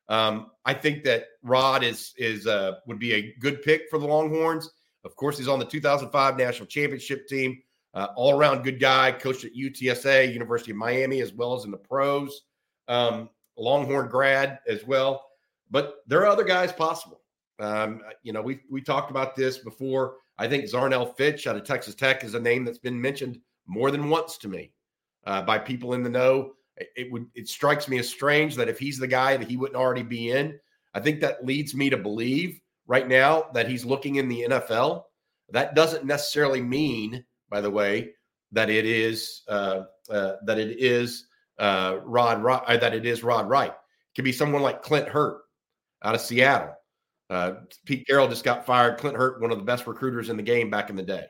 Um, 0.09 0.51
I 0.65 0.75
think 0.75 1.05
that 1.05 1.27
Rod 1.43 1.85
is 1.85 2.13
is 2.17 2.47
uh, 2.47 2.75
would 2.87 2.99
be 2.99 3.15
a 3.15 3.35
good 3.39 3.63
pick 3.63 3.83
for 3.89 3.99
the 3.99 4.07
Longhorns. 4.07 4.71
Of 5.05 5.15
course, 5.17 5.39
he's 5.39 5.49
on 5.49 5.59
the 5.59 5.65
2005 5.65 6.37
national 6.37 6.67
championship 6.67 7.29
team. 7.29 7.63
Uh, 7.95 8.09
all 8.17 8.39
around 8.39 8.63
good 8.63 8.81
guy. 8.81 9.13
Coached 9.13 9.45
at 9.45 9.55
UTSA, 9.55 10.33
University 10.33 10.71
of 10.71 10.77
Miami, 10.77 11.21
as 11.21 11.33
well 11.33 11.55
as 11.55 11.65
in 11.65 11.71
the 11.71 11.79
pros. 11.79 12.43
Um, 12.87 13.31
Longhorn 13.57 14.09
grad 14.09 14.61
as 14.69 14.87
well. 14.87 15.25
But 15.71 15.97
there 16.07 16.21
are 16.21 16.27
other 16.27 16.45
guys 16.45 16.73
possible. 16.73 17.23
Um, 17.59 18.03
you 18.23 18.33
know, 18.33 18.43
we 18.43 18.61
we 18.71 18.81
talked 18.81 19.11
about 19.11 19.35
this 19.35 19.59
before. 19.59 20.17
I 20.39 20.49
think 20.49 20.65
Zarnell 20.65 21.17
Fitch 21.17 21.47
out 21.47 21.57
of 21.57 21.65
Texas 21.65 21.95
Tech 21.95 22.23
is 22.23 22.35
a 22.35 22.41
name 22.41 22.65
that's 22.65 22.79
been 22.79 23.01
mentioned 23.01 23.41
more 23.67 23.91
than 23.91 24.09
once 24.09 24.39
to 24.39 24.49
me 24.49 24.73
uh, 25.27 25.43
by 25.43 25.59
people 25.59 25.95
in 25.95 26.03
the 26.03 26.11
know. 26.11 26.53
It, 26.77 26.89
it 26.97 27.13
would 27.13 27.27
it 27.35 27.49
strikes 27.49 27.89
me 27.89 27.99
as 27.99 28.09
strange 28.09 28.55
that 28.57 28.69
if 28.69 28.79
he's 28.79 28.99
the 28.99 29.07
guy 29.07 29.37
that 29.37 29.49
he 29.49 29.57
wouldn't 29.57 29.77
already 29.77 30.03
be 30.03 30.31
in. 30.31 30.59
I 30.95 31.01
think 31.01 31.21
that 31.21 31.45
leads 31.45 31.75
me 31.75 31.91
to 31.91 31.97
believe 31.97 32.61
right 32.87 33.07
now 33.07 33.47
that 33.55 33.69
he's 33.69 33.85
looking 33.85 34.17
in 34.17 34.29
the 34.29 34.47
NFL. 34.49 35.05
That 35.51 35.75
doesn't 35.75 36.05
necessarily 36.05 36.61
mean, 36.61 37.25
by 37.51 37.61
the 37.61 37.71
way, 37.71 38.11
that 38.53 38.71
it 38.71 38.87
is 38.87 39.43
uh, 39.49 39.83
uh, 40.11 40.33
that 40.45 40.59
it 40.59 40.79
is 40.79 41.27
uh, 41.59 41.99
Rod, 42.05 42.43
Rod 42.43 42.65
uh, 42.67 42.77
that 42.77 42.95
it 42.95 43.07
is 43.07 43.23
Rod 43.23 43.49
Wright. 43.49 43.71
It 43.71 44.15
could 44.17 44.25
be 44.25 44.33
someone 44.33 44.63
like 44.63 44.83
Clint 44.83 45.09
Hurtt 45.09 45.43
out 46.03 46.15
of 46.15 46.21
Seattle. 46.21 46.75
Uh, 47.31 47.53
Pete 47.85 48.07
Carroll 48.07 48.29
just 48.29 48.45
got 48.45 48.65
fired. 48.65 48.99
Clint 48.99 49.17
Hurtt, 49.17 49.41
one 49.41 49.53
of 49.53 49.59
the 49.59 49.65
best 49.65 49.87
recruiters 49.87 50.31
in 50.31 50.37
the 50.37 50.43
game 50.43 50.71
back 50.71 50.89
in 50.89 50.97
the 50.97 51.03
day. 51.03 51.27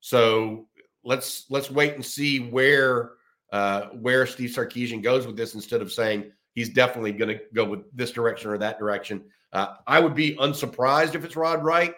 So 0.00 0.68
let's 1.04 1.46
let's 1.48 1.70
wait 1.70 1.94
and 1.94 2.04
see 2.04 2.38
where 2.50 3.12
uh, 3.52 3.86
where 4.00 4.26
Steve 4.26 4.50
Sarkisian 4.50 5.02
goes 5.02 5.26
with 5.26 5.36
this 5.36 5.54
instead 5.54 5.80
of 5.80 5.90
saying 5.90 6.30
he's 6.54 6.68
definitely 6.68 7.12
going 7.12 7.30
to 7.30 7.40
go 7.54 7.64
with 7.64 7.80
this 7.96 8.10
direction 8.10 8.50
or 8.50 8.58
that 8.58 8.78
direction. 8.78 9.24
I 9.52 9.98
would 9.98 10.14
be 10.14 10.36
unsurprised 10.36 11.14
if 11.14 11.24
it's 11.24 11.36
Rod 11.36 11.64
Wright. 11.64 11.94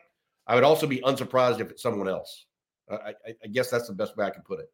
I 0.46 0.54
would 0.54 0.62
also 0.62 0.86
be 0.86 1.00
unsurprised 1.00 1.60
if 1.60 1.70
it's 1.70 1.82
someone 1.82 2.08
else. 2.08 2.46
I, 2.94 3.14
I, 3.44 3.46
guess 3.48 3.70
that's 3.70 3.86
the 3.86 3.94
best 3.94 4.16
way 4.16 4.26
I 4.26 4.30
can 4.30 4.42
put 4.42 4.60
it. 4.60 4.70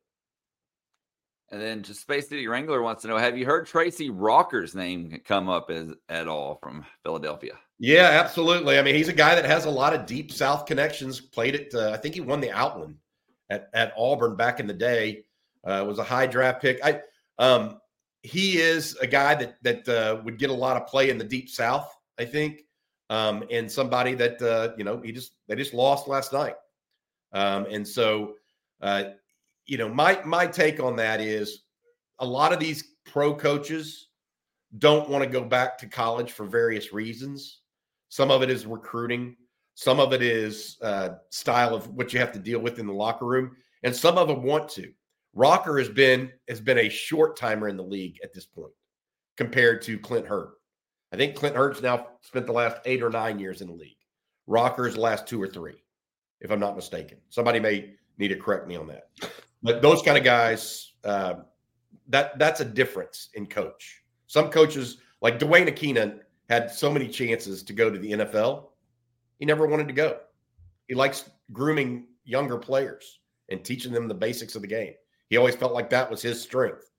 And 1.51 1.61
then 1.61 1.83
just 1.83 2.01
Space 2.01 2.29
City 2.29 2.49
Wrangler 2.49 2.83
wants 2.83 3.03
to 3.03 3.09
know: 3.09 3.19
Have 3.19 3.39
you 3.39 3.47
heard 3.47 3.67
Tracy 3.67 4.11
Rocker's 4.11 4.75
name 4.75 5.21
come 5.25 5.49
up 5.49 5.71
as 5.71 5.91
at 6.09 6.27
all 6.27 6.59
from 6.63 6.85
Philadelphia? 7.03 7.53
Yeah, 7.79 8.21
absolutely. 8.25 8.79
I 8.79 8.83
mean, 8.83 8.95
he's 8.95 9.09
a 9.09 9.13
guy 9.13 9.35
that 9.35 9.45
has 9.45 9.65
a 9.65 9.71
lot 9.71 9.95
of 9.95 10.07
deep 10.07 10.33
South 10.33 10.67
connections. 10.67 11.21
Played 11.21 11.55
it. 11.55 11.75
Uh, 11.75 11.91
I 11.91 11.99
think 11.99 12.15
he 12.15 12.21
won 12.21 12.41
the 12.41 12.51
Outland 12.51 12.97
at, 13.51 13.69
at 13.75 13.93
Auburn 13.97 14.35
back 14.35 14.61
in 14.61 14.67
the 14.67 14.75
day. 14.75 15.25
Uh, 15.65 15.85
was 15.87 15.99
a 15.99 16.05
high 16.05 16.27
draft 16.27 16.63
pick. 16.63 16.81
I 16.85 17.01
um, 17.39 17.81
he 18.23 18.59
is 18.59 18.97
a 18.97 19.07
guy 19.07 19.35
that 19.35 19.57
that 19.63 19.89
uh, 19.89 20.21
would 20.25 20.39
get 20.39 20.51
a 20.51 20.55
lot 20.55 20.77
of 20.77 20.87
play 20.87 21.11
in 21.11 21.19
the 21.19 21.25
deep 21.25 21.49
South. 21.49 21.93
I 22.19 22.25
think, 22.25 22.63
um, 23.11 23.45
and 23.51 23.71
somebody 23.71 24.15
that 24.15 24.41
uh, 24.43 24.75
you 24.77 24.85
know 24.85 25.01
he 25.01 25.13
just 25.13 25.33
they 25.49 25.55
just 25.55 25.75
lost 25.75 26.09
last 26.09 26.33
night, 26.33 26.55
um, 27.33 27.67
and 27.71 27.87
so 27.87 28.35
uh, 28.81 29.05
you 29.67 29.79
know, 29.79 29.89
my 29.89 30.21
my 30.25 30.47
take 30.47 30.81
on 30.81 30.97
that 30.97 31.21
is 31.21 31.65
a 32.21 32.27
lot 32.27 32.53
of 32.53 32.61
these 32.61 32.95
pro 33.05 33.35
coaches 33.35 34.09
don't 34.79 35.09
want 35.09 35.23
to 35.25 35.31
go 35.31 35.45
back 35.45 35.79
to 35.79 35.87
college 35.87 36.33
for 36.33 36.47
various 36.47 36.93
reasons. 36.93 37.61
Some 38.09 38.31
of 38.31 38.43
it 38.43 38.51
is 38.51 38.67
recruiting, 38.67 39.37
some 39.75 40.01
of 40.01 40.13
it 40.13 40.23
is 40.23 40.79
uh, 40.83 41.11
style 41.31 41.75
of 41.75 41.89
what 41.89 42.13
you 42.13 42.19
have 42.19 42.33
to 42.33 42.39
deal 42.39 42.61
with 42.61 42.79
in 42.79 42.87
the 42.87 42.93
locker 42.93 43.27
room, 43.27 43.57
and 43.83 43.95
some 43.95 44.19
of 44.19 44.29
them 44.29 44.43
want 44.43 44.69
to. 44.71 44.93
Rocker 45.35 45.79
has 45.79 45.89
been 45.89 46.31
has 46.49 46.61
been 46.61 46.79
a 46.79 46.89
short 46.89 47.37
timer 47.37 47.69
in 47.69 47.77
the 47.77 47.83
league 47.83 48.19
at 48.23 48.33
this 48.33 48.47
point 48.47 48.73
compared 49.37 49.83
to 49.83 49.99
Clint 49.99 50.27
Hurtt. 50.27 50.51
I 51.13 51.17
think 51.17 51.37
Clint 51.37 51.57
Hurtt's 51.57 51.83
now 51.83 52.09
spent 52.23 52.47
the 52.47 52.53
last 52.53 52.79
eight 52.85 53.03
or 53.03 53.11
nine 53.11 53.39
years 53.39 53.61
in 53.61 53.69
the 53.69 53.75
league. 53.75 53.97
Rocker's 54.47 54.97
last 54.97 55.27
two 55.27 55.43
or 55.43 55.49
three, 55.49 55.83
if 56.41 56.51
I'm 56.51 56.61
not 56.61 56.77
mistaken. 56.77 57.19
Somebody 57.29 57.61
may 57.61 57.95
need 58.19 58.29
to 58.29 58.37
correct 58.37 58.67
me 58.67 58.77
on 58.77 58.87
that. 58.89 59.09
But 59.63 59.83
those 59.83 60.03
kind 60.03 60.17
of 60.19 60.25
guys, 60.25 60.93
uh, 61.05 61.35
that 62.09 62.39
that's 62.39 62.61
a 62.61 62.65
difference 62.65 63.31
in 63.35 63.47
coach. 63.47 64.03
Some 64.27 64.51
coaches, 64.51 64.99
like 65.21 65.39
Duane 65.39 65.67
Akina, 65.67 66.21
had 66.49 66.71
so 66.71 66.91
many 66.91 67.09
chances 67.09 67.63
to 67.65 67.73
go 67.73 67.91
to 67.91 67.99
the 67.99 68.13
NFL. 68.13 68.69
He 69.39 69.45
never 69.45 69.67
wanted 69.67 69.89
to 69.89 69.95
go. 69.95 70.19
He 70.89 70.95
likes 70.95 71.29
grooming 71.53 72.07
younger 72.25 72.59
players 72.59 73.21
and 73.49 73.65
teaching 73.65 73.93
them 73.93 74.09
the 74.09 74.15
basics 74.15 74.55
of 74.55 74.63
the 74.63 74.69
game. 74.69 74.95
He 75.29 75.37
always 75.37 75.57
felt 75.57 75.73
like 75.73 75.91
that 75.91 76.11
was 76.11 76.23
his 76.23 76.41
strength. 76.41 76.91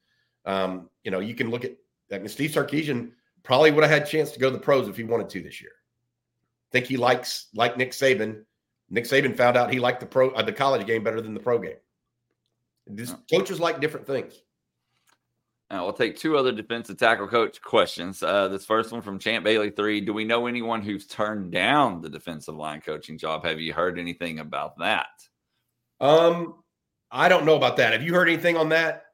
Um, 0.46 0.90
you 1.04 1.12
know, 1.12 1.20
you 1.20 1.36
can 1.36 1.50
look 1.50 1.66
at 1.66 1.76
mean, 2.12 2.28
Steve 2.28 2.52
Sarkisian 2.52 3.12
probably 3.44 3.72
would 3.72 3.84
have 3.84 3.92
had 3.92 4.04
a 4.04 4.06
chance 4.06 4.32
to 4.32 4.40
go 4.40 4.50
to 4.50 4.58
the 4.58 4.64
pros 4.64 4.88
if 4.88 4.98
he 4.98 5.04
wanted 5.04 5.30
to 5.30 5.42
this 5.42 5.62
year. 5.62 5.72
I 5.72 6.72
think 6.72 6.86
he 6.86 6.98
likes 6.98 7.48
like 7.54 7.78
Nick 7.78 7.92
Saban. 7.92 8.44
Nick 8.90 9.06
Saban 9.06 9.36
found 9.36 9.58
out 9.58 9.72
he 9.72 9.80
liked 9.80 10.00
the 10.00 10.06
pro 10.06 10.32
uh, 10.32 10.42
the 10.42 10.54
college 10.54 10.86
game 10.88 11.04
better 11.04 11.22
than 11.22 11.34
the 11.34 11.40
pro 11.40 11.60
game. 11.60 11.76
This 12.86 13.14
coaches 13.30 13.60
like 13.60 13.82
different 13.82 14.08
things. 14.08 14.42
Now, 15.70 15.84
we'll 15.84 15.94
take 15.94 16.16
two 16.16 16.38
other 16.38 16.54
defensive 16.54 16.98
tackle 16.98 17.28
coach 17.28 17.62
questions. 17.62 18.24
Uh, 18.24 18.48
this 18.48 18.66
first 18.66 18.94
one 18.94 19.02
from 19.02 19.20
Champ 19.20 19.44
Bailey 19.44 19.70
three. 19.70 20.00
Do 20.00 20.14
we 20.14 20.24
know 20.24 20.48
anyone 20.48 20.82
who's 20.82 21.06
turned 21.06 21.52
down 21.52 22.02
the 22.02 22.10
defensive 22.10 22.56
line 22.56 22.80
coaching 22.80 23.18
job? 23.18 23.44
Have 23.44 23.60
you 23.60 23.74
heard 23.74 24.00
anything 24.00 24.40
about 24.40 24.78
that? 24.78 25.08
Um, 26.00 26.64
I 27.12 27.28
don't 27.28 27.46
know 27.46 27.58
about 27.58 27.78
that. 27.78 27.92
Have 27.92 28.04
you 28.04 28.14
heard 28.14 28.30
anything 28.30 28.56
on 28.56 28.70
that? 28.70 29.08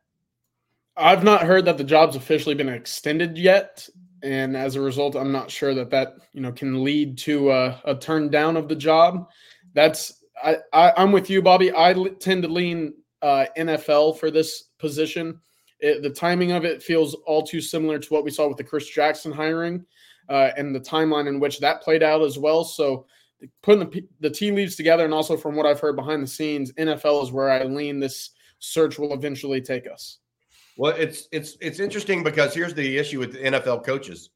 I've 0.96 1.24
not 1.24 1.42
heard 1.42 1.66
that 1.66 1.80
the 1.80 1.84
job's 1.84 2.16
officially 2.16 2.54
been 2.54 2.70
extended 2.70 3.36
yet, 3.36 3.90
and 4.22 4.56
as 4.56 4.76
a 4.76 4.82
result, 4.82 5.16
I'm 5.16 5.32
not 5.32 5.50
sure 5.50 5.74
that 5.74 5.90
that 5.90 6.18
you 6.34 6.42
know 6.42 6.52
can 6.52 6.84
lead 6.84 7.18
to 7.20 7.52
a, 7.52 7.82
a 7.86 7.96
turn 7.96 8.30
down 8.30 8.58
of 8.58 8.68
the 8.68 8.76
job. 8.76 9.28
That's 9.74 10.24
I, 10.44 10.58
I 10.72 10.94
I'm 10.98 11.12
with 11.12 11.30
you, 11.30 11.42
Bobby. 11.42 11.72
I 11.76 11.94
tend 12.20 12.44
to 12.44 12.50
lean 12.50 12.94
uh, 13.22 13.46
NFL 13.58 14.20
for 14.20 14.32
this 14.32 14.66
position. 14.80 15.40
It, 15.80 16.02
the 16.02 16.10
timing 16.10 16.52
of 16.52 16.66
it 16.66 16.84
feels 16.84 17.14
all 17.26 17.44
too 17.44 17.62
similar 17.62 18.00
to 18.00 18.14
what 18.14 18.24
we 18.24 18.32
saw 18.32 18.48
with 18.48 18.58
the 18.58 18.64
Chris 18.64 18.90
Jackson 18.90 19.32
hiring 19.32 19.86
uh, 20.30 20.52
and 20.58 20.74
the 20.74 20.80
timeline 20.80 21.28
in 21.28 21.40
which 21.40 21.60
that 21.60 21.82
played 21.82 22.04
out 22.04 22.22
as 22.22 22.38
well. 22.38 22.64
So 22.64 23.06
putting 23.62 23.90
the, 23.90 24.08
the 24.20 24.30
tea 24.30 24.52
leaves 24.52 24.76
together 24.76 25.06
and 25.06 25.14
also 25.14 25.36
from 25.36 25.56
what 25.56 25.66
I've 25.66 25.80
heard 25.80 25.96
behind 25.96 26.24
the 26.24 26.28
scenes, 26.28 26.72
NFL 26.74 27.24
is 27.24 27.32
where 27.32 27.50
I 27.50 27.64
lean 27.64 28.00
this 28.00 28.32
search 28.60 28.98
will 28.98 29.14
eventually 29.14 29.62
take 29.62 29.88
us. 29.92 30.20
Well, 30.78 30.96
it's 30.98 31.28
it's 31.32 31.56
it's 31.62 31.80
interesting 31.80 32.24
because 32.24 32.56
here's 32.56 32.74
the 32.74 32.98
issue 32.98 33.20
with 33.20 33.34
the 33.34 33.40
NFL 33.40 33.86
coaches. 33.86 34.32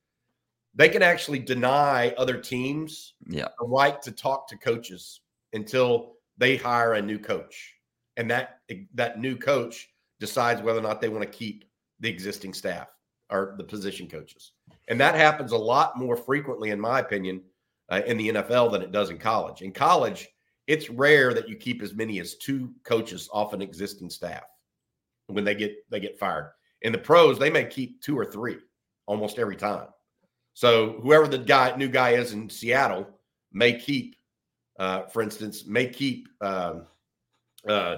They 0.76 0.90
can 0.90 1.02
actually 1.02 1.40
deny 1.40 2.14
other 2.18 2.38
teams 2.38 3.16
yeah. 3.28 3.48
the 3.60 3.66
right 3.66 4.00
to 4.04 4.12
talk 4.12 4.48
to 4.50 4.58
coaches 4.58 5.22
until 5.58 6.14
they 6.38 6.56
hire 6.56 6.94
a 6.94 7.02
new 7.02 7.20
coach 7.20 7.74
and 8.16 8.32
that 8.32 8.60
that 8.94 9.20
new 9.20 9.36
coach 9.36 9.90
decides 10.20 10.62
whether 10.62 10.80
or 10.80 10.84
not 10.84 11.02
they 11.02 11.10
want 11.10 11.24
to 11.24 11.38
keep 11.38 11.66
the 12.00 12.10
existing 12.10 12.54
staff 12.54 12.88
or 13.30 13.56
the 13.58 13.64
position 13.64 14.08
coaches. 14.08 14.54
And 14.88 15.00
that 15.00 15.16
happens 15.16 15.52
a 15.52 15.58
lot 15.58 15.98
more 15.98 16.16
frequently, 16.16 16.70
in 16.72 16.80
my 16.80 17.00
opinion, 17.00 17.42
uh, 17.90 18.02
in 18.06 18.18
the 18.18 18.30
NFL 18.30 18.72
than 18.72 18.82
it 18.82 18.92
does 18.92 19.10
in 19.10 19.18
college. 19.18 19.62
In 19.62 19.72
college, 19.72 20.28
it's 20.66 20.90
rare 20.90 21.34
that 21.34 21.48
you 21.48 21.56
keep 21.56 21.82
as 21.82 21.94
many 21.94 22.20
as 22.20 22.36
two 22.36 22.74
coaches 22.84 23.30
off 23.32 23.54
an 23.54 23.62
existing 23.62 24.10
staff. 24.10 24.44
when 25.28 25.44
they 25.44 25.56
get 25.56 25.76
they 25.90 26.00
get 26.00 26.20
fired. 26.20 26.54
In 26.84 26.92
the 26.92 26.98
pros, 26.98 27.38
they 27.38 27.50
may 27.50 27.66
keep 27.66 28.02
two 28.02 28.18
or 28.18 28.26
three 28.26 28.58
almost 29.08 29.40
every 29.40 29.58
time. 29.58 29.88
So 30.54 31.00
whoever 31.02 31.28
the 31.28 31.38
guy 31.38 31.76
new 31.76 31.90
guy 31.90 32.12
is 32.12 32.34
in 32.34 32.50
Seattle 32.50 33.08
may 33.52 33.78
keep, 33.78 34.16
uh, 34.78 35.04
for 35.04 35.22
instance, 35.22 35.66
may 35.66 35.88
keep 35.88 36.28
um, 36.42 36.86
uh, 37.68 37.98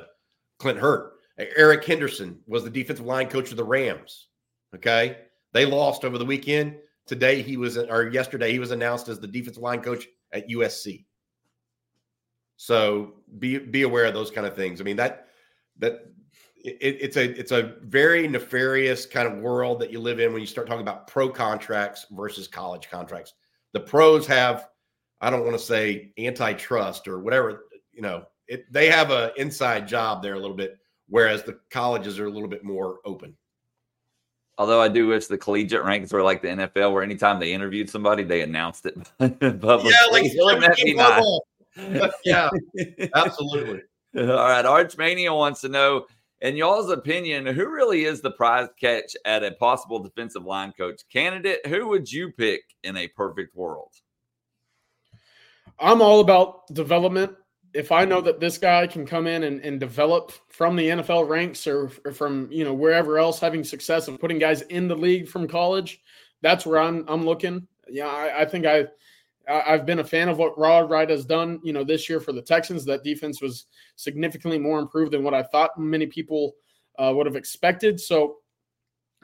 Clint 0.60 0.80
Hurtt. 0.80 1.14
Eric 1.38 1.86
Henderson 1.86 2.40
was 2.48 2.64
the 2.64 2.70
defensive 2.70 3.06
line 3.06 3.30
coach 3.30 3.52
of 3.52 3.58
the 3.58 3.64
Rams. 3.64 4.28
Okay, 4.76 5.18
they 5.54 5.66
lost 5.66 6.04
over 6.04 6.18
the 6.18 6.26
weekend. 6.26 6.76
Today 7.08 7.42
he 7.42 7.58
was, 7.58 7.78
or 7.78 8.10
yesterday 8.10 8.52
he 8.52 8.60
was 8.60 8.72
announced 8.72 9.08
as 9.08 9.20
the 9.20 9.28
defensive 9.28 9.64
line 9.64 9.82
coach 9.82 10.06
at 10.32 10.48
USC. 10.50 11.06
So 12.58 13.14
be 13.40 13.58
be 13.58 13.84
aware 13.84 14.06
of 14.06 14.14
those 14.14 14.32
kind 14.32 14.46
of 14.46 14.56
things. 14.56 14.82
I 14.82 14.84
mean 14.84 14.98
that 14.98 15.28
that 15.78 16.06
it, 16.58 16.98
it's 17.02 17.18
a 17.18 17.40
it's 17.40 17.52
a 17.52 17.76
very 17.84 18.28
nefarious 18.28 19.06
kind 19.06 19.28
of 19.28 19.40
world 19.40 19.80
that 19.80 19.92
you 19.92 20.00
live 20.00 20.20
in 20.20 20.34
when 20.34 20.42
you 20.42 20.48
start 20.48 20.68
talking 20.68 20.82
about 20.82 21.08
pro 21.08 21.30
contracts 21.30 22.06
versus 22.12 22.48
college 22.48 22.90
contracts. 22.90 23.34
The 23.72 23.80
pros 23.80 24.28
have, 24.28 24.68
I 25.22 25.30
don't 25.30 25.44
want 25.44 25.58
to 25.58 25.64
say 25.64 26.12
antitrust 26.18 27.08
or 27.08 27.20
whatever, 27.20 27.66
you 27.92 28.02
know, 28.02 28.26
it, 28.48 28.72
they 28.72 28.90
have 28.90 29.12
an 29.12 29.32
inside 29.38 29.88
job 29.88 30.24
there 30.24 30.34
a 30.34 30.40
little 30.40 30.56
bit, 30.56 30.78
whereas 31.08 31.44
the 31.44 31.60
colleges 31.70 32.20
are 32.20 32.26
a 32.26 32.32
little 32.32 32.48
bit 32.48 32.64
more 32.64 33.00
open. 33.06 33.36
Although 34.58 34.82
I 34.82 34.90
do 34.90 35.08
wish 35.08 35.28
the 35.28 35.38
collegiate 35.38 35.86
ranks 35.86 36.12
were 36.12 36.22
like 36.22 36.42
the 36.42 36.50
NFL, 36.50 36.92
where 36.92 37.04
anytime 37.04 37.40
they 37.40 37.54
interviewed 37.54 37.90
somebody, 37.90 38.24
they 38.24 38.42
announced 38.42 38.86
it 38.86 38.96
publicly. 39.20 39.92
Yeah, 39.92 40.06
like 40.12 40.26
nice? 40.96 42.12
yeah, 42.26 42.50
absolutely. 43.16 43.82
All 44.18 44.26
right. 44.26 44.66
Archmania 44.66 45.36
wants 45.36 45.62
to 45.62 45.70
know, 45.70 46.08
in 46.42 46.58
y'all's 46.58 46.92
opinion, 46.92 47.46
who 47.46 47.70
really 47.70 48.06
is 48.06 48.22
the 48.22 48.32
prize 48.32 48.68
catch 48.80 49.16
at 49.24 49.44
a 49.44 49.52
possible 49.52 50.00
defensive 50.00 50.44
line 50.44 50.74
coach 50.78 51.02
candidate? 51.12 51.66
Who 51.68 51.88
would 51.88 52.12
you 52.12 52.32
pick 52.32 52.62
in 52.84 52.98
a 52.98 53.08
perfect 53.08 53.56
world? 53.56 53.94
I'm 55.80 56.02
all 56.02 56.20
about 56.20 56.68
development. 56.74 57.34
If 57.74 57.92
I 57.92 58.04
know 58.04 58.20
that 58.22 58.40
this 58.40 58.58
guy 58.58 58.88
can 58.88 59.06
come 59.06 59.28
in 59.28 59.44
and, 59.44 59.62
and 59.62 59.80
develop 59.80 60.32
from 60.50 60.76
the 60.76 60.90
NFL 60.90 61.28
ranks 61.28 61.68
or, 61.68 61.92
or 62.04 62.12
from 62.12 62.52
you 62.52 62.64
know 62.64 62.74
wherever 62.74 63.20
else, 63.20 63.40
having 63.40 63.64
success 63.64 64.08
of 64.08 64.20
putting 64.20 64.40
guys 64.40 64.62
in 64.64 64.88
the 64.88 64.96
league 64.96 65.28
from 65.28 65.48
college, 65.48 66.02
that's 66.42 66.66
where 66.66 66.80
I'm 66.80 67.06
I'm 67.08 67.26
looking. 67.26 67.68
Yeah, 67.88 68.08
I, 68.08 68.42
I 68.42 68.46
think 68.46 68.66
I 68.66 68.88
I've 69.50 69.86
been 69.86 70.00
a 70.00 70.04
fan 70.04 70.30
of 70.30 70.38
what 70.38 70.58
Rod 70.58 70.90
Wright 70.90 71.10
has 71.10 71.26
done, 71.26 71.60
you 71.64 71.74
know, 71.74 71.84
this 71.84 72.08
year 72.08 72.20
for 72.20 72.34
the 72.34 72.42
Texans. 72.42 72.86
That 72.86 73.04
defense 73.04 73.42
was 73.42 73.66
significantly 73.96 74.60
more 74.60 74.80
improved 74.80 75.12
than 75.12 75.24
what 75.24 75.34
I 75.34 75.44
thought 75.44 75.78
many 75.78 76.06
people 76.06 76.56
uh, 77.00 77.12
would 77.16 77.26
have 77.26 77.36
expected. 77.36 78.00
So 78.00 78.38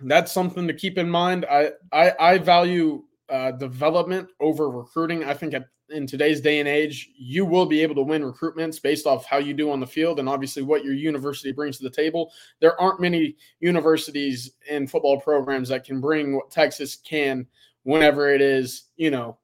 that's 0.03 0.31
something 0.31 0.67
to 0.67 0.73
keep 0.73 0.97
in 0.97 1.09
mind. 1.09 1.45
I 1.49 1.71
I, 1.91 2.13
I 2.19 2.37
value 2.37 3.03
uh, 3.29 3.51
development 3.51 4.29
over 4.39 4.69
recruiting. 4.69 5.23
I 5.23 5.33
think 5.33 5.53
at, 5.53 5.65
in 5.89 6.07
today's 6.07 6.41
day 6.41 6.59
and 6.59 6.67
age, 6.67 7.09
you 7.15 7.45
will 7.45 7.65
be 7.65 7.81
able 7.81 7.95
to 7.95 8.01
win 8.01 8.23
recruitments 8.23 8.81
based 8.81 9.05
off 9.05 9.25
how 9.25 9.37
you 9.37 9.53
do 9.53 9.71
on 9.71 9.79
the 9.79 9.87
field 9.87 10.19
and 10.19 10.27
obviously 10.27 10.63
what 10.63 10.83
your 10.83 10.93
university 10.93 11.51
brings 11.51 11.77
to 11.77 11.83
the 11.83 11.89
table. 11.89 12.31
There 12.59 12.79
aren't 12.81 13.01
many 13.01 13.35
universities 13.59 14.51
and 14.69 14.89
football 14.89 15.19
programs 15.19 15.69
that 15.69 15.83
can 15.83 16.01
bring 16.01 16.35
what 16.35 16.51
Texas 16.51 16.95
can 16.95 17.45
whenever 17.83 18.29
it 18.29 18.41
is, 18.41 18.85
you 18.97 19.11
know, 19.11 19.37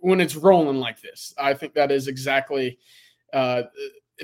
when 0.00 0.20
it's 0.20 0.36
rolling 0.36 0.78
like 0.78 1.00
this. 1.00 1.34
I 1.38 1.54
think 1.54 1.74
that 1.74 1.92
is 1.92 2.08
exactly 2.08 2.78
uh, 3.32 3.62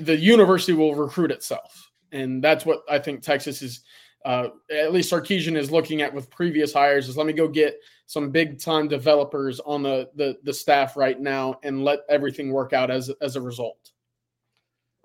the 0.01 0.15
university 0.15 0.73
will 0.73 0.95
recruit 0.95 1.31
itself, 1.31 1.91
and 2.11 2.43
that's 2.43 2.65
what 2.65 2.83
I 2.89 2.99
think 2.99 3.21
Texas 3.21 3.61
is. 3.61 3.81
Uh, 4.25 4.47
at 4.71 4.93
least 4.93 5.11
Sarkisian 5.11 5.57
is 5.57 5.69
looking 5.69 6.01
at 6.01 6.13
with 6.13 6.29
previous 6.29 6.71
hires 6.71 7.09
is 7.09 7.17
let 7.17 7.27
me 7.27 7.33
go 7.33 7.45
get 7.45 7.77
some 8.05 8.29
big 8.29 8.59
time 8.59 8.87
developers 8.87 9.59
on 9.61 9.83
the, 9.83 10.09
the 10.15 10.37
the 10.43 10.53
staff 10.53 10.95
right 10.97 11.19
now 11.19 11.59
and 11.63 11.83
let 11.83 11.99
everything 12.09 12.51
work 12.51 12.73
out 12.73 12.91
as 12.91 13.09
as 13.21 13.35
a 13.35 13.41
result. 13.41 13.91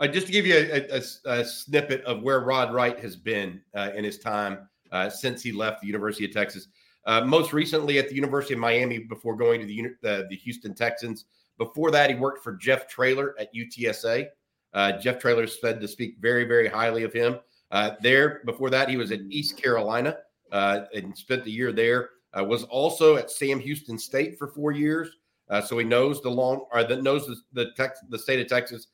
Uh, 0.00 0.06
just 0.06 0.26
to 0.26 0.32
give 0.32 0.46
you 0.46 0.54
a, 0.54 0.98
a, 0.98 1.02
a, 1.40 1.44
snippet 1.44 2.04
of 2.04 2.22
where 2.22 2.40
Rod 2.40 2.72
Wright 2.72 2.98
has 3.00 3.16
been 3.16 3.60
uh, 3.74 3.90
in 3.96 4.04
his 4.04 4.18
time 4.20 4.68
uh, 4.92 5.10
since 5.10 5.42
he 5.42 5.50
left 5.50 5.80
the 5.80 5.88
University 5.88 6.24
of 6.24 6.32
Texas. 6.32 6.68
Uh, 7.04 7.24
most 7.24 7.52
recently 7.52 7.98
at 7.98 8.08
the 8.08 8.14
University 8.14 8.54
of 8.54 8.60
Miami 8.60 8.98
before 8.98 9.34
going 9.34 9.60
to 9.60 9.66
the, 9.66 9.88
the, 10.02 10.26
the 10.30 10.36
Houston 10.36 10.74
Texans. 10.74 11.24
Before 11.56 11.90
that, 11.90 12.10
he 12.10 12.16
worked 12.16 12.44
for 12.44 12.52
Jeff 12.54 12.86
Traylor 12.86 13.34
at 13.40 13.52
UTSA. 13.54 14.28
Uh, 14.72 14.92
Jeff 14.92 15.18
Traylor 15.18 15.44
is 15.44 15.58
said 15.60 15.80
to 15.80 15.88
speak 15.88 16.16
very, 16.20 16.44
very 16.44 16.68
highly 16.68 17.02
of 17.02 17.12
him. 17.12 17.38
Uh, 17.70 17.92
there, 18.02 18.42
before 18.44 18.70
that, 18.70 18.88
he 18.88 18.96
was 18.96 19.10
at 19.10 19.20
East 19.28 19.56
Carolina 19.56 20.18
uh, 20.52 20.80
and 20.94 21.16
spent 21.16 21.44
the 21.44 21.50
year 21.50 21.72
there. 21.72 22.10
Uh, 22.36 22.44
was 22.44 22.64
also 22.64 23.16
at 23.16 23.30
Sam 23.30 23.58
Houston 23.58 23.98
State 23.98 24.38
for 24.38 24.48
four 24.48 24.72
years, 24.72 25.16
uh, 25.48 25.60
so 25.62 25.78
he 25.78 25.84
knows 25.84 26.20
the 26.20 26.30
long 26.30 26.66
or 26.72 26.84
that 26.84 27.02
knows 27.02 27.26
the 27.26 27.36
the, 27.52 27.70
Tex, 27.72 28.00
the 28.10 28.18
state 28.18 28.40
of 28.40 28.48
Texas 28.48 28.88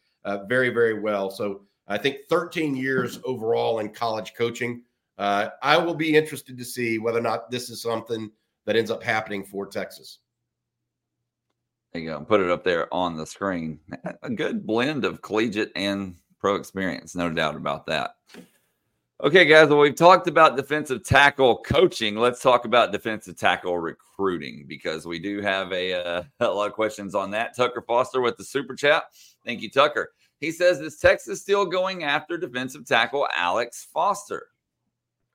very, 0.46 0.70
very 0.70 1.00
well. 1.00 1.30
So 1.30 1.62
I 1.88 1.98
think 1.98 2.18
13 2.28 2.76
years 2.76 3.18
overall 3.24 3.80
in 3.80 3.90
college 3.90 4.34
coaching. 4.36 4.82
Uh, 5.16 5.50
I 5.62 5.76
will 5.76 5.94
be 5.94 6.16
interested 6.16 6.58
to 6.58 6.64
see 6.64 6.98
whether 6.98 7.18
or 7.18 7.22
not 7.22 7.50
this 7.50 7.70
is 7.70 7.80
something 7.82 8.30
that 8.66 8.76
ends 8.76 8.90
up 8.90 9.02
happening 9.02 9.44
for 9.44 9.66
Texas. 9.66 10.18
There 11.92 12.02
you 12.02 12.10
go. 12.10 12.20
Put 12.20 12.40
it 12.40 12.50
up 12.50 12.64
there 12.64 12.92
on 12.92 13.16
the 13.16 13.26
screen. 13.26 13.78
A 14.22 14.30
good 14.30 14.66
blend 14.66 15.04
of 15.04 15.22
collegiate 15.22 15.70
and 15.76 16.16
pro 16.40 16.56
experience, 16.56 17.14
no 17.14 17.30
doubt 17.30 17.54
about 17.54 17.86
that. 17.86 18.16
Okay, 19.24 19.46
guys. 19.46 19.70
Well, 19.70 19.78
we've 19.78 19.94
talked 19.94 20.28
about 20.28 20.54
defensive 20.54 21.02
tackle 21.02 21.56
coaching. 21.56 22.14
Let's 22.14 22.42
talk 22.42 22.66
about 22.66 22.92
defensive 22.92 23.38
tackle 23.38 23.78
recruiting 23.78 24.66
because 24.68 25.06
we 25.06 25.18
do 25.18 25.40
have 25.40 25.72
a, 25.72 25.94
uh, 25.94 26.22
a 26.40 26.46
lot 26.46 26.66
of 26.66 26.74
questions 26.74 27.14
on 27.14 27.30
that. 27.30 27.56
Tucker 27.56 27.80
Foster 27.80 28.20
with 28.20 28.36
the 28.36 28.44
super 28.44 28.74
chat. 28.74 29.04
Thank 29.46 29.62
you, 29.62 29.70
Tucker. 29.70 30.12
He 30.40 30.50
says, 30.50 30.78
Is 30.80 30.98
Texas 30.98 31.40
still 31.40 31.64
going 31.64 32.04
after 32.04 32.36
defensive 32.36 32.84
tackle 32.84 33.26
Alex 33.34 33.88
Foster? 33.94 34.48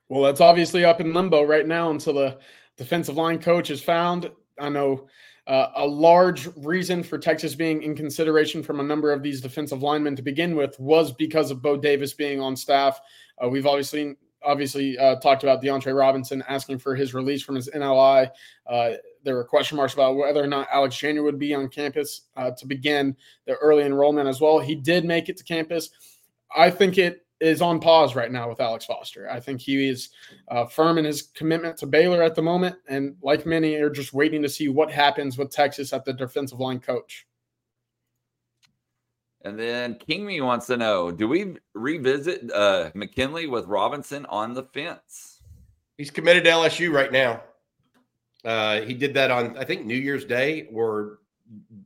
Well, 0.08 0.22
that's 0.22 0.40
obviously 0.40 0.84
up 0.84 1.00
in 1.00 1.12
limbo 1.12 1.42
right 1.42 1.66
now 1.66 1.90
until 1.90 2.12
the 2.12 2.38
defensive 2.76 3.16
line 3.16 3.40
coach 3.40 3.70
is 3.70 3.82
found. 3.82 4.30
I 4.60 4.68
know 4.68 5.08
uh, 5.50 5.72
a 5.74 5.86
large 5.86 6.48
reason 6.58 7.02
for 7.02 7.18
Texas 7.18 7.56
being 7.56 7.82
in 7.82 7.96
consideration 7.96 8.62
from 8.62 8.78
a 8.78 8.84
number 8.84 9.12
of 9.12 9.20
these 9.20 9.40
defensive 9.40 9.82
linemen 9.82 10.14
to 10.14 10.22
begin 10.22 10.54
with 10.54 10.78
was 10.78 11.12
because 11.12 11.50
of 11.50 11.60
Bo 11.60 11.76
Davis 11.76 12.14
being 12.14 12.40
on 12.40 12.54
staff. 12.54 13.00
Uh, 13.42 13.48
we've 13.48 13.66
obviously 13.66 14.14
obviously 14.44 14.96
uh, 14.96 15.16
talked 15.16 15.42
about 15.42 15.60
DeAndre 15.60 15.98
Robinson 15.98 16.42
asking 16.48 16.78
for 16.78 16.94
his 16.94 17.14
release 17.14 17.42
from 17.42 17.56
his 17.56 17.68
NLI. 17.68 18.30
Uh, 18.64 18.92
there 19.24 19.34
were 19.34 19.44
question 19.44 19.76
marks 19.76 19.92
about 19.92 20.14
whether 20.14 20.42
or 20.42 20.46
not 20.46 20.68
Alex 20.72 20.96
Jr. 20.96 21.22
would 21.22 21.38
be 21.38 21.52
on 21.52 21.68
campus 21.68 22.22
uh, 22.36 22.52
to 22.52 22.64
begin 22.64 23.16
the 23.46 23.56
early 23.56 23.82
enrollment 23.82 24.28
as 24.28 24.40
well. 24.40 24.60
He 24.60 24.76
did 24.76 25.04
make 25.04 25.28
it 25.28 25.36
to 25.38 25.44
campus. 25.44 25.90
I 26.56 26.70
think 26.70 26.96
it 26.96 27.26
is 27.40 27.62
on 27.62 27.80
pause 27.80 28.14
right 28.14 28.30
now 28.30 28.48
with 28.48 28.60
Alex 28.60 28.84
Foster. 28.84 29.30
I 29.30 29.40
think 29.40 29.60
he 29.60 29.88
is 29.88 30.10
uh, 30.48 30.66
firm 30.66 30.98
in 30.98 31.04
his 31.04 31.22
commitment 31.22 31.76
to 31.78 31.86
Baylor 31.86 32.22
at 32.22 32.34
the 32.34 32.42
moment, 32.42 32.76
and 32.88 33.16
like 33.22 33.46
many, 33.46 33.74
are 33.76 33.90
just 33.90 34.12
waiting 34.12 34.42
to 34.42 34.48
see 34.48 34.68
what 34.68 34.90
happens 34.90 35.38
with 35.38 35.50
Texas 35.50 35.92
at 35.92 36.04
the 36.04 36.12
defensive 36.12 36.60
line 36.60 36.80
coach. 36.80 37.26
And 39.42 39.58
then 39.58 39.94
Kingme 39.94 40.44
wants 40.44 40.66
to 40.66 40.76
know: 40.76 41.10
Do 41.10 41.26
we 41.26 41.56
revisit 41.74 42.50
uh, 42.52 42.90
McKinley 42.94 43.46
with 43.46 43.66
Robinson 43.66 44.26
on 44.26 44.52
the 44.52 44.64
fence? 44.64 45.40
He's 45.96 46.10
committed 46.10 46.44
to 46.44 46.50
LSU 46.50 46.92
right 46.92 47.10
now. 47.10 47.42
Uh, 48.44 48.82
he 48.82 48.94
did 48.94 49.14
that 49.14 49.30
on 49.30 49.56
I 49.56 49.64
think 49.64 49.86
New 49.86 49.96
Year's 49.96 50.26
Day 50.26 50.68
or 50.72 51.20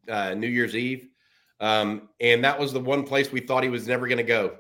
uh, 0.08 0.34
New 0.34 0.48
Year's 0.48 0.74
Eve, 0.74 1.08
um, 1.60 2.08
and 2.20 2.42
that 2.44 2.58
was 2.58 2.72
the 2.72 2.80
one 2.80 3.04
place 3.04 3.30
we 3.30 3.40
thought 3.40 3.62
he 3.62 3.68
was 3.68 3.86
never 3.86 4.08
going 4.08 4.18
to 4.18 4.24
go 4.24 4.58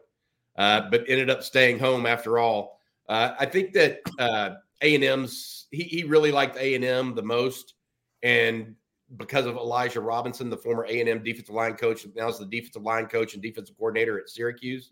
uh, 0.56 0.82
but 0.90 1.04
ended 1.08 1.30
up 1.30 1.42
staying 1.42 1.78
home 1.78 2.06
after 2.06 2.38
all. 2.38 2.78
Uh, 3.08 3.34
I 3.38 3.46
think 3.46 3.72
that 3.74 4.00
uh, 4.18 4.50
A 4.82 4.94
and 4.94 5.04
M's 5.04 5.66
he, 5.70 5.82
he 5.84 6.04
really 6.04 6.32
liked 6.32 6.56
A 6.56 6.74
and 6.74 6.84
M 6.84 7.14
the 7.14 7.22
most, 7.22 7.74
and 8.22 8.74
because 9.16 9.46
of 9.46 9.56
Elijah 9.56 10.00
Robinson, 10.00 10.50
the 10.50 10.56
former 10.56 10.86
A 10.86 11.00
and 11.00 11.08
M 11.08 11.22
defensive 11.22 11.54
line 11.54 11.74
coach, 11.74 12.06
now 12.14 12.28
is 12.28 12.38
the 12.38 12.46
defensive 12.46 12.82
line 12.82 13.06
coach 13.06 13.34
and 13.34 13.42
defensive 13.42 13.76
coordinator 13.76 14.18
at 14.18 14.28
Syracuse. 14.28 14.90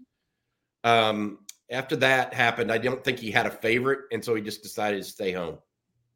Um, 0.85 1.39
after 1.71 1.97
that 1.97 2.35
happened, 2.35 2.71
I 2.71 2.79
don't 2.79 3.03
think 3.03 3.19
he 3.19 3.31
had 3.31 3.47
a 3.47 3.51
favorite, 3.51 4.01
and 4.13 4.25
so 4.25 4.35
he 4.35 4.43
just 4.43 4.63
decided 4.63 5.03
to 5.03 5.09
stay 5.09 5.33
home. 5.33 5.59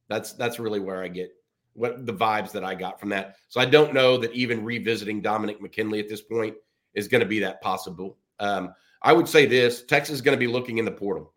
That's 0.09 0.33
that's 0.35 0.59
really 0.59 0.81
where 0.81 1.03
I 1.03 1.09
get 1.09 1.33
what 1.77 2.07
the 2.07 2.15
vibes 2.15 2.53
that 2.53 2.65
I 2.65 2.75
got 2.75 2.99
from 2.99 3.11
that. 3.11 3.37
So 3.49 3.61
I 3.61 3.67
don't 3.67 3.93
know 3.93 4.17
that 4.17 4.33
even 4.33 4.65
revisiting 4.65 5.21
Dominic 5.21 5.61
McKinley 5.61 6.01
at 6.01 6.09
this 6.09 6.23
point 6.23 6.55
is 6.95 7.07
going 7.07 7.21
to 7.21 7.29
be 7.29 7.39
that 7.41 7.61
possible. 7.61 8.17
Um, 8.41 8.75
I 9.03 9.13
would 9.13 9.29
say 9.29 9.47
this: 9.47 9.83
Texas 9.83 10.17
is 10.17 10.21
going 10.21 10.37
to 10.37 10.41
be 10.41 10.51
looking 10.51 10.79
in 10.79 10.85
the 10.85 10.91
portal. 10.91 11.33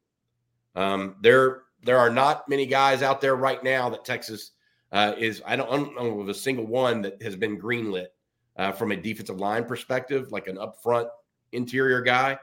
Um, 0.76 1.16
there, 1.22 1.64
there 1.84 1.97
are 1.97 2.10
not 2.10 2.47
many 2.47 2.66
guys 2.66 3.01
out 3.01 3.22
there 3.22 3.36
right 3.36 3.64
now 3.64 3.89
that 3.89 4.05
Texas 4.05 4.51
uh, 4.91 5.14
is. 5.18 5.41
I 5.45 5.55
don't, 5.55 5.70
I 5.70 5.78
don't, 5.78 5.95
know 5.95 6.20
of 6.22 6.30
a 6.30 6.34
single 6.34 6.66
one 6.66 7.01
that 7.01 7.22
has 7.22 7.36
been 7.36 7.60
greenlit 7.60 8.07
uh, 8.57 8.72
from 8.72 8.91
a 8.91 8.95
defensive 8.95 9.39
line 9.39 9.66
perspective, 9.66 10.32
like 10.32 10.47
an 10.47 10.57
upfront 10.57 11.10
interior 11.51 12.01
guy. 12.01 12.38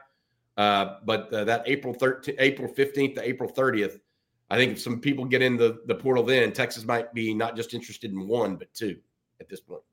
Uh, 0.57 0.95
but 1.05 1.31
uh, 1.33 1.43
that 1.43 1.63
April 1.67 1.93
13th, 1.93 2.35
April 2.39 2.73
15th 2.73 3.15
to 3.15 3.27
April 3.27 3.51
30th, 3.51 3.99
I 4.49 4.57
think 4.57 4.73
if 4.73 4.81
some 4.81 4.99
people 4.99 5.25
get 5.25 5.41
in 5.41 5.57
the, 5.57 5.81
the 5.85 5.95
portal 5.95 6.23
then, 6.23 6.51
Texas 6.51 6.83
might 6.83 7.13
be 7.13 7.33
not 7.33 7.55
just 7.55 7.73
interested 7.73 8.11
in 8.11 8.27
one, 8.27 8.55
but 8.55 8.73
two 8.73 8.97
at 9.39 9.49
this 9.49 9.59
point. 9.59 9.83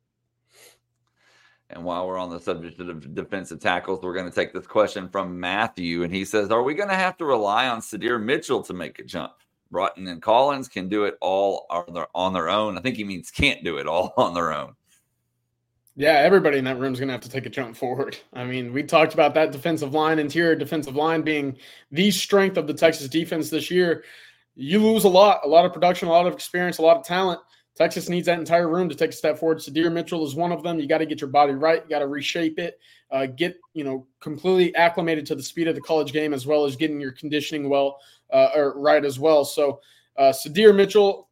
And 1.70 1.84
while 1.84 2.06
we're 2.06 2.18
on 2.18 2.30
the 2.30 2.40
subject 2.40 2.78
of 2.80 3.14
defensive 3.14 3.60
tackles, 3.60 4.02
we're 4.02 4.14
going 4.14 4.28
to 4.28 4.34
take 4.34 4.52
this 4.52 4.66
question 4.66 5.08
from 5.08 5.40
Matthew. 5.40 6.02
And 6.02 6.14
he 6.14 6.24
says, 6.24 6.50
Are 6.50 6.62
we 6.62 6.74
going 6.74 6.90
to 6.90 6.94
have 6.94 7.16
to 7.18 7.24
rely 7.24 7.68
on 7.68 7.80
Sydir 7.80 8.22
Mitchell 8.22 8.62
to 8.64 8.74
make 8.74 8.98
a 8.98 9.04
jump? 9.04 9.32
Broughton 9.70 10.06
and 10.06 10.22
Collins 10.22 10.68
can 10.68 10.88
do 10.88 11.04
it 11.04 11.16
all 11.20 11.66
on 12.14 12.32
their 12.32 12.48
own. 12.48 12.78
I 12.78 12.80
think 12.80 12.96
he 12.96 13.04
means 13.04 13.30
can't 13.30 13.64
do 13.64 13.78
it 13.78 13.86
all 13.86 14.12
on 14.16 14.34
their 14.34 14.52
own. 14.52 14.74
Yeah, 15.96 16.14
everybody 16.18 16.58
in 16.58 16.64
that 16.64 16.78
room 16.78 16.92
is 16.92 16.98
going 16.98 17.08
to 17.08 17.12
have 17.12 17.20
to 17.22 17.30
take 17.30 17.46
a 17.46 17.50
jump 17.50 17.76
forward. 17.76 18.16
I 18.32 18.44
mean, 18.44 18.72
we 18.72 18.82
talked 18.82 19.14
about 19.14 19.34
that 19.34 19.52
defensive 19.52 19.94
line, 19.94 20.18
interior 20.18 20.56
defensive 20.56 20.96
line 20.96 21.22
being 21.22 21.56
the 21.92 22.10
strength 22.10 22.56
of 22.56 22.66
the 22.66 22.74
Texas 22.74 23.08
defense 23.08 23.48
this 23.48 23.70
year. 23.70 24.04
You 24.56 24.80
lose 24.80 25.04
a 25.04 25.08
lot, 25.08 25.40
a 25.44 25.48
lot 25.48 25.64
of 25.64 25.72
production, 25.72 26.08
a 26.08 26.10
lot 26.10 26.26
of 26.26 26.32
experience, 26.32 26.78
a 26.78 26.82
lot 26.82 26.96
of 26.96 27.04
talent. 27.04 27.40
Texas 27.74 28.08
needs 28.08 28.26
that 28.26 28.38
entire 28.38 28.68
room 28.68 28.88
to 28.88 28.94
take 28.94 29.10
a 29.10 29.14
step 29.14 29.36
forward. 29.36 29.58
Sydir 29.58 29.92
Mitchell 29.92 30.24
is 30.24 30.36
one 30.36 30.52
of 30.52 30.62
them. 30.62 30.78
You 30.78 30.86
got 30.86 30.98
to 30.98 31.06
get 31.06 31.20
your 31.20 31.30
body 31.30 31.52
right. 31.52 31.82
You 31.82 31.90
got 31.90 31.98
to 32.00 32.06
reshape 32.06 32.58
it. 32.58 32.78
Uh, 33.10 33.26
get 33.26 33.56
you 33.74 33.84
know 33.84 34.06
completely 34.20 34.74
acclimated 34.76 35.26
to 35.26 35.34
the 35.34 35.42
speed 35.42 35.68
of 35.68 35.74
the 35.74 35.80
college 35.80 36.12
game 36.12 36.32
as 36.32 36.46
well 36.46 36.64
as 36.64 36.76
getting 36.76 37.00
your 37.00 37.12
conditioning 37.12 37.68
well 37.68 37.98
uh, 38.32 38.50
or 38.54 38.78
right 38.78 39.04
as 39.04 39.18
well. 39.18 39.44
So 39.44 39.80
uh, 40.16 40.32
Sydir 40.32 40.74
Mitchell, 40.74 41.28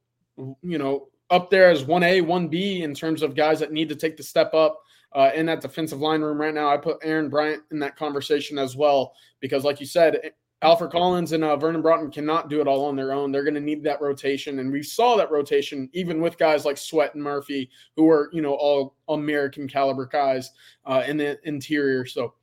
you 0.63 0.79
know, 0.79 1.09
up 1.31 1.49
there 1.49 1.71
as 1.71 1.85
one 1.85 2.03
A, 2.03 2.21
one 2.21 2.49
B 2.49 2.83
in 2.83 2.95
terms 2.95 3.23
of 3.23 3.35
guys 3.35 3.61
that 3.61 3.73
need 3.73 3.89
to 3.89 3.97
take 3.97 4.17
the 4.17 4.23
step 4.23 4.53
up. 4.55 4.81
Uh, 5.15 5.31
in 5.35 5.45
that 5.45 5.61
defensive 5.61 6.01
line 6.01 6.23
room 6.23 6.41
right 6.41 6.55
now, 6.55 6.71
I 6.71 6.79
put 6.79 6.97
Aaron 7.03 7.29
Bryant 7.29 7.63
in 7.71 7.79
that 7.81 7.97
conversation 7.97 8.57
as 8.59 8.75
well 8.77 9.13
because, 9.41 9.63
like 9.63 9.79
you 9.79 9.85
said, 9.85 10.33
Alfred 10.63 10.93
Collins 10.93 11.33
and 11.33 11.43
uh, 11.43 11.57
Vernon 11.57 11.83
Broughton 11.83 12.11
cannot 12.11 12.49
do 12.49 12.61
it 12.61 12.69
all 12.69 12.85
on 12.85 12.95
their 12.95 13.13
own. 13.13 13.33
They're 13.33 13.43
going 13.43 13.55
to 13.55 13.61
need 13.61 13.83
that 13.83 14.01
rotation, 14.01 14.61
and 14.61 14.71
we 14.71 14.83
saw 14.83 15.17
that 15.17 15.33
rotation 15.33 15.91
even 15.93 16.21
with 16.21 16.39
guys 16.39 16.65
like 16.65 16.79
Sweat 16.79 17.15
and 17.15 17.23
Murphy, 17.23 17.69
who 17.97 18.09
are 18.09 18.31
you 18.33 18.43
know 18.43 18.55
all 18.55 18.95
American 19.09 19.67
caliber 19.67 20.07
guys 20.07 20.53
uh, 20.87 21.03
in 21.07 21.17
the 21.17 21.39
interior. 21.47 22.07
So, 22.07 22.35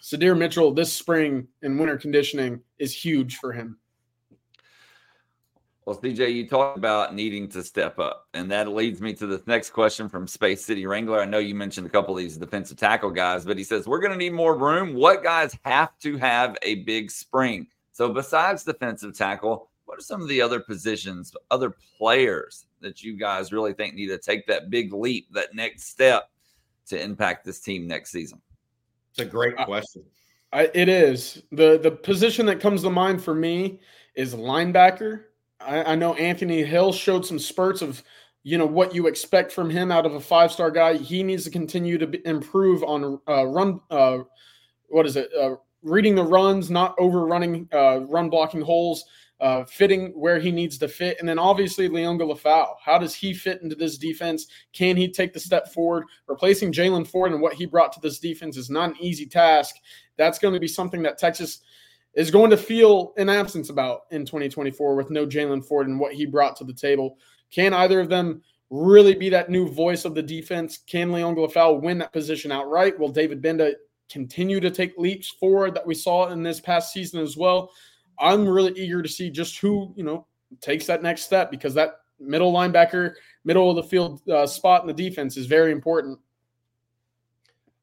Sydir 0.00 0.36
Mitchell 0.36 0.72
this 0.72 0.92
spring 0.92 1.46
in 1.62 1.78
winter 1.78 1.96
conditioning 1.96 2.60
is 2.78 2.92
huge 2.92 3.36
for 3.36 3.52
him. 3.52 3.78
Well, 5.86 6.00
CJ, 6.00 6.32
you 6.32 6.48
talked 6.48 6.78
about 6.78 7.14
needing 7.14 7.46
to 7.48 7.62
step 7.62 7.98
up, 7.98 8.28
and 8.32 8.50
that 8.50 8.68
leads 8.68 9.02
me 9.02 9.12
to 9.14 9.26
the 9.26 9.42
next 9.46 9.70
question 9.70 10.08
from 10.08 10.26
Space 10.26 10.64
City 10.64 10.86
Wrangler. 10.86 11.20
I 11.20 11.26
know 11.26 11.38
you 11.38 11.54
mentioned 11.54 11.86
a 11.86 11.90
couple 11.90 12.16
of 12.16 12.22
these 12.22 12.38
defensive 12.38 12.78
tackle 12.78 13.10
guys, 13.10 13.44
but 13.44 13.58
he 13.58 13.64
says 13.64 13.86
we're 13.86 14.00
going 14.00 14.12
to 14.12 14.16
need 14.16 14.32
more 14.32 14.56
room. 14.56 14.94
What 14.94 15.22
guys 15.22 15.54
have 15.66 15.98
to 15.98 16.16
have 16.16 16.56
a 16.62 16.76
big 16.84 17.10
spring? 17.10 17.66
So, 17.92 18.10
besides 18.10 18.64
defensive 18.64 19.14
tackle, 19.14 19.68
what 19.84 19.98
are 19.98 20.02
some 20.02 20.22
of 20.22 20.28
the 20.28 20.40
other 20.40 20.58
positions, 20.58 21.34
other 21.50 21.76
players 21.98 22.64
that 22.80 23.02
you 23.02 23.18
guys 23.18 23.52
really 23.52 23.74
think 23.74 23.94
need 23.94 24.08
to 24.08 24.16
take 24.16 24.46
that 24.46 24.70
big 24.70 24.94
leap, 24.94 25.30
that 25.34 25.54
next 25.54 25.84
step 25.90 26.30
to 26.86 26.98
impact 26.98 27.44
this 27.44 27.60
team 27.60 27.86
next 27.86 28.10
season? 28.10 28.40
It's 29.10 29.20
a 29.20 29.26
great 29.26 29.56
question. 29.58 30.02
I, 30.50 30.70
it 30.72 30.88
is 30.88 31.42
the 31.52 31.78
the 31.78 31.90
position 31.90 32.46
that 32.46 32.58
comes 32.58 32.80
to 32.84 32.90
mind 32.90 33.22
for 33.22 33.34
me 33.34 33.80
is 34.14 34.34
linebacker 34.34 35.24
I, 35.60 35.92
I 35.92 35.94
know 35.94 36.14
Anthony 36.14 36.62
Hill 36.64 36.92
showed 36.92 37.24
some 37.26 37.38
spurts 37.38 37.82
of 37.82 38.02
you 38.42 38.58
know 38.58 38.66
what 38.66 38.94
you 38.94 39.06
expect 39.06 39.50
from 39.52 39.70
him 39.70 39.90
out 39.90 40.04
of 40.04 40.14
a 40.14 40.20
five 40.20 40.52
star 40.52 40.70
guy. 40.70 40.96
He 40.96 41.22
needs 41.22 41.44
to 41.44 41.50
continue 41.50 41.98
to 41.98 42.28
improve 42.28 42.84
on 42.84 43.18
uh, 43.26 43.46
run. 43.46 43.80
Uh, 43.90 44.18
what 44.88 45.06
is 45.06 45.16
it? 45.16 45.30
Uh, 45.34 45.56
reading 45.82 46.14
the 46.14 46.22
runs, 46.22 46.70
not 46.70 46.94
overrunning, 46.98 47.68
uh, 47.72 48.00
run 48.00 48.28
blocking 48.28 48.60
holes, 48.60 49.04
uh, 49.40 49.64
fitting 49.64 50.08
where 50.14 50.38
he 50.38 50.52
needs 50.52 50.78
to 50.78 50.88
fit, 50.88 51.16
and 51.20 51.28
then 51.28 51.38
obviously 51.38 51.88
Liona 51.88 52.20
Lefau. 52.20 52.74
How 52.82 52.98
does 52.98 53.14
he 53.14 53.32
fit 53.32 53.62
into 53.62 53.74
this 53.74 53.98
defense? 53.98 54.46
Can 54.72 54.96
he 54.96 55.10
take 55.10 55.32
the 55.32 55.40
step 55.40 55.68
forward? 55.68 56.04
Replacing 56.26 56.72
Jaylan 56.72 57.06
Ford 57.06 57.32
and 57.32 57.40
what 57.40 57.54
he 57.54 57.66
brought 57.66 57.92
to 57.92 58.00
this 58.00 58.18
defense 58.18 58.56
is 58.56 58.70
not 58.70 58.90
an 58.90 58.96
easy 59.00 59.26
task. 59.26 59.76
That's 60.16 60.38
going 60.38 60.54
to 60.54 60.60
be 60.60 60.68
something 60.68 61.02
that 61.02 61.18
Texas 61.18 61.60
is 62.16 62.30
going 62.30 62.50
to 62.50 62.56
feel 62.56 63.12
an 63.16 63.28
absence 63.28 63.70
about 63.70 64.02
in 64.10 64.24
2024 64.24 64.94
with 64.94 65.10
no 65.10 65.26
Jaylan 65.26 65.64
Ford 65.64 65.88
and 65.88 65.98
what 65.98 66.14
he 66.14 66.26
brought 66.26 66.56
to 66.56 66.64
the 66.64 66.72
table. 66.72 67.18
Can 67.50 67.74
either 67.74 68.00
of 68.00 68.08
them 68.08 68.42
really 68.70 69.14
be 69.14 69.28
that 69.30 69.50
new 69.50 69.68
voice 69.68 70.04
of 70.04 70.14
the 70.14 70.22
defense? 70.22 70.78
Can 70.86 71.10
Liona 71.10 71.36
Lefau 71.36 71.80
win 71.80 71.98
that 71.98 72.12
position 72.12 72.52
outright? 72.52 72.98
Will 72.98 73.08
David 73.08 73.42
Gbenda 73.42 73.74
continue 74.08 74.60
to 74.60 74.70
take 74.70 74.96
leaps 74.96 75.28
forward 75.28 75.74
that 75.74 75.86
we 75.86 75.94
saw 75.94 76.28
in 76.28 76.42
this 76.42 76.60
past 76.60 76.92
season 76.92 77.20
as 77.20 77.36
well? 77.36 77.70
I'm 78.18 78.46
really 78.46 78.72
eager 78.78 79.02
to 79.02 79.08
see 79.08 79.30
just 79.30 79.58
who, 79.58 79.92
you 79.96 80.04
know, 80.04 80.26
takes 80.60 80.86
that 80.86 81.02
next 81.02 81.22
step 81.22 81.50
because 81.50 81.74
that 81.74 82.00
middle 82.20 82.52
linebacker, 82.52 83.14
middle 83.44 83.70
of 83.70 83.76
the 83.76 83.82
field 83.82 84.26
uh, 84.28 84.46
spot 84.46 84.82
in 84.82 84.86
the 84.86 84.92
defense 84.92 85.36
is 85.36 85.46
very 85.46 85.72
important. 85.72 86.18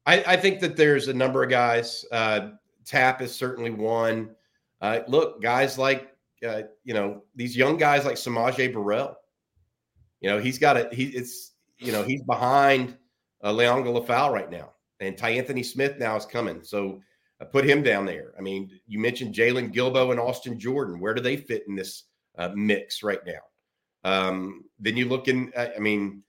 I, 0.06 0.22
I, 0.26 0.36
think 0.36 0.60
that 0.60 0.76
there's 0.76 1.06
a 1.08 1.14
number 1.14 1.44
of 1.44 1.50
guys. 1.50 2.04
Uh, 2.10 2.50
Tapp 2.84 3.22
is 3.22 3.34
certainly 3.34 3.70
one. 3.70 4.34
Uh, 4.80 5.00
look, 5.06 5.42
guys 5.42 5.78
like 5.78 6.12
uh, 6.46 6.62
you 6.84 6.94
know 6.94 7.22
these 7.34 7.56
young 7.56 7.76
guys 7.76 8.04
like 8.04 8.16
S'Maje 8.16 8.72
Burrell. 8.72 9.16
You 10.20 10.30
know 10.30 10.38
he's 10.38 10.58
got 10.58 10.76
it. 10.76 10.92
He 10.92 11.04
it's 11.06 11.52
you 11.78 11.92
know 11.92 12.02
he's 12.02 12.22
behind 12.22 12.96
uh, 13.42 13.52
Liona 13.52 13.84
Lefau 13.84 14.32
right 14.32 14.50
now, 14.50 14.72
and 15.00 15.16
Ty 15.16 15.30
Anthony 15.30 15.62
Smith 15.62 15.98
now 15.98 16.16
is 16.16 16.26
coming. 16.26 16.62
So 16.62 17.00
I 17.40 17.44
put 17.44 17.64
him 17.64 17.82
down 17.82 18.06
there. 18.06 18.32
I 18.38 18.40
mean, 18.40 18.70
you 18.86 18.98
mentioned 18.98 19.34
Jaylon 19.34 19.74
Guilbeau 19.74 20.10
and 20.10 20.20
Austin 20.20 20.58
Jordan. 20.58 21.00
Where 21.00 21.14
do 21.14 21.22
they 21.22 21.36
fit 21.36 21.64
in 21.68 21.74
this 21.74 22.04
uh, 22.38 22.50
mix 22.54 23.02
right 23.02 23.20
now? 23.26 23.40
Um, 24.04 24.64
then 24.78 24.96
you 24.96 25.08
look 25.08 25.28
in. 25.28 25.52
I 25.56 25.78
mean, 25.78 26.22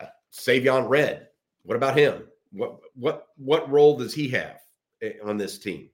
uh, 0.00 0.06
Savion 0.32 0.88
Red. 0.88 1.28
What 1.64 1.76
about 1.76 1.96
him? 1.96 2.24
What 2.52 2.78
what 2.94 3.26
what 3.36 3.70
role 3.70 3.96
does 3.96 4.14
he 4.14 4.28
have? 4.28 4.60
Eh, 5.02 5.14
on 5.24 5.36
this 5.36 5.58
team. 5.58 5.88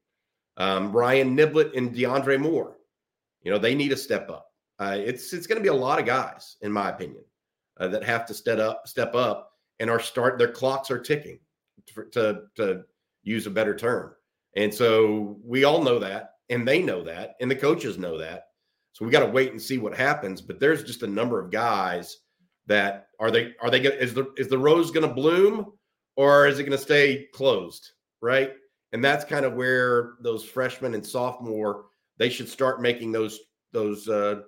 Um, 0.59 0.93
Ryan 0.93 1.37
Niblett 1.37 1.77
and 1.77 1.95
DeAndre 1.95 2.39
Moore, 2.39 2.77
you 3.43 3.51
know, 3.51 3.59
they 3.59 3.75
need 3.75 3.89
to 3.89 3.97
step 3.97 4.29
up. 4.29 4.53
Uh, 4.79 4.97
it's 4.99 5.33
it's 5.33 5.47
going 5.47 5.57
to 5.57 5.63
be 5.63 5.75
a 5.75 5.75
lot 5.75 5.99
of 5.99 6.05
guys, 6.07 6.57
in 6.61 6.71
my 6.71 6.91
opinion, 6.91 7.25
uh, 7.79 7.89
that 7.89 8.05
have 8.05 8.27
to 8.27 8.35
step 8.35 8.59
up, 8.59 8.87
step 8.87 9.15
up, 9.15 9.53
and 9.81 9.89
are 9.89 9.99
start. 9.99 10.39
Their 10.39 10.53
clocks 10.53 10.91
are 10.91 10.99
ticking, 10.99 11.39
to, 11.87 12.05
to 12.13 12.43
to 12.57 12.85
use 13.23 13.47
a 13.47 13.51
better 13.51 13.75
term. 13.75 14.13
And 14.57 14.73
so 14.73 15.39
we 15.43 15.65
all 15.65 15.83
know 15.83 15.99
that, 15.99 16.35
and 16.51 16.67
they 16.67 16.83
know 16.83 17.03
that, 17.05 17.37
and 17.41 17.51
the 17.51 17.57
coaches 17.57 17.99
know 17.99 18.19
that. 18.19 18.49
So 18.93 19.05
we 19.05 19.11
got 19.11 19.25
to 19.25 19.33
wait 19.33 19.53
and 19.53 19.63
see 19.63 19.79
what 19.79 19.97
happens. 19.97 20.43
But 20.43 20.61
there's 20.61 20.85
just 20.85 21.03
a 21.03 21.07
number 21.07 21.41
of 21.41 21.51
guys 21.51 22.19
that 22.67 23.09
are 23.19 23.31
they 23.31 23.55
are 23.63 23.71
they 23.71 23.81
going 23.81 23.99
is 23.99 24.13
the 24.13 24.33
is 24.37 24.49
the 24.49 24.59
rose 24.59 24.91
going 24.91 25.09
to 25.09 25.15
bloom 25.15 25.73
or 26.17 26.47
is 26.47 26.59
it 26.59 26.65
going 26.65 26.77
to 26.77 26.79
stay 26.79 27.27
closed? 27.33 27.93
Right. 28.21 28.53
And 28.93 29.05
that's 29.05 29.25
kind 29.25 29.45
of 29.45 29.55
where 29.55 30.15
those 30.21 30.45
freshmen 30.45 30.95
and 30.95 31.07
sophomore 31.07 31.87
they 32.19 32.29
should 32.29 32.49
start 32.49 32.83
making 32.83 33.13
those 33.13 33.39
those 33.73 34.09
uh, 34.09 34.41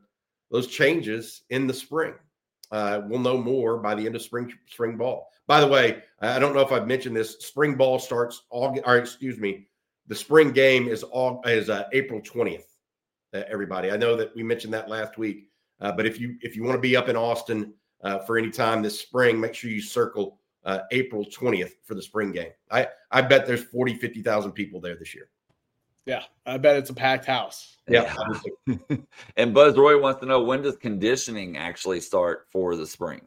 those 0.50 0.66
changes 0.66 1.42
in 1.50 1.66
the 1.66 1.74
spring. 1.74 2.14
Uh, 2.70 3.02
we'll 3.06 3.20
know 3.20 3.38
more 3.38 3.78
by 3.78 3.94
the 3.94 4.04
end 4.04 4.14
of 4.14 4.22
spring 4.22 4.52
spring 4.66 4.96
ball. 4.96 5.28
By 5.46 5.60
the 5.60 5.66
way, 5.66 6.02
I 6.20 6.38
don't 6.38 6.54
know 6.54 6.60
if 6.60 6.72
I've 6.72 6.86
mentioned 6.86 7.16
this. 7.16 7.38
Spring 7.40 7.74
ball 7.74 7.98
starts 7.98 8.42
August, 8.50 8.84
or 8.86 8.98
excuse 8.98 9.38
me, 9.38 9.68
the 10.06 10.14
spring 10.14 10.52
game 10.52 10.88
is 10.88 11.02
all 11.02 11.42
is 11.46 11.70
uh, 11.70 11.84
April 11.92 12.20
twentieth. 12.20 12.66
Uh, 13.32 13.42
everybody, 13.48 13.92
I 13.92 13.96
know 13.96 14.16
that 14.16 14.34
we 14.34 14.42
mentioned 14.42 14.74
that 14.74 14.88
last 14.88 15.16
week, 15.16 15.48
uh, 15.80 15.92
but 15.92 16.06
if 16.06 16.20
you 16.20 16.36
if 16.42 16.56
you 16.56 16.64
want 16.64 16.76
to 16.76 16.80
be 16.80 16.96
up 16.96 17.08
in 17.08 17.16
Austin 17.16 17.72
uh, 18.02 18.18
for 18.20 18.36
any 18.38 18.50
time 18.50 18.82
this 18.82 19.00
spring, 19.00 19.38
make 19.38 19.54
sure 19.54 19.70
you 19.70 19.80
circle 19.80 20.39
uh, 20.64 20.80
April 20.90 21.24
20th 21.24 21.72
for 21.84 21.94
the 21.94 22.02
spring 22.02 22.32
game. 22.32 22.50
I, 22.70 22.88
I 23.10 23.22
bet 23.22 23.46
there's 23.46 23.64
40, 23.64 23.94
50,000 23.94 24.52
people 24.52 24.80
there 24.80 24.96
this 24.96 25.14
year. 25.14 25.30
Yeah, 26.06 26.22
I 26.46 26.58
bet 26.58 26.76
it's 26.76 26.90
a 26.90 26.94
packed 26.94 27.26
house. 27.26 27.76
Yeah. 27.88 28.14
and 29.36 29.54
Buzz 29.54 29.76
Roy 29.76 30.00
wants 30.00 30.20
to 30.20 30.26
know 30.26 30.42
when 30.42 30.62
does 30.62 30.76
conditioning 30.76 31.56
actually 31.56 32.00
start 32.00 32.46
for 32.50 32.76
the 32.76 32.86
spring? 32.86 33.20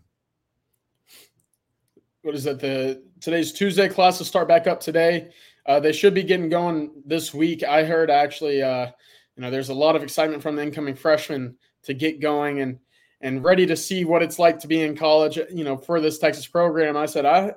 What 2.23 2.35
is 2.35 2.45
it? 2.45 2.59
The 2.59 3.03
today's 3.19 3.51
Tuesday 3.51 3.89
classes 3.89 4.27
start 4.27 4.47
back 4.47 4.65
up 4.65 4.79
today. 4.79 5.31
Uh, 5.65 5.79
they 5.79 5.91
should 5.91 6.13
be 6.13 6.23
getting 6.23 6.49
going 6.49 6.91
this 7.05 7.33
week. 7.33 7.63
I 7.63 7.83
heard 7.83 8.09
actually, 8.09 8.61
uh, 8.61 8.87
you 9.35 9.41
know, 9.41 9.51
there's 9.51 9.69
a 9.69 9.73
lot 9.73 9.95
of 9.95 10.03
excitement 10.03 10.41
from 10.41 10.55
the 10.55 10.63
incoming 10.63 10.95
freshmen 10.95 11.57
to 11.83 11.93
get 11.93 12.21
going, 12.21 12.61
and 12.61 12.79
and 13.23 13.41
ready 13.41 13.65
to 13.65 13.75
see 13.75 14.03
what 14.03 14.21
it's 14.21 14.37
like 14.37 14.59
to 14.59 14.67
be 14.67 14.81
in 14.81 14.95
college, 14.95 15.39
you 15.49 15.63
know, 15.63 15.77
for 15.77 16.01
this 16.01 16.19
Texas 16.19 16.45
program. 16.45 16.97
I 16.97 17.05
said, 17.05 17.25
I, 17.25 17.53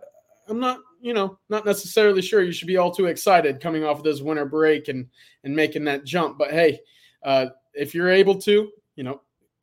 I'm 0.49 0.61
not, 0.61 0.79
you 1.01 1.13
know, 1.13 1.39
not 1.49 1.67
necessarily 1.67 2.23
sure 2.23 2.43
you 2.43 2.53
should 2.53 2.69
be 2.69 2.77
all 2.77 2.93
too 2.93 3.07
excited 3.07 3.61
coming 3.61 3.85
off 3.85 3.99
of 3.99 4.05
this 4.05 4.21
winter 4.23 4.47
break 4.47 4.87
and 4.89 5.09
and 5.43 5.55
making 5.55 5.85
that 5.85 6.05
jump. 6.05 6.39
But 6.39 6.53
hey, 6.53 6.79
uh, 7.25 7.47
if 7.75 7.95
you're 7.95 8.11
able 8.11 8.37
to, 8.43 8.71
you 8.95 9.03
know, 9.03 9.21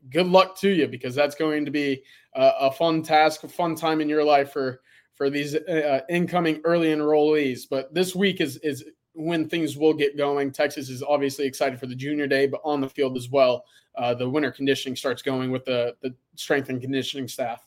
good 0.10 0.28
luck 0.28 0.58
to 0.60 0.70
you 0.70 0.88
because 0.88 1.16
that's 1.16 1.36
going 1.36 1.64
to 1.64 1.72
be 1.72 2.04
a, 2.36 2.52
a 2.60 2.72
fun 2.72 3.02
task, 3.02 3.46
a 3.46 3.48
fun 3.48 3.74
time 3.74 4.02
in 4.02 4.10
your 4.10 4.26
life 4.26 4.52
for 4.52 4.82
for 5.16 5.30
these 5.30 5.56
uh, 5.56 6.02
incoming 6.10 6.60
early 6.66 6.90
enrollees. 6.90 7.62
But 7.70 7.94
this 7.94 8.14
week 8.14 8.42
is 8.42 8.58
is 8.58 8.84
when 9.14 9.48
things 9.48 9.78
will 9.78 9.94
get 9.94 10.18
going. 10.18 10.52
Texas 10.52 10.90
is 10.90 11.04
obviously 11.04 11.46
excited 11.46 11.80
for 11.80 11.86
the 11.86 11.96
junior 11.96 12.28
day, 12.28 12.48
but 12.48 12.62
on 12.64 12.82
the 12.82 12.90
field 12.90 13.16
as 13.16 13.30
well, 13.30 13.66
uh, 13.96 14.14
the 14.14 14.28
winter 14.28 14.52
conditioning 14.52 14.96
starts 14.96 15.22
going 15.22 15.52
with 15.52 15.66
the 15.66 15.96
the 16.02 16.14
strength 16.36 16.70
and 16.70 16.82
conditioning 16.82 17.28
staff. 17.28 17.66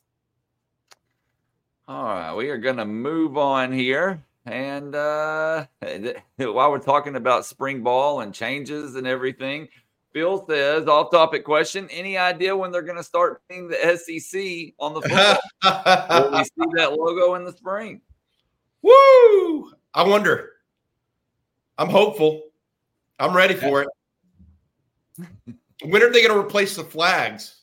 All 1.89 2.05
right, 2.05 2.35
we 2.35 2.51
are 2.51 2.59
going 2.59 2.79
to 2.79 2.85
move 2.85 3.39
on 3.39 3.73
here. 3.73 4.25
And 4.45 4.95
uh, 4.95 5.67
while 6.37 6.71
we're 6.71 6.79
talking 6.79 7.17
about 7.17 7.47
spring 7.47 7.83
ball 7.83 8.21
and 8.21 8.35
changes 8.35 8.97
and 8.97 9.07
everything, 9.07 9.69
Phil 10.13 10.45
says, 10.49 10.89
off 10.89 11.11
topic 11.11 11.45
question, 11.45 11.89
any 11.91 12.17
idea 12.17 12.57
when 12.57 12.73
they're 12.73 12.83
going 12.83 12.97
to 12.97 13.05
start 13.05 13.43
putting 13.49 13.69
the 13.69 13.77
SEC 13.97 14.73
on 14.79 14.95
the 14.95 15.03
football? 15.03 15.37
Will 16.33 16.39
we 16.39 16.45
see 16.45 16.73
that 16.77 16.93
logo 16.93 17.35
in 17.35 17.45
the 17.45 17.53
spring? 17.53 18.01
Woo! 18.83 19.73
I 19.95 20.03
wonder. 20.03 20.53
I'm 21.79 21.89
hopeful. 21.89 22.43
I'm 23.19 23.35
ready 23.35 23.55
for 23.55 23.83
it. 23.83 23.89
when 25.83 26.03
are 26.03 26.11
they 26.11 26.23
going 26.23 26.35
to 26.35 26.39
replace 26.39 26.77
the 26.77 26.85
flags? 26.85 27.63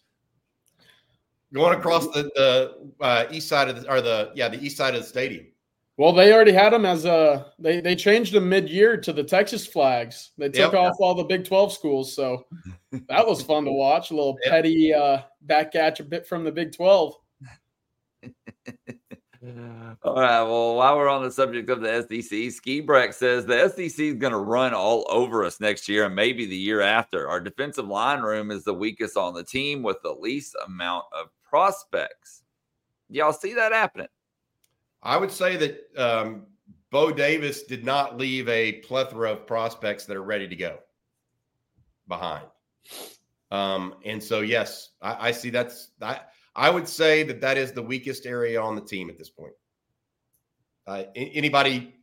Going 1.54 1.78
across 1.78 2.08
the, 2.08 2.32
the 2.36 2.92
uh, 3.00 3.26
east 3.30 3.48
side 3.48 3.70
of 3.70 3.82
the, 3.82 3.92
or 3.92 4.02
the, 4.02 4.32
yeah, 4.34 4.50
the 4.50 4.60
east 4.64 4.78
side 4.78 4.96
of 4.96 5.02
the 5.02 5.08
stadium. 5.08 5.46
Well, 5.98 6.12
they 6.12 6.34
already 6.34 6.54
had 6.54 6.74
them 6.74 6.86
as 6.86 7.06
a 7.06 7.54
they 7.60 7.80
they 7.80 7.96
changed 7.96 8.34
them 8.34 8.50
mid 8.50 8.68
year 8.68 8.98
to 8.98 9.14
the 9.14 9.24
Texas 9.24 9.68
flags. 9.68 10.32
They 10.40 10.50
took 10.50 10.74
yep. 10.74 10.82
off 10.82 10.96
all 11.00 11.14
the 11.14 11.24
Big 11.24 11.46
Twelve 11.46 11.72
schools, 11.72 12.16
so 12.16 12.48
that 12.92 13.28
was 13.28 13.44
fun 13.44 13.66
to 13.66 13.72
watch. 13.72 14.10
A 14.10 14.16
little 14.16 14.36
yep. 14.44 14.52
petty 14.52 14.92
uh, 14.92 15.20
back 15.42 15.76
at 15.76 16.00
a 16.00 16.04
bit 16.04 16.26
from 16.26 16.44
the 16.44 16.52
Big 16.52 16.76
Twelve. 16.76 17.14
all 20.04 20.16
right. 20.16 20.42
Well, 20.42 20.76
while 20.76 20.98
we're 20.98 21.10
on 21.10 21.24
the 21.24 21.32
subject 21.32 21.70
of 21.70 21.82
the 21.82 22.06
SEC, 22.08 22.52
Ski 22.52 22.80
Breck 22.80 23.14
says 23.14 23.46
the 23.46 23.68
SEC 23.70 24.00
is 24.00 24.16
going 24.16 24.32
to 24.32 24.38
run 24.38 24.74
all 24.74 25.06
over 25.10 25.44
us 25.44 25.60
next 25.60 25.90
year 25.90 26.06
and 26.06 26.16
maybe 26.16 26.46
the 26.46 26.56
year 26.56 26.80
after. 26.82 27.28
Our 27.28 27.42
defensive 27.42 27.88
line 27.88 28.22
room 28.22 28.52
is 28.52 28.64
the 28.64 28.74
weakest 28.74 29.18
on 29.18 29.34
the 29.34 29.44
team 29.44 29.84
with 29.84 29.98
the 30.02 30.14
least 30.14 30.56
amount 30.66 31.06
of 31.12 31.28
prospects. 31.44 32.44
Y'all 33.10 33.34
see 33.34 33.54
that 33.54 33.74
happening? 33.74 34.08
I 35.02 35.18
would 35.18 35.32
say 35.32 35.58
that 35.58 35.80
um, 35.98 36.46
Bo 36.90 37.12
Davis 37.12 37.64
did 37.64 37.84
not 37.84 38.18
leave 38.18 38.48
a 38.48 38.74
plethora 38.74 39.34
of 39.34 39.46
prospects 39.46 40.06
that 40.06 40.16
are 40.16 40.24
ready 40.24 40.48
to 40.48 40.56
go 40.56 40.78
behind. 42.08 42.46
Um, 43.52 43.96
and 44.06 44.24
so, 44.24 44.40
yes, 44.40 44.92
I, 45.02 45.28
I 45.28 45.32
see 45.32 45.50
that's 45.50 45.92
I 46.56 46.70
would 46.70 46.88
say 46.88 47.24
that 47.24 47.42
that 47.42 47.58
is 47.58 47.72
the 47.72 47.82
weakest 47.82 48.26
area 48.26 48.62
on 48.62 48.76
the 48.76 48.82
team 48.82 49.10
at 49.10 49.18
this 49.18 49.30
point. 49.30 49.54
Uh, 50.86 51.04
anybody, 51.16 51.96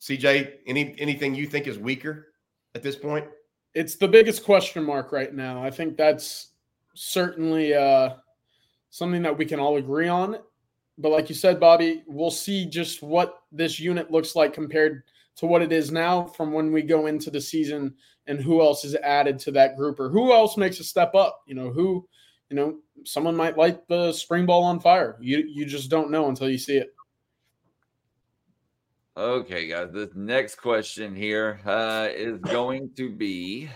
CJ, 0.00 0.52
any 0.66 0.94
anything 0.98 1.34
you 1.34 1.46
think 1.46 1.66
is 1.66 1.78
weaker 1.78 2.28
at 2.74 2.82
this 2.82 2.96
point? 2.96 3.26
It's 3.74 3.96
the 3.96 4.08
biggest 4.08 4.44
question 4.44 4.84
mark 4.84 5.12
right 5.12 5.32
now. 5.34 5.62
I 5.62 5.70
think 5.70 5.96
that's 5.96 6.48
certainly 6.94 7.74
uh, 7.74 8.14
something 8.90 9.22
that 9.22 9.36
we 9.36 9.44
can 9.44 9.60
all 9.60 9.76
agree 9.76 10.08
on. 10.08 10.38
But 10.98 11.10
like 11.10 11.28
you 11.28 11.34
said, 11.34 11.60
Bobby, 11.60 12.02
we'll 12.06 12.30
see 12.30 12.66
just 12.66 13.02
what 13.02 13.42
this 13.52 13.78
unit 13.78 14.10
looks 14.10 14.34
like 14.34 14.52
compared 14.52 15.04
to 15.36 15.46
what 15.46 15.62
it 15.62 15.72
is 15.72 15.92
now 15.92 16.24
from 16.24 16.52
when 16.52 16.72
we 16.72 16.82
go 16.82 17.06
into 17.06 17.30
the 17.30 17.40
season 17.40 17.94
and 18.26 18.40
who 18.40 18.60
else 18.60 18.84
is 18.84 18.96
added 18.96 19.38
to 19.38 19.52
that 19.52 19.76
group 19.76 20.00
or 20.00 20.08
who 20.08 20.32
else 20.32 20.56
makes 20.56 20.80
a 20.80 20.84
step 20.84 21.14
up. 21.14 21.42
You 21.46 21.54
know, 21.54 21.70
who, 21.70 22.06
you 22.50 22.56
know, 22.56 22.78
someone 23.04 23.36
might 23.36 23.56
light 23.56 23.86
the 23.88 24.12
spring 24.12 24.46
ball 24.46 24.64
on 24.64 24.80
fire. 24.80 25.16
You 25.20 25.44
you 25.46 25.66
just 25.66 25.90
don't 25.90 26.10
know 26.10 26.28
until 26.28 26.48
you 26.48 26.58
see 26.58 26.76
it. 26.76 26.94
Okay, 29.16 29.66
guys. 29.66 29.88
This 29.92 30.10
next 30.14 30.56
question 30.56 31.16
here 31.16 31.60
uh, 31.66 32.08
is 32.12 32.38
going 32.38 32.90
to 32.96 33.10
be 33.10 33.68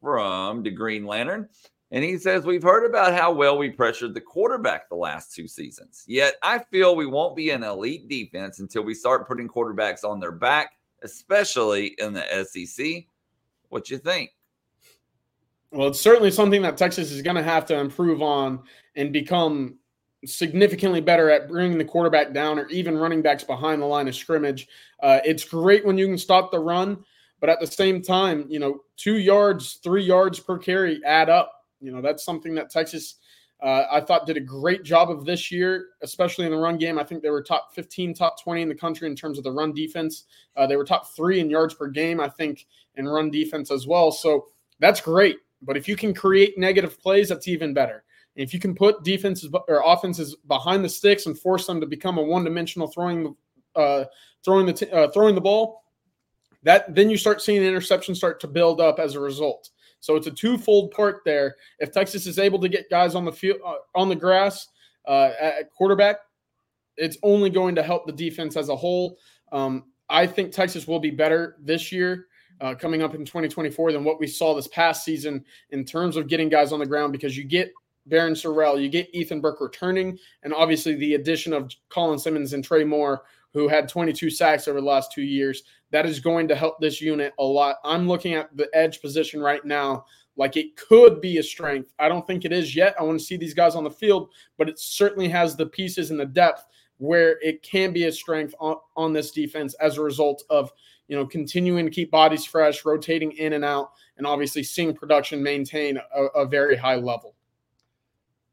from 0.00 0.62
the 0.62 0.70
Green 0.70 1.04
Lantern. 1.04 1.48
And 1.90 2.04
he 2.04 2.18
says, 2.18 2.44
We've 2.44 2.62
heard 2.62 2.88
about 2.88 3.12
how 3.12 3.32
well 3.32 3.58
we 3.58 3.70
pressured 3.70 4.14
the 4.14 4.20
quarterback 4.20 4.88
the 4.88 4.94
last 4.94 5.34
two 5.34 5.48
seasons. 5.48 6.04
Yet 6.06 6.36
I 6.42 6.60
feel 6.60 6.94
we 6.94 7.06
won't 7.06 7.34
be 7.34 7.50
an 7.50 7.64
elite 7.64 8.08
defense 8.08 8.60
until 8.60 8.82
we 8.82 8.94
start 8.94 9.26
putting 9.26 9.48
quarterbacks 9.48 10.04
on 10.04 10.20
their 10.20 10.30
back, 10.30 10.72
especially 11.02 11.96
in 11.98 12.12
the 12.12 12.44
SEC. 12.44 13.06
What 13.68 13.90
you 13.90 13.98
think? 13.98 14.30
Well, 15.72 15.88
it's 15.88 16.00
certainly 16.00 16.30
something 16.30 16.62
that 16.62 16.76
Texas 16.76 17.10
is 17.10 17.22
going 17.22 17.36
to 17.36 17.42
have 17.42 17.66
to 17.66 17.78
improve 17.78 18.22
on 18.22 18.62
and 18.94 19.12
become 19.12 19.78
significantly 20.24 21.00
better 21.00 21.30
at 21.30 21.48
bringing 21.48 21.78
the 21.78 21.84
quarterback 21.84 22.32
down 22.32 22.58
or 22.58 22.68
even 22.68 22.96
running 22.96 23.22
backs 23.22 23.44
behind 23.44 23.82
the 23.82 23.86
line 23.86 24.08
of 24.08 24.14
scrimmage. 24.14 24.68
Uh, 25.02 25.20
it's 25.24 25.44
great 25.44 25.84
when 25.84 25.98
you 25.98 26.06
can 26.06 26.18
stop 26.18 26.50
the 26.50 26.58
run, 26.58 27.04
but 27.40 27.50
at 27.50 27.60
the 27.60 27.66
same 27.66 28.00
time, 28.00 28.46
you 28.48 28.58
know, 28.58 28.80
two 28.96 29.18
yards, 29.18 29.74
three 29.82 30.02
yards 30.02 30.40
per 30.40 30.56
carry 30.56 31.00
add 31.04 31.28
up 31.28 31.56
you 31.80 31.92
know, 31.92 32.00
that's 32.00 32.24
something 32.24 32.54
that 32.54 32.70
Texas, 32.70 33.16
uh, 33.62 33.84
I 33.90 34.00
thought, 34.00 34.26
did 34.26 34.36
a 34.36 34.40
great 34.40 34.82
job 34.82 35.10
of 35.10 35.24
this 35.24 35.50
year, 35.50 35.88
especially 36.02 36.46
in 36.46 36.52
the 36.52 36.58
run 36.58 36.78
game. 36.78 36.98
I 36.98 37.04
think 37.04 37.22
they 37.22 37.30
were 37.30 37.42
top 37.42 37.74
15, 37.74 38.14
top 38.14 38.42
20 38.42 38.62
in 38.62 38.68
the 38.68 38.74
country 38.74 39.08
in 39.08 39.16
terms 39.16 39.38
of 39.38 39.44
the 39.44 39.52
run 39.52 39.72
defense. 39.72 40.24
Uh, 40.56 40.66
they 40.66 40.76
were 40.76 40.84
top 40.84 41.14
three 41.14 41.40
in 41.40 41.50
yards 41.50 41.74
per 41.74 41.88
game, 41.88 42.20
I 42.20 42.28
think, 42.28 42.66
in 42.96 43.06
run 43.06 43.30
defense 43.30 43.70
as 43.70 43.86
well. 43.86 44.10
So 44.10 44.46
that's 44.78 45.00
great. 45.00 45.36
But 45.66 45.76
if 45.76 45.88
you 45.88 45.96
can 45.96 46.14
create 46.14 46.56
negative 46.56 46.98
plays, 47.00 47.28
that's 47.28 47.48
even 47.48 47.74
better. 47.74 48.04
And 48.36 48.46
if 48.46 48.54
you 48.54 48.60
can 48.60 48.74
put 48.74 49.02
defenses 49.02 49.52
or 49.68 49.82
offenses 49.84 50.36
behind 50.46 50.84
the 50.84 50.88
sticks 50.88 51.26
and 51.26 51.38
force 51.38 51.66
them 51.66 51.80
to 51.80 51.86
become 51.86 52.18
a 52.18 52.22
one-dimensional 52.22 52.88
throwing, 52.88 53.34
uh, 53.74 54.04
throwing 54.44 54.66
the 54.66 54.72
t- 54.72 54.90
uh, 54.90 55.08
throwing 55.08 55.34
the 55.34 55.40
ball, 55.40 55.82
that 56.62 56.94
then 56.94 57.10
you 57.10 57.16
start 57.16 57.42
seeing 57.42 57.62
interceptions 57.62 58.16
start 58.16 58.40
to 58.40 58.48
build 58.48 58.80
up 58.80 58.98
as 58.98 59.14
a 59.14 59.20
result. 59.20 59.70
So 60.00 60.14
it's 60.14 60.26
a 60.26 60.30
twofold 60.30 60.92
part 60.92 61.22
there. 61.24 61.56
If 61.80 61.90
Texas 61.90 62.26
is 62.26 62.38
able 62.38 62.60
to 62.60 62.68
get 62.68 62.90
guys 62.90 63.14
on 63.14 63.24
the 63.24 63.32
field 63.32 63.58
uh, 63.66 63.74
on 63.94 64.08
the 64.08 64.16
grass 64.16 64.68
uh, 65.08 65.32
at 65.40 65.70
quarterback, 65.70 66.16
it's 66.96 67.18
only 67.22 67.50
going 67.50 67.74
to 67.74 67.82
help 67.82 68.06
the 68.06 68.12
defense 68.12 68.56
as 68.56 68.68
a 68.68 68.76
whole. 68.76 69.18
Um, 69.52 69.84
I 70.08 70.26
think 70.26 70.52
Texas 70.52 70.86
will 70.86 71.00
be 71.00 71.10
better 71.10 71.56
this 71.60 71.90
year. 71.90 72.26
Uh, 72.60 72.74
coming 72.74 73.02
up 73.02 73.14
in 73.14 73.20
2024 73.20 73.92
than 73.92 74.02
what 74.02 74.18
we 74.18 74.26
saw 74.26 74.54
this 74.54 74.68
past 74.68 75.04
season 75.04 75.44
in 75.70 75.84
terms 75.84 76.16
of 76.16 76.26
getting 76.26 76.48
guys 76.48 76.72
on 76.72 76.78
the 76.78 76.86
ground 76.86 77.12
because 77.12 77.36
you 77.36 77.44
get 77.44 77.70
Barryn 78.08 78.32
Sorrell, 78.32 78.80
you 78.80 78.88
get 78.88 79.10
Ethan 79.12 79.40
Burke 79.40 79.60
returning, 79.60 80.18
and 80.42 80.54
obviously 80.54 80.94
the 80.94 81.14
addition 81.14 81.52
of 81.52 81.70
Colin 81.90 82.18
Simmons 82.18 82.54
and 82.54 82.64
Trey 82.64 82.84
Moore, 82.84 83.24
who 83.52 83.68
had 83.68 83.88
22 83.88 84.30
sacks 84.30 84.68
over 84.68 84.80
the 84.80 84.86
last 84.86 85.12
two 85.12 85.22
years. 85.22 85.64
That 85.90 86.06
is 86.06 86.20
going 86.20 86.48
to 86.48 86.56
help 86.56 86.80
this 86.80 87.00
unit 87.00 87.34
a 87.38 87.44
lot. 87.44 87.76
I'm 87.84 88.08
looking 88.08 88.34
at 88.34 88.56
the 88.56 88.68
edge 88.74 89.00
position 89.00 89.40
right 89.40 89.64
now 89.64 90.04
like 90.36 90.56
it 90.56 90.76
could 90.76 91.20
be 91.20 91.38
a 91.38 91.42
strength. 91.42 91.92
I 91.98 92.08
don't 92.08 92.26
think 92.26 92.44
it 92.44 92.52
is 92.52 92.76
yet. 92.76 92.94
I 92.98 93.02
want 93.02 93.18
to 93.18 93.24
see 93.24 93.36
these 93.36 93.54
guys 93.54 93.74
on 93.74 93.84
the 93.84 93.90
field, 93.90 94.30
but 94.58 94.68
it 94.68 94.78
certainly 94.78 95.28
has 95.28 95.56
the 95.56 95.66
pieces 95.66 96.10
and 96.10 96.20
the 96.20 96.26
depth 96.26 96.66
where 96.98 97.38
it 97.42 97.62
can 97.62 97.92
be 97.92 98.04
a 98.04 98.12
strength 98.12 98.54
on, 98.60 98.76
on 98.96 99.12
this 99.12 99.30
defense 99.30 99.74
as 99.74 99.98
a 99.98 100.02
result 100.02 100.44
of 100.50 100.72
you 101.08 101.16
know 101.16 101.26
continuing 101.26 101.84
to 101.84 101.90
keep 101.90 102.10
bodies 102.10 102.44
fresh, 102.44 102.84
rotating 102.84 103.32
in 103.32 103.54
and 103.54 103.64
out, 103.64 103.92
and 104.18 104.26
obviously 104.26 104.62
seeing 104.62 104.94
production 104.94 105.42
maintain 105.42 105.98
a, 106.14 106.22
a 106.24 106.46
very 106.46 106.76
high 106.76 106.96
level. 106.96 107.34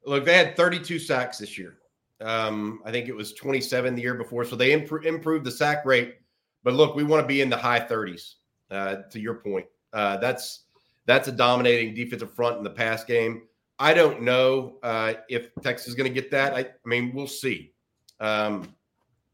Look, 0.05 0.25
they 0.25 0.35
had 0.35 0.57
32 0.57 0.99
sacks 0.99 1.37
this 1.37 1.57
year. 1.57 1.77
Um, 2.21 2.81
I 2.85 2.91
think 2.91 3.07
it 3.07 3.15
was 3.15 3.33
27 3.33 3.95
the 3.95 4.01
year 4.01 4.15
before. 4.15 4.45
So 4.45 4.55
they 4.55 4.73
imp- 4.73 5.05
improved 5.05 5.45
the 5.45 5.51
sack 5.51 5.85
rate. 5.85 6.15
But 6.63 6.73
look, 6.73 6.95
we 6.95 7.03
want 7.03 7.23
to 7.23 7.27
be 7.27 7.41
in 7.41 7.49
the 7.49 7.57
high 7.57 7.79
30s. 7.79 8.35
Uh, 8.71 9.03
to 9.11 9.19
your 9.19 9.35
point, 9.35 9.67
uh, 9.91 10.17
that's 10.17 10.63
that's 11.05 11.27
a 11.27 11.31
dominating 11.31 11.93
defensive 11.93 12.33
front 12.33 12.57
in 12.57 12.63
the 12.63 12.69
pass 12.69 13.03
game. 13.03 13.43
I 13.77 13.93
don't 13.93 14.21
know 14.23 14.77
uh, 14.81 15.13
if 15.29 15.49
Texas 15.61 15.89
is 15.89 15.95
going 15.95 16.11
to 16.11 16.13
get 16.13 16.31
that. 16.31 16.53
I, 16.53 16.59
I, 16.59 16.67
mean, 16.85 17.11
we'll 17.13 17.27
see. 17.27 17.73
Um, 18.19 18.73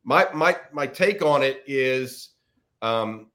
my 0.04 0.28
my 0.34 0.58
my 0.74 0.88
take 0.88 1.22
on 1.22 1.42
it 1.42 1.64
is, 1.68 2.32
um, 2.82 3.28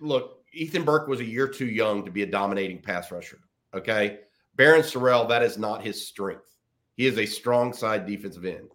look, 0.00 0.44
Ethan 0.52 0.84
Burke 0.84 1.08
was 1.08 1.20
a 1.20 1.24
year 1.24 1.48
too 1.48 1.66
young 1.66 2.04
to 2.04 2.10
be 2.10 2.22
a 2.22 2.26
dominating 2.26 2.80
pass 2.80 3.10
rusher. 3.10 3.40
Okay, 3.74 4.20
Barryn 4.56 4.80
Sorrell, 4.80 5.28
that 5.28 5.42
is 5.42 5.58
not 5.58 5.84
his 5.84 6.06
strength. 6.06 6.56
He 6.96 7.06
is 7.06 7.18
a 7.18 7.26
strong 7.26 7.72
side 7.72 8.06
defensive 8.06 8.44
end. 8.44 8.70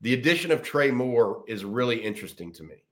The 0.00 0.14
addition 0.14 0.50
of 0.50 0.62
Trey 0.62 0.90
Moore 0.90 1.44
is 1.48 1.64
really 1.64 1.96
interesting 1.96 2.52
to 2.52 2.62
me. 2.62 2.84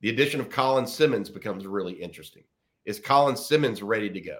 The 0.00 0.10
addition 0.10 0.40
of 0.40 0.50
Colin 0.50 0.86
Simmons 0.86 1.30
becomes 1.30 1.66
really 1.66 1.94
interesting. 1.94 2.44
Is 2.84 2.98
Colin 2.98 3.36
Simmons 3.36 3.82
ready 3.82 4.10
to 4.10 4.20
go? 4.20 4.38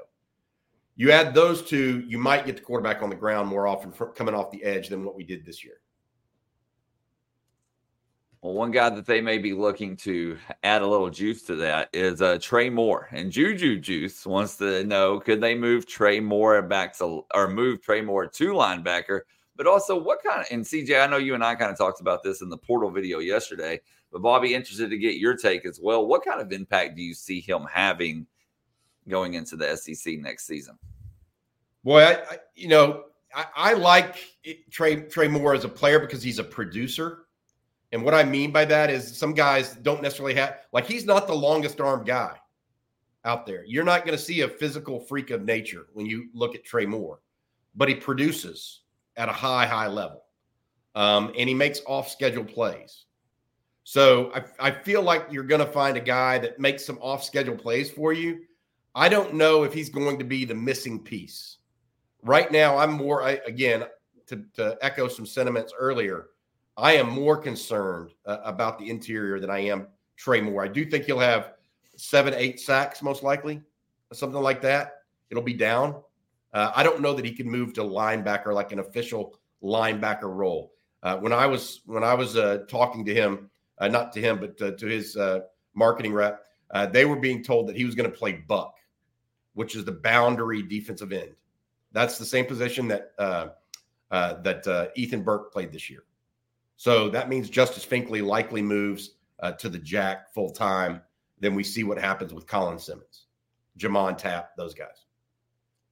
You 0.96 1.12
add 1.12 1.32
those 1.32 1.62
two, 1.62 2.04
you 2.08 2.18
might 2.18 2.44
get 2.44 2.56
the 2.56 2.62
quarterback 2.62 3.02
on 3.02 3.10
the 3.10 3.16
ground 3.16 3.48
more 3.48 3.68
often 3.68 3.92
coming 4.14 4.34
off 4.34 4.50
the 4.50 4.64
edge 4.64 4.88
than 4.88 5.04
what 5.04 5.14
we 5.14 5.22
did 5.22 5.44
this 5.44 5.64
year. 5.64 5.80
Well, 8.40 8.54
one 8.54 8.70
guy 8.70 8.88
that 8.90 9.06
they 9.06 9.20
may 9.20 9.38
be 9.38 9.52
looking 9.52 9.96
to 9.98 10.38
add 10.62 10.82
a 10.82 10.86
little 10.86 11.10
juice 11.10 11.42
to 11.42 11.56
that 11.56 11.88
is 11.92 12.22
uh, 12.22 12.38
Trey 12.40 12.70
Moore. 12.70 13.08
And 13.10 13.32
Juju 13.32 13.80
Juice 13.80 14.24
wants 14.24 14.56
to 14.58 14.84
know 14.84 15.18
could 15.18 15.40
they 15.40 15.56
move 15.56 15.86
Trey 15.86 16.20
Moore 16.20 16.62
back 16.62 16.96
to 16.98 17.24
or 17.34 17.48
move 17.48 17.82
Trey 17.82 18.00
Moore 18.00 18.26
to 18.26 18.52
linebacker 18.52 19.22
but 19.58 19.66
also, 19.66 20.00
what 20.00 20.22
kind 20.22 20.40
of, 20.40 20.46
and 20.52 20.64
CJ, 20.64 21.02
I 21.02 21.08
know 21.08 21.16
you 21.16 21.34
and 21.34 21.42
I 21.42 21.56
kind 21.56 21.72
of 21.72 21.76
talked 21.76 22.00
about 22.00 22.22
this 22.22 22.42
in 22.42 22.48
the 22.48 22.56
portal 22.56 22.92
video 22.92 23.18
yesterday, 23.18 23.80
But 24.12 24.22
Bobby, 24.22 24.54
interested 24.54 24.88
to 24.88 24.96
get 24.96 25.16
your 25.16 25.36
take 25.36 25.66
as 25.66 25.80
well. 25.82 26.06
What 26.06 26.24
kind 26.24 26.40
of 26.40 26.52
impact 26.52 26.94
do 26.94 27.02
you 27.02 27.12
see 27.12 27.40
him 27.40 27.66
having 27.70 28.24
going 29.08 29.34
into 29.34 29.56
the 29.56 29.76
SEC 29.76 30.20
next 30.20 30.46
season? 30.46 30.78
Boy, 31.82 32.02
I, 32.02 32.12
I 32.12 32.38
you 32.54 32.68
know, 32.68 33.06
I, 33.34 33.46
I 33.56 33.72
like 33.72 34.16
Trey 34.70 35.02
Trey 35.02 35.26
Moore 35.26 35.54
as 35.54 35.64
a 35.64 35.68
player 35.68 35.98
because 35.98 36.22
he's 36.22 36.38
a 36.38 36.44
producer. 36.44 37.26
And 37.92 38.04
what 38.04 38.14
I 38.14 38.22
mean 38.24 38.52
by 38.52 38.64
that 38.66 38.90
is 38.90 39.16
some 39.16 39.32
guys 39.32 39.76
don't 39.76 40.02
necessarily 40.02 40.34
have 40.34 40.58
like 40.72 40.86
he's 40.86 41.06
not 41.06 41.26
the 41.26 41.34
longest 41.34 41.80
arm 41.80 42.04
guy 42.04 42.36
out 43.24 43.46
there. 43.46 43.64
You're 43.64 43.84
not 43.84 44.04
going 44.04 44.16
to 44.16 44.22
see 44.22 44.42
a 44.42 44.48
physical 44.48 45.00
freak 45.00 45.30
of 45.30 45.44
nature 45.44 45.86
when 45.92 46.06
you 46.06 46.28
look 46.34 46.54
at 46.54 46.64
Trey 46.64 46.86
Moore, 46.86 47.20
but 47.74 47.88
he 47.88 47.94
produces 47.94 48.82
at 49.16 49.28
a 49.28 49.32
high, 49.32 49.66
high 49.66 49.88
level. 49.88 50.24
Um, 50.94 51.32
and 51.36 51.48
he 51.48 51.54
makes 51.54 51.80
off 51.86 52.08
schedule 52.08 52.44
plays. 52.44 53.04
So 53.84 54.32
I, 54.34 54.68
I 54.68 54.70
feel 54.70 55.02
like 55.02 55.26
you're 55.30 55.44
going 55.44 55.64
to 55.64 55.72
find 55.72 55.96
a 55.96 56.00
guy 56.00 56.38
that 56.38 56.58
makes 56.58 56.84
some 56.84 56.98
off 57.00 57.24
schedule 57.24 57.56
plays 57.56 57.90
for 57.90 58.12
you. 58.12 58.40
I 58.94 59.08
don't 59.08 59.34
know 59.34 59.62
if 59.62 59.72
he's 59.72 59.88
going 59.88 60.18
to 60.18 60.24
be 60.24 60.44
the 60.44 60.54
missing 60.54 61.02
piece. 61.02 61.58
Right 62.22 62.50
now, 62.50 62.76
I'm 62.76 62.92
more, 62.92 63.22
I, 63.22 63.40
again, 63.46 63.84
to, 64.26 64.44
to 64.54 64.76
echo 64.82 65.08
some 65.08 65.24
sentiments 65.24 65.72
earlier, 65.78 66.26
I 66.78 66.92
am 66.92 67.10
more 67.10 67.36
concerned 67.36 68.12
uh, 68.24 68.38
about 68.44 68.78
the 68.78 68.88
interior 68.88 69.40
than 69.40 69.50
I 69.50 69.58
am 69.58 69.88
Trey 70.16 70.40
Moore. 70.40 70.64
I 70.64 70.68
do 70.68 70.84
think 70.84 71.04
he'll 71.04 71.18
have 71.18 71.54
seven, 71.96 72.32
eight 72.34 72.60
sacks, 72.60 73.02
most 73.02 73.24
likely, 73.24 73.60
something 74.12 74.40
like 74.40 74.62
that. 74.62 75.02
It'll 75.28 75.42
be 75.42 75.54
down. 75.54 76.00
Uh, 76.54 76.70
I 76.74 76.84
don't 76.84 77.02
know 77.02 77.14
that 77.14 77.24
he 77.24 77.32
can 77.32 77.50
move 77.50 77.74
to 77.74 77.82
linebacker 77.82 78.54
like 78.54 78.70
an 78.70 78.78
official 78.78 79.34
linebacker 79.60 80.32
role. 80.32 80.72
Uh, 81.02 81.16
when 81.16 81.32
I 81.32 81.46
was 81.46 81.80
when 81.84 82.04
I 82.04 82.14
was 82.14 82.36
uh, 82.36 82.64
talking 82.68 83.04
to 83.04 83.14
him, 83.14 83.50
uh, 83.78 83.88
not 83.88 84.12
to 84.12 84.20
him, 84.20 84.38
but 84.38 84.56
to, 84.58 84.76
to 84.76 84.86
his 84.86 85.16
uh, 85.16 85.40
marketing 85.74 86.12
rep, 86.12 86.44
uh, 86.70 86.86
they 86.86 87.04
were 87.04 87.16
being 87.16 87.42
told 87.42 87.66
that 87.68 87.76
he 87.76 87.84
was 87.84 87.96
going 87.96 88.10
to 88.10 88.16
play 88.16 88.32
buck, 88.32 88.76
which 89.54 89.74
is 89.74 89.84
the 89.84 89.92
boundary 89.92 90.62
defensive 90.62 91.12
end. 91.12 91.34
That's 91.90 92.18
the 92.18 92.24
same 92.24 92.46
position 92.46 92.86
that 92.88 93.12
that 94.10 94.92
Ethan 94.94 95.22
Burke 95.22 95.52
played 95.52 95.72
this 95.72 95.90
year. 95.90 96.04
So 96.78 97.10
that 97.10 97.28
means 97.28 97.50
Justice 97.50 97.84
Finkley 97.84 98.24
likely 98.24 98.62
moves 98.62 99.10
to 99.58 99.68
the 99.68 99.78
jack 99.78 100.32
full 100.32 100.50
time 100.50 101.02
then 101.40 101.54
we 101.54 101.64
see 101.64 101.84
what 101.84 101.98
happens 101.98 102.34
with 102.34 102.46
Colin 102.46 102.78
Simmons, 102.78 103.26
J'Mond 103.78 104.18
Tapp, 104.18 104.56
those 104.56 104.74
guys. 104.74 105.04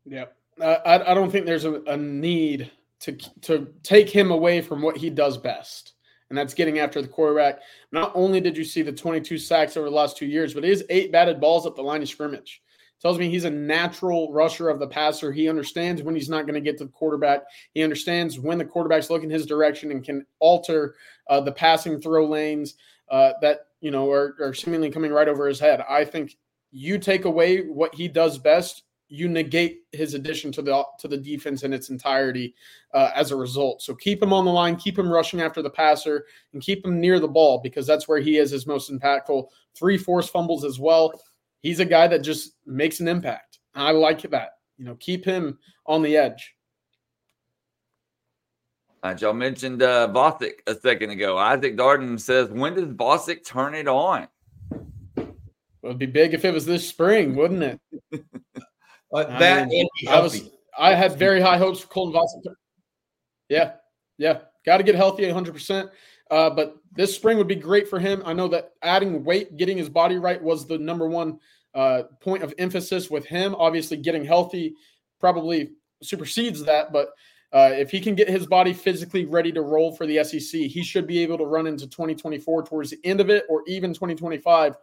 Yep. 0.05 0.37
Uh, 0.61 0.78
I, 0.84 1.12
I 1.12 1.14
don't 1.14 1.30
think 1.30 1.47
there's 1.47 1.64
a, 1.64 1.82
a 1.82 1.97
need 1.97 2.70
to 3.01 3.12
to 3.43 3.68
take 3.82 4.09
him 4.09 4.30
away 4.30 4.62
from 4.62 4.80
what 4.80 4.97
he 4.97 5.11
does 5.11 5.37
best, 5.37 5.93
and 6.28 6.39
that's 6.39 6.55
getting 6.55 6.78
after 6.78 7.03
the 7.03 7.09
quarterback. 7.09 7.61
Not 7.93 8.12
only 8.14 8.41
did 8.41 8.57
you 8.57 8.64
see 8.64 8.82
the 8.82 8.93
22 8.93 9.39
sacks 9.39 9.76
over 9.76 9.89
the 9.89 9.95
last 9.95 10.16
two 10.16 10.26
years, 10.26 10.55
but 10.55 10.64
his 10.64 10.84
eight 10.89 11.12
batted 11.12 11.41
balls 11.41 11.66
up 11.66 11.76
the 11.76 11.82
line 11.82 12.03
of 12.03 12.09
scrimmage 12.09 12.62
tells 13.01 13.18
me 13.18 13.28
he's 13.28 13.44
a 13.44 13.51
natural 13.51 14.32
rusher 14.32 14.68
of 14.68 14.80
the 14.80 14.86
passer. 14.86 15.32
He 15.32 15.49
understands 15.49 16.03
when 16.03 16.14
he's 16.14 16.28
not 16.28 16.42
going 16.42 16.55
to 16.55 16.61
get 16.61 16.78
to 16.78 16.84
the 16.84 16.90
quarterback. 16.90 17.42
He 17.74 17.82
understands 17.82 18.40
when 18.40 18.59
the 18.59 18.64
quarterback's 18.64 19.11
looking 19.11 19.30
his 19.30 19.47
direction 19.47 19.90
and 19.90 20.05
can 20.05 20.26
alter 20.38 20.94
uh, 21.28 21.40
the 21.40 21.53
passing 21.53 22.01
throw 22.01 22.26
lanes 22.26 22.74
uh, 23.11 23.32
that 23.42 23.66
you 23.80 23.90
know, 23.90 24.11
are, 24.11 24.34
are 24.40 24.55
seemingly 24.55 24.90
coming 24.90 25.12
right 25.12 25.28
over 25.28 25.47
his 25.47 25.61
head. 25.61 25.80
I 25.88 26.05
think 26.05 26.36
you 26.70 26.99
take 26.99 27.24
away 27.24 27.61
what 27.61 27.94
he 27.94 28.09
does 28.09 28.38
best, 28.38 28.82
you 29.09 29.28
negate 29.28 29.82
his 29.92 30.14
addition 30.14 30.51
to 30.51 30.62
the 30.62 30.84
to 30.99 31.07
the 31.07 31.16
defense 31.16 31.62
in 31.62 31.72
its 31.72 31.90
entirety 31.90 32.55
uh, 32.92 33.11
as 33.14 33.30
a 33.30 33.36
result. 33.36 33.80
So 33.82 33.94
keep 33.94 34.20
him 34.20 34.32
on 34.32 34.44
the 34.44 34.51
line, 34.51 34.74
keep 34.74 34.99
him 34.99 35.09
rushing 35.09 35.40
after 35.40 35.62
the 35.62 35.70
passer, 35.70 36.24
and 36.53 36.61
keep 36.61 36.84
him 36.84 37.01
near 37.01 37.20
the 37.20 37.28
ball 37.28 37.61
because 37.62 37.86
that's 37.86 38.09
where 38.09 38.18
he 38.18 38.38
is 38.38 38.51
his 38.51 38.66
most 38.66 38.90
impactful. 38.90 39.47
Three 39.76 39.97
forced 39.97 40.32
fumbles 40.32 40.64
as 40.64 40.80
well. 40.80 41.12
He's 41.67 41.81
a 41.81 41.85
guy 41.85 42.07
that 42.07 42.21
just 42.21 42.53
makes 42.64 43.01
an 43.01 43.09
impact. 43.09 43.59
I 43.75 43.91
like 43.91 44.23
that. 44.23 44.51
You 44.79 44.85
know, 44.85 44.95
keep 45.01 45.25
him 45.25 45.59
on 45.85 46.01
the 46.01 46.17
edge. 46.17 46.55
Uh, 49.03 49.17
y'all 49.19 49.33
mentioned 49.33 49.83
uh, 49.83 50.07
Vasek 50.12 50.61
a 50.69 50.77
second 50.77 51.11
ago. 51.11 51.37
Isaac 51.37 51.77
Darden 51.77 52.21
says, 52.21 52.51
when 52.51 52.75
does 52.75 52.85
Vasek 52.85 53.45
turn 53.45 53.75
it 53.75 53.89
on? 53.89 54.29
It 55.17 55.27
would 55.83 55.99
be 55.99 56.07
big 56.07 56.35
if 56.35 56.45
it 56.45 56.55
was 56.55 56.67
this 56.67 56.89
spring, 56.89 57.35
wouldn't 57.35 57.64
it? 57.64 57.81
uh, 59.12 59.25
that 59.41 59.67
mean, 59.67 59.89
I 60.09 60.21
was 60.21 60.49
I 60.79 60.95
had 60.95 61.19
very 61.19 61.41
high 61.41 61.59
hopes 61.59 61.81
for 61.81 61.89
Colton 61.89 62.14
Vasek. 62.14 62.55
Yeah, 63.49 63.73
yeah, 64.19 64.39
got 64.64 64.77
to 64.77 64.85
get 64.85 64.95
healthy 64.95 65.27
100. 65.27 65.51
Uh, 65.51 65.53
percent 65.53 65.91
But 66.31 66.77
this 66.93 67.12
spring 67.12 67.39
would 67.39 67.49
be 67.49 67.57
great 67.57 67.89
for 67.89 67.99
him. 67.99 68.23
I 68.25 68.35
know 68.35 68.47
that 68.47 68.75
adding 68.83 69.25
weight, 69.25 69.57
getting 69.57 69.77
his 69.77 69.89
body 69.89 70.17
right, 70.17 70.41
was 70.41 70.64
the 70.69 70.79
number 70.79 71.09
one 71.09 71.41
uh, 71.77 72.05
point 72.20 72.43
of 72.43 72.53
emphasis 72.59 73.11
with 73.11 73.27
him. 73.27 73.55
Obviously, 73.55 73.99
getting 73.99 74.24
healthy 74.24 74.74
probably 75.20 75.72
supersedes 76.03 76.64
that, 76.64 76.93
but 76.93 77.11
uh, 77.53 77.70
if 77.72 77.91
he 77.91 78.01
can 78.01 78.14
get 78.14 78.29
his 78.29 78.47
body 78.47 78.72
physically 78.72 79.24
ready 79.24 79.53
to 79.53 79.62
roll 79.62 79.95
for 79.95 80.07
the 80.07 80.24
SEC, 80.24 80.61
he 80.62 80.83
should 80.83 81.07
be 81.07 81.22
able 81.22 81.39
to 81.39 81.45
run 81.45 81.66
into 81.66 81.87
2024 81.87 82.64
towards 82.64 82.91
the 82.91 82.99
end 83.05 83.20
of 83.20 83.31
it, 83.31 83.45
or 83.49 83.62
even 83.66 83.95
2025, 83.95 84.74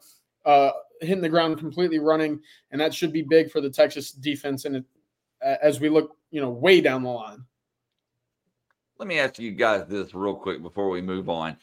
uh, 0.45 0.71
hitting 1.01 1.21
the 1.21 1.29
ground 1.29 1.57
completely 1.57 1.99
running, 1.99 2.39
and 2.71 2.79
that 2.79 2.93
should 2.93 3.11
be 3.11 3.21
big 3.21 3.51
for 3.51 3.59
the 3.59 3.69
Texas 3.69 4.11
defense. 4.11 4.65
And 4.65 4.85
as 5.41 5.79
we 5.79 5.89
look, 5.89 6.15
you 6.31 6.41
know, 6.41 6.49
way 6.49 6.79
down 6.79 7.03
the 7.03 7.09
line. 7.09 7.43
Let 8.97 9.07
me 9.07 9.19
ask 9.19 9.39
you 9.39 9.51
guys 9.51 9.85
this 9.87 10.13
real 10.13 10.35
quick 10.35 10.61
before 10.61 10.89
we 10.89 11.01
move 11.01 11.27
on. 11.27 11.57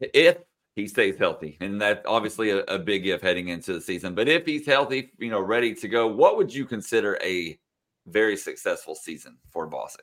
If 0.00 0.38
he 0.76 0.86
stays 0.86 1.16
healthy, 1.16 1.56
and 1.60 1.80
that's 1.80 2.04
obviously 2.06 2.50
a, 2.50 2.58
a 2.64 2.78
big 2.78 3.06
if 3.06 3.20
heading 3.20 3.48
into 3.48 3.72
the 3.72 3.80
season, 3.80 4.14
but 4.14 4.28
if 4.28 4.46
he's 4.46 4.66
healthy, 4.66 5.12
you 5.18 5.30
know, 5.30 5.40
ready 5.40 5.74
to 5.74 5.88
go, 5.88 6.06
what 6.06 6.36
would 6.36 6.52
you 6.52 6.64
consider 6.64 7.18
a 7.22 7.58
very 8.06 8.36
successful 8.36 8.94
season 8.94 9.36
for 9.50 9.68
Vasek. 9.68 9.98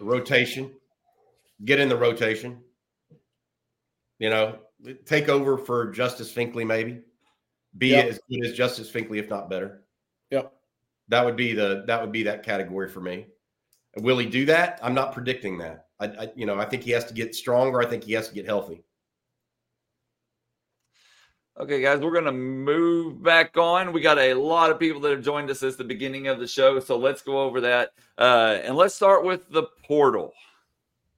Rotation, 0.00 0.72
get 1.64 1.80
in 1.80 1.88
the 1.88 1.96
rotation. 1.96 2.58
You 4.18 4.30
know, 4.30 4.58
take 5.04 5.28
over 5.28 5.58
for 5.58 5.90
Justice 5.90 6.32
Finkley, 6.32 6.66
maybe 6.66 7.00
be 7.78 7.88
yep. 7.88 8.06
as 8.06 8.20
good 8.30 8.44
as 8.46 8.52
Justice 8.52 8.90
Finkley, 8.90 9.18
if 9.18 9.28
not 9.28 9.48
better. 9.48 9.82
Yep, 10.30 10.52
that 11.08 11.24
would 11.24 11.36
be 11.36 11.52
the 11.52 11.84
that 11.86 12.00
would 12.00 12.12
be 12.12 12.22
that 12.24 12.42
category 12.42 12.88
for 12.88 13.00
me. 13.00 13.26
Will 13.98 14.18
he 14.18 14.26
do 14.26 14.44
that? 14.46 14.78
I'm 14.82 14.94
not 14.94 15.12
predicting 15.12 15.58
that. 15.58 15.86
I, 16.00 16.06
I 16.06 16.32
you 16.36 16.46
know 16.46 16.58
I 16.58 16.64
think 16.64 16.82
he 16.82 16.90
has 16.92 17.04
to 17.06 17.14
get 17.14 17.34
stronger. 17.34 17.80
I 17.80 17.86
think 17.86 18.04
he 18.04 18.12
has 18.12 18.28
to 18.28 18.34
get 18.34 18.46
healthy. 18.46 18.84
Okay, 21.60 21.82
guys, 21.82 22.00
we're 22.00 22.12
going 22.12 22.24
to 22.24 22.32
move 22.32 23.22
back 23.22 23.58
on. 23.58 23.92
We 23.92 24.00
got 24.00 24.18
a 24.18 24.32
lot 24.32 24.70
of 24.70 24.78
people 24.78 25.02
that 25.02 25.10
have 25.10 25.22
joined 25.22 25.50
us 25.50 25.62
at 25.62 25.76
the 25.76 25.84
beginning 25.84 26.26
of 26.26 26.38
the 26.38 26.46
show, 26.46 26.80
so 26.80 26.96
let's 26.96 27.20
go 27.20 27.42
over 27.42 27.60
that. 27.60 27.90
Uh, 28.16 28.58
and 28.62 28.74
let's 28.74 28.94
start 28.94 29.22
with 29.22 29.50
the 29.50 29.64
portal. 29.86 30.32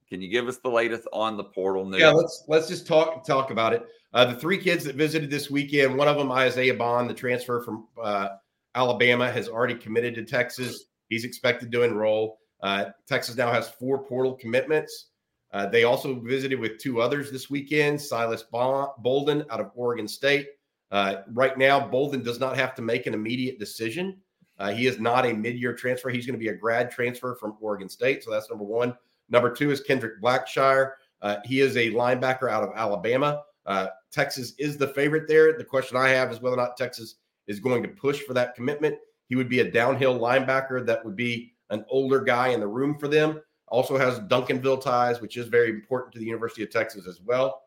Can 0.09 0.21
you 0.21 0.29
give 0.29 0.49
us 0.49 0.57
the 0.57 0.69
latest 0.69 1.07
on 1.13 1.37
the 1.37 1.43
portal 1.45 1.85
news? 1.85 2.01
Yeah, 2.01 2.09
let's 2.09 2.43
let's 2.47 2.67
just 2.67 2.85
talk 2.85 3.25
talk 3.25 3.49
about 3.49 3.73
it. 3.73 3.85
Uh, 4.13 4.25
the 4.25 4.35
three 4.35 4.57
kids 4.57 4.83
that 4.83 4.95
visited 4.95 5.29
this 5.29 5.49
weekend, 5.49 5.97
one 5.97 6.07
of 6.07 6.17
them, 6.17 6.31
Isaiah 6.31 6.73
Bond, 6.73 7.09
the 7.09 7.13
transfer 7.13 7.61
from 7.61 7.87
uh, 8.01 8.29
Alabama, 8.75 9.31
has 9.31 9.47
already 9.47 9.75
committed 9.75 10.15
to 10.15 10.23
Texas. 10.25 10.85
He's 11.09 11.23
expected 11.23 11.71
to 11.71 11.83
enroll. 11.83 12.39
Uh, 12.61 12.85
Texas 13.07 13.35
now 13.35 13.51
has 13.51 13.69
four 13.69 14.03
portal 14.03 14.33
commitments. 14.33 15.07
Uh, 15.55 15.65
they 15.65 15.85
also 15.85 16.15
visited 16.15 16.59
with 16.59 16.77
two 16.79 17.01
others 17.01 17.31
this 17.31 17.49
weekend 17.49 17.99
Silas 17.99 18.43
Bolden 18.43 19.45
out 19.49 19.61
of 19.61 19.71
Oregon 19.73 20.05
State. 20.05 20.49
Uh, 20.91 21.21
right 21.31 21.57
now, 21.57 21.79
Bolden 21.79 22.23
does 22.23 22.41
not 22.41 22.57
have 22.57 22.75
to 22.75 22.81
make 22.81 23.07
an 23.07 23.13
immediate 23.13 23.57
decision. 23.57 24.17
Uh, 24.59 24.71
he 24.71 24.85
is 24.85 24.99
not 24.99 25.25
a 25.25 25.33
mid 25.33 25.55
year 25.55 25.73
transfer. 25.73 26.09
He's 26.09 26.25
going 26.25 26.37
to 26.37 26.43
be 26.43 26.49
a 26.49 26.53
grad 26.53 26.91
transfer 26.91 27.35
from 27.35 27.55
Oregon 27.61 27.87
State. 27.87 28.21
So 28.21 28.31
that's 28.31 28.49
number 28.49 28.65
one. 28.65 28.97
Number 29.29 29.49
two 29.49 29.71
is 29.71 29.79
Kendrick 29.79 30.21
Blackshire. 30.21 30.91
Uh, 31.21 31.37
he 31.45 31.61
is 31.61 31.77
a 31.77 31.89
linebacker 31.91 32.51
out 32.51 32.63
of 32.63 32.75
Alabama. 32.75 33.43
Uh, 33.65 33.87
Texas 34.11 34.55
is 34.59 34.75
the 34.75 34.89
favorite 34.89 35.25
there. 35.25 35.57
The 35.57 35.63
question 35.63 35.95
I 35.95 36.09
have 36.09 36.33
is 36.33 36.41
whether 36.41 36.57
or 36.57 36.61
not 36.61 36.75
Texas 36.75 37.15
is 37.47 37.61
going 37.61 37.81
to 37.81 37.89
push 37.89 38.19
for 38.23 38.33
that 38.33 38.55
commitment. 38.55 38.97
He 39.29 39.37
would 39.37 39.47
be 39.47 39.61
a 39.61 39.71
downhill 39.71 40.19
linebacker 40.19 40.85
that 40.85 41.05
would 41.05 41.15
be 41.15 41.53
an 41.69 41.85
older 41.87 42.19
guy 42.19 42.49
in 42.49 42.59
the 42.59 42.67
room 42.67 42.99
for 42.99 43.07
them 43.07 43.39
also 43.67 43.97
has 43.97 44.19
Duncanville 44.19 44.81
ties, 44.81 45.21
which 45.21 45.37
is 45.37 45.47
very 45.47 45.69
important 45.69 46.13
to 46.13 46.19
the 46.19 46.25
University 46.25 46.63
of 46.63 46.69
Texas 46.69 47.07
as 47.07 47.21
well. 47.21 47.61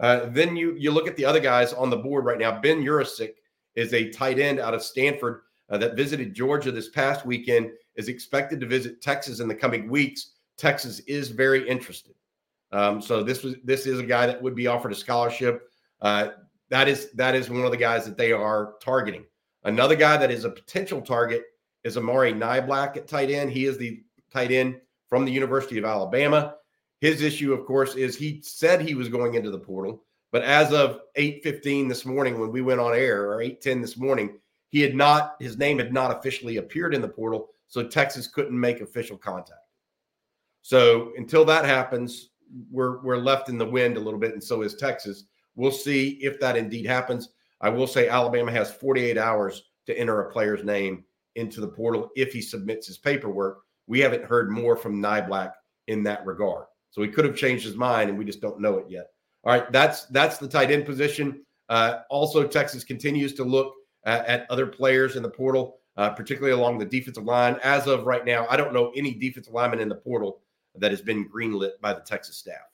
Uh, 0.00 0.26
then 0.30 0.56
you 0.56 0.74
you 0.76 0.90
look 0.90 1.06
at 1.06 1.16
the 1.16 1.24
other 1.24 1.40
guys 1.40 1.72
on 1.72 1.90
the 1.90 1.96
board 1.96 2.24
right 2.24 2.38
now. 2.38 2.60
Ben 2.60 2.82
Yurosek 2.82 3.34
is 3.76 3.92
a 3.94 4.10
tight 4.10 4.38
end 4.38 4.58
out 4.58 4.74
of 4.74 4.82
Stanford 4.82 5.42
uh, 5.70 5.78
that 5.78 5.96
visited 5.96 6.34
Georgia 6.34 6.72
this 6.72 6.90
past 6.90 7.24
weekend. 7.24 7.70
Is 7.94 8.08
expected 8.08 8.58
to 8.60 8.66
visit 8.66 9.00
Texas 9.00 9.38
in 9.38 9.46
the 9.46 9.54
coming 9.54 9.88
weeks. 9.88 10.32
Texas 10.56 10.98
is 11.00 11.28
very 11.28 11.68
interested. 11.68 12.14
Um, 12.72 13.00
so 13.00 13.22
this 13.22 13.44
was 13.44 13.54
this 13.62 13.86
is 13.86 14.00
a 14.00 14.04
guy 14.04 14.26
that 14.26 14.42
would 14.42 14.56
be 14.56 14.66
offered 14.66 14.90
a 14.90 14.96
scholarship. 14.96 15.70
Uh, 16.00 16.30
that 16.70 16.88
is 16.88 17.12
that 17.12 17.36
is 17.36 17.48
one 17.48 17.64
of 17.64 17.70
the 17.70 17.76
guys 17.76 18.04
that 18.04 18.16
they 18.16 18.32
are 18.32 18.74
targeting. 18.82 19.24
Another 19.62 19.94
guy 19.94 20.16
that 20.16 20.32
is 20.32 20.44
a 20.44 20.50
potential 20.50 21.00
target 21.00 21.44
is 21.84 21.96
Amari 21.96 22.32
Niblack 22.32 22.96
at 22.96 23.06
tight 23.06 23.30
end. 23.30 23.52
He 23.52 23.66
is 23.66 23.78
the 23.78 24.02
tight 24.32 24.50
end 24.50 24.80
from 25.14 25.24
the 25.24 25.30
University 25.30 25.78
of 25.78 25.84
Alabama. 25.84 26.56
his 27.00 27.22
issue, 27.22 27.52
of 27.52 27.64
course, 27.66 27.94
is 27.94 28.16
he 28.16 28.40
said 28.42 28.80
he 28.80 28.96
was 28.96 29.08
going 29.08 29.34
into 29.34 29.52
the 29.52 29.58
portal, 29.58 30.02
but 30.32 30.42
as 30.42 30.72
of 30.72 31.02
8:15 31.14 31.86
this 31.86 32.04
morning, 32.04 32.40
when 32.40 32.50
we 32.50 32.62
went 32.62 32.80
on 32.80 32.96
air, 32.96 33.30
or 33.30 33.40
8:10 33.40 33.80
this 33.80 33.96
morning, 33.96 34.40
he 34.70 34.80
had 34.80 34.96
not 34.96 35.36
his 35.38 35.56
name 35.56 35.78
had 35.78 35.92
not 35.92 36.18
officially 36.18 36.56
appeared 36.56 36.96
in 36.96 37.00
the 37.00 37.06
portal, 37.06 37.50
so 37.68 37.86
Texas 37.86 38.26
couldn't 38.26 38.58
make 38.58 38.80
official 38.80 39.16
contact. 39.16 39.60
So 40.62 41.12
until 41.16 41.44
that 41.44 41.64
happens, 41.64 42.30
we're 42.68 43.00
we're 43.02 43.16
left 43.16 43.48
in 43.48 43.56
the 43.56 43.70
wind 43.70 43.96
a 43.96 44.00
little 44.00 44.18
bit, 44.18 44.32
and 44.32 44.42
so 44.42 44.62
is 44.62 44.74
Texas. 44.74 45.26
We'll 45.54 45.70
see 45.70 46.18
if 46.22 46.40
that 46.40 46.56
indeed 46.56 46.86
happens. 46.86 47.28
I 47.60 47.68
will 47.68 47.86
say 47.86 48.08
Alabama 48.08 48.50
has 48.50 48.74
48 48.74 49.16
hours 49.16 49.62
to 49.86 49.96
enter 49.96 50.22
a 50.22 50.32
player's 50.32 50.64
name 50.64 51.04
into 51.36 51.60
the 51.60 51.68
portal 51.68 52.10
if 52.16 52.32
he 52.32 52.42
submits 52.42 52.88
his 52.88 52.98
paperwork. 52.98 53.63
We 53.86 54.00
haven't 54.00 54.24
heard 54.24 54.50
more 54.50 54.76
from 54.76 55.02
Niblack 55.02 55.52
in 55.88 56.02
that 56.04 56.24
regard. 56.24 56.66
So 56.90 57.02
he 57.02 57.08
could 57.08 57.24
have 57.24 57.36
changed 57.36 57.64
his 57.64 57.76
mind 57.76 58.08
and 58.08 58.18
we 58.18 58.24
just 58.24 58.40
don't 58.40 58.60
know 58.60 58.78
it 58.78 58.86
yet. 58.88 59.08
All 59.44 59.52
right, 59.52 59.70
that's 59.72 60.06
that's 60.06 60.38
the 60.38 60.48
tight 60.48 60.70
end 60.70 60.86
position. 60.86 61.44
Uh, 61.68 62.00
also, 62.08 62.46
Texas 62.46 62.84
continues 62.84 63.34
to 63.34 63.44
look 63.44 63.74
at, 64.04 64.46
other 64.50 64.66
players 64.66 65.16
in 65.16 65.22
the 65.22 65.30
portal, 65.30 65.78
uh, 65.96 66.10
particularly 66.10 66.58
along 66.58 66.78
the 66.78 66.84
defensive 66.84 67.24
line. 67.24 67.58
As 67.62 67.86
of 67.86 68.06
right 68.06 68.24
now, 68.24 68.46
I 68.48 68.56
don't 68.56 68.72
know 68.72 68.92
any 68.96 69.14
defensive 69.14 69.52
lineman 69.52 69.80
in 69.80 69.88
the 69.88 69.94
portal 69.94 70.40
that 70.76 70.90
has 70.90 71.00
been 71.00 71.28
greenlit 71.28 71.72
by 71.80 71.92
the 71.92 72.00
Texas 72.00 72.36
staff. 72.36 72.70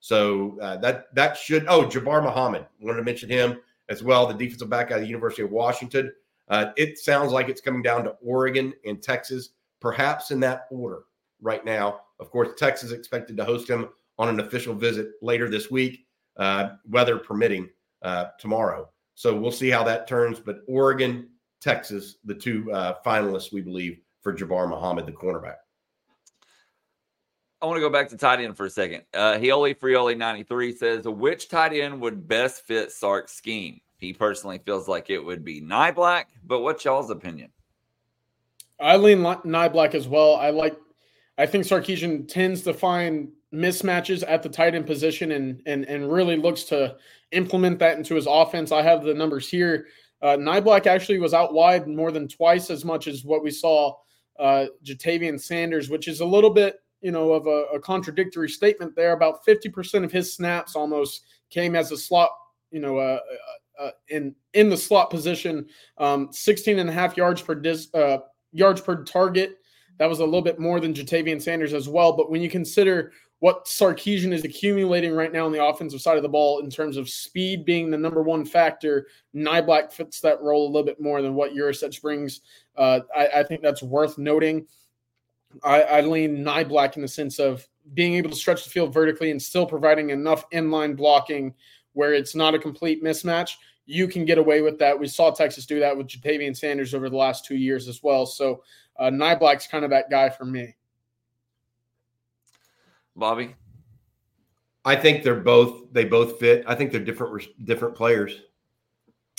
So 0.00 0.58
uh, 0.60 0.76
that 0.78 1.14
that 1.14 1.36
should. 1.36 1.66
Oh, 1.68 1.84
Jabbar 1.84 2.22
Muhammad 2.22 2.66
wanted 2.80 2.98
to 2.98 3.04
mention 3.04 3.28
him 3.28 3.60
as 3.88 4.02
well, 4.02 4.26
the 4.26 4.34
defensive 4.34 4.70
back 4.70 4.90
out 4.90 4.98
of 4.98 5.02
the 5.02 5.08
University 5.08 5.42
of 5.42 5.50
Washington. 5.50 6.12
Uh, 6.48 6.72
it 6.76 6.98
sounds 6.98 7.32
like 7.32 7.48
it's 7.48 7.60
coming 7.60 7.82
down 7.82 8.04
to 8.04 8.16
Oregon 8.24 8.72
and 8.84 9.02
Texas, 9.02 9.50
perhaps 9.80 10.30
in 10.30 10.40
that 10.40 10.66
order 10.70 11.02
right 11.40 11.64
now. 11.64 12.00
Of 12.20 12.30
course, 12.30 12.48
Texas 12.56 12.92
expected 12.92 13.36
to 13.36 13.44
host 13.44 13.68
him 13.68 13.88
on 14.18 14.28
an 14.28 14.40
official 14.40 14.74
visit 14.74 15.12
later 15.22 15.48
this 15.48 15.70
week, 15.70 16.06
uh, 16.36 16.70
weather 16.88 17.18
permitting, 17.18 17.68
uh, 18.02 18.26
tomorrow. 18.38 18.88
So 19.14 19.38
we'll 19.38 19.52
see 19.52 19.70
how 19.70 19.84
that 19.84 20.06
turns. 20.06 20.40
But 20.40 20.60
Oregon, 20.68 21.28
Texas, 21.60 22.16
the 22.24 22.34
two 22.34 22.70
uh, 22.72 22.94
finalists, 23.04 23.52
we 23.52 23.60
believe, 23.60 23.98
for 24.22 24.32
Jabbar 24.32 24.68
Muhammad, 24.68 25.06
the 25.06 25.12
cornerback. 25.12 25.56
I 27.60 27.66
want 27.66 27.76
to 27.76 27.80
go 27.80 27.90
back 27.90 28.08
to 28.10 28.16
tight 28.16 28.40
end 28.40 28.56
for 28.56 28.66
a 28.66 28.70
second. 28.70 29.02
Uh, 29.12 29.34
Frioli 29.34 30.16
93 30.16 30.76
says, 30.76 31.04
which 31.04 31.48
tight 31.48 31.72
end 31.72 32.00
would 32.00 32.28
best 32.28 32.62
fit 32.62 32.92
Sark's 32.92 33.32
scheme? 33.32 33.80
He 33.96 34.12
personally 34.12 34.58
feels 34.58 34.86
like 34.86 35.10
it 35.10 35.18
would 35.18 35.44
be 35.44 35.60
Niblack, 35.60 36.26
but 36.44 36.60
what's 36.60 36.84
y'all's 36.84 37.10
opinion? 37.10 37.50
I 38.80 38.96
lean 38.96 39.18
Niblack 39.18 39.94
as 39.94 40.06
well. 40.06 40.36
I 40.36 40.50
like, 40.50 40.76
I 41.36 41.46
think 41.46 41.64
Sarkisian 41.64 42.28
tends 42.28 42.62
to 42.62 42.74
find 42.74 43.30
mismatches 43.52 44.22
at 44.26 44.42
the 44.42 44.48
tight 44.48 44.74
end 44.74 44.86
position 44.86 45.32
and 45.32 45.62
and 45.64 45.84
and 45.86 46.12
really 46.12 46.36
looks 46.36 46.64
to 46.64 46.96
implement 47.32 47.78
that 47.78 47.96
into 47.96 48.14
his 48.14 48.26
offense. 48.28 48.72
I 48.72 48.82
have 48.82 49.02
the 49.02 49.14
numbers 49.14 49.48
here. 49.48 49.86
Uh, 50.20 50.36
actually 50.86 51.18
was 51.18 51.32
out 51.32 51.54
wide 51.54 51.86
more 51.86 52.10
than 52.10 52.26
twice 52.26 52.70
as 52.70 52.84
much 52.84 53.06
as 53.06 53.24
what 53.24 53.42
we 53.42 53.52
saw 53.52 53.94
uh, 54.38 54.66
Ja'Tavion 54.84 55.40
Sanders, 55.40 55.88
which 55.88 56.08
is 56.08 56.20
a 56.20 56.26
little 56.26 56.50
bit 56.50 56.76
you 57.00 57.12
know 57.12 57.32
of 57.32 57.46
a, 57.46 57.76
a 57.76 57.80
contradictory 57.80 58.48
statement 58.48 58.94
there. 58.96 59.12
About 59.12 59.44
fifty 59.44 59.68
percent 59.68 60.04
of 60.04 60.12
his 60.12 60.34
snaps 60.34 60.74
almost 60.76 61.24
came 61.50 61.76
as 61.76 61.92
a 61.92 61.96
slot, 61.96 62.30
you 62.70 62.80
know, 62.80 62.98
uh, 62.98 63.20
uh, 63.80 63.84
uh 63.84 63.90
in 64.08 64.34
in 64.54 64.68
the 64.68 64.76
slot 64.76 65.10
position. 65.10 65.66
Um, 65.98 66.28
16 66.32 66.78
and 66.78 66.90
a 66.90 66.92
half 66.92 67.16
yards 67.16 67.40
per 67.40 67.54
dis, 67.54 67.88
uh, 67.94 68.18
yards 68.52 68.80
per 68.80 69.04
target. 69.04 69.58
That 69.98 70.08
was 70.08 70.20
a 70.20 70.24
little 70.24 70.42
bit 70.42 70.58
more 70.58 70.80
than 70.80 70.94
Ja'Tavion 70.94 71.42
Sanders 71.42 71.74
as 71.74 71.88
well. 71.88 72.12
But 72.12 72.30
when 72.30 72.40
you 72.40 72.48
consider 72.48 73.12
what 73.40 73.66
Sarkisian 73.66 74.32
is 74.32 74.44
accumulating 74.44 75.12
right 75.12 75.32
now 75.32 75.46
on 75.46 75.52
the 75.52 75.64
offensive 75.64 76.00
side 76.00 76.16
of 76.16 76.22
the 76.22 76.28
ball 76.28 76.58
in 76.60 76.70
terms 76.70 76.96
of 76.96 77.08
speed 77.08 77.64
being 77.64 77.90
the 77.90 77.96
number 77.96 78.22
one 78.22 78.44
factor. 78.44 79.06
Niblack 79.34 79.92
fits 79.92 80.20
that 80.20 80.42
role 80.42 80.66
a 80.66 80.70
little 80.70 80.84
bit 80.84 81.00
more 81.00 81.22
than 81.22 81.34
what 81.34 81.54
Yurosek 81.54 82.00
brings. 82.02 82.40
Uh, 82.76 83.00
I, 83.16 83.28
I, 83.36 83.42
think 83.44 83.62
that's 83.62 83.82
worth 83.82 84.18
noting. 84.18 84.66
I, 85.62 85.82
I 85.82 86.00
lean 86.00 86.44
Niblack 86.44 86.96
in 86.96 87.02
the 87.02 87.08
sense 87.08 87.38
of 87.38 87.66
being 87.94 88.14
able 88.14 88.30
to 88.30 88.36
stretch 88.36 88.64
the 88.64 88.70
field 88.70 88.92
vertically 88.92 89.30
and 89.30 89.40
still 89.40 89.66
providing 89.66 90.10
enough 90.10 90.48
inline 90.50 90.96
blocking 90.96 91.54
where 91.92 92.14
it's 92.14 92.34
not 92.34 92.54
a 92.54 92.58
complete 92.58 93.04
mismatch. 93.04 93.52
You 93.90 94.06
can 94.06 94.26
get 94.26 94.36
away 94.36 94.60
with 94.60 94.78
that. 94.80 94.98
We 94.98 95.08
saw 95.08 95.30
Texas 95.30 95.64
do 95.64 95.80
that 95.80 95.96
with 95.96 96.08
Ja'Tavion 96.08 96.54
Sanders 96.54 96.92
over 96.92 97.08
the 97.08 97.16
last 97.16 97.46
two 97.46 97.56
years 97.56 97.88
as 97.88 98.02
well. 98.02 98.26
So 98.26 98.62
uh, 98.98 99.08
Niblack's 99.10 99.66
kind 99.66 99.82
of 99.82 99.90
that 99.90 100.10
guy 100.10 100.28
for 100.28 100.44
me. 100.44 100.76
Bobby? 103.16 103.54
I 104.84 104.94
think 104.94 105.24
they're 105.24 105.40
both 105.40 105.92
they 105.92 106.04
both 106.04 106.38
fit. 106.38 106.64
I 106.66 106.74
think 106.74 106.92
they're 106.92 107.00
different 107.00 107.44
different 107.64 107.94
players. 107.94 108.42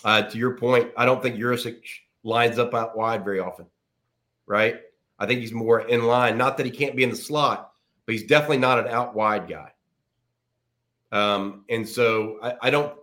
Uh, 0.04 0.24
to 0.24 0.38
your 0.38 0.58
point, 0.58 0.92
I 0.98 1.06
don't 1.06 1.22
think 1.22 1.36
Yurosek 1.36 1.82
lines 2.24 2.58
up 2.58 2.74
out 2.74 2.98
wide 2.98 3.24
very 3.24 3.40
often, 3.40 3.68
right? 4.48 4.78
I 5.20 5.26
think 5.26 5.42
he's 5.42 5.52
more 5.52 5.82
in 5.82 6.06
line. 6.06 6.38
Not 6.38 6.58
that 6.58 6.66
he 6.66 6.72
can't 6.72 6.96
be 6.96 7.04
in 7.04 7.10
the 7.10 7.16
slot, 7.16 7.72
but 8.06 8.14
he's 8.14 8.26
definitely 8.26 8.58
not 8.58 8.80
an 8.80 8.88
out 8.88 9.14
wide 9.14 9.48
guy. 9.48 9.72
Um, 11.12 11.66
and 11.70 11.88
so 11.88 12.40
I, 12.42 12.56
I 12.64 12.70
don't. 12.70 12.99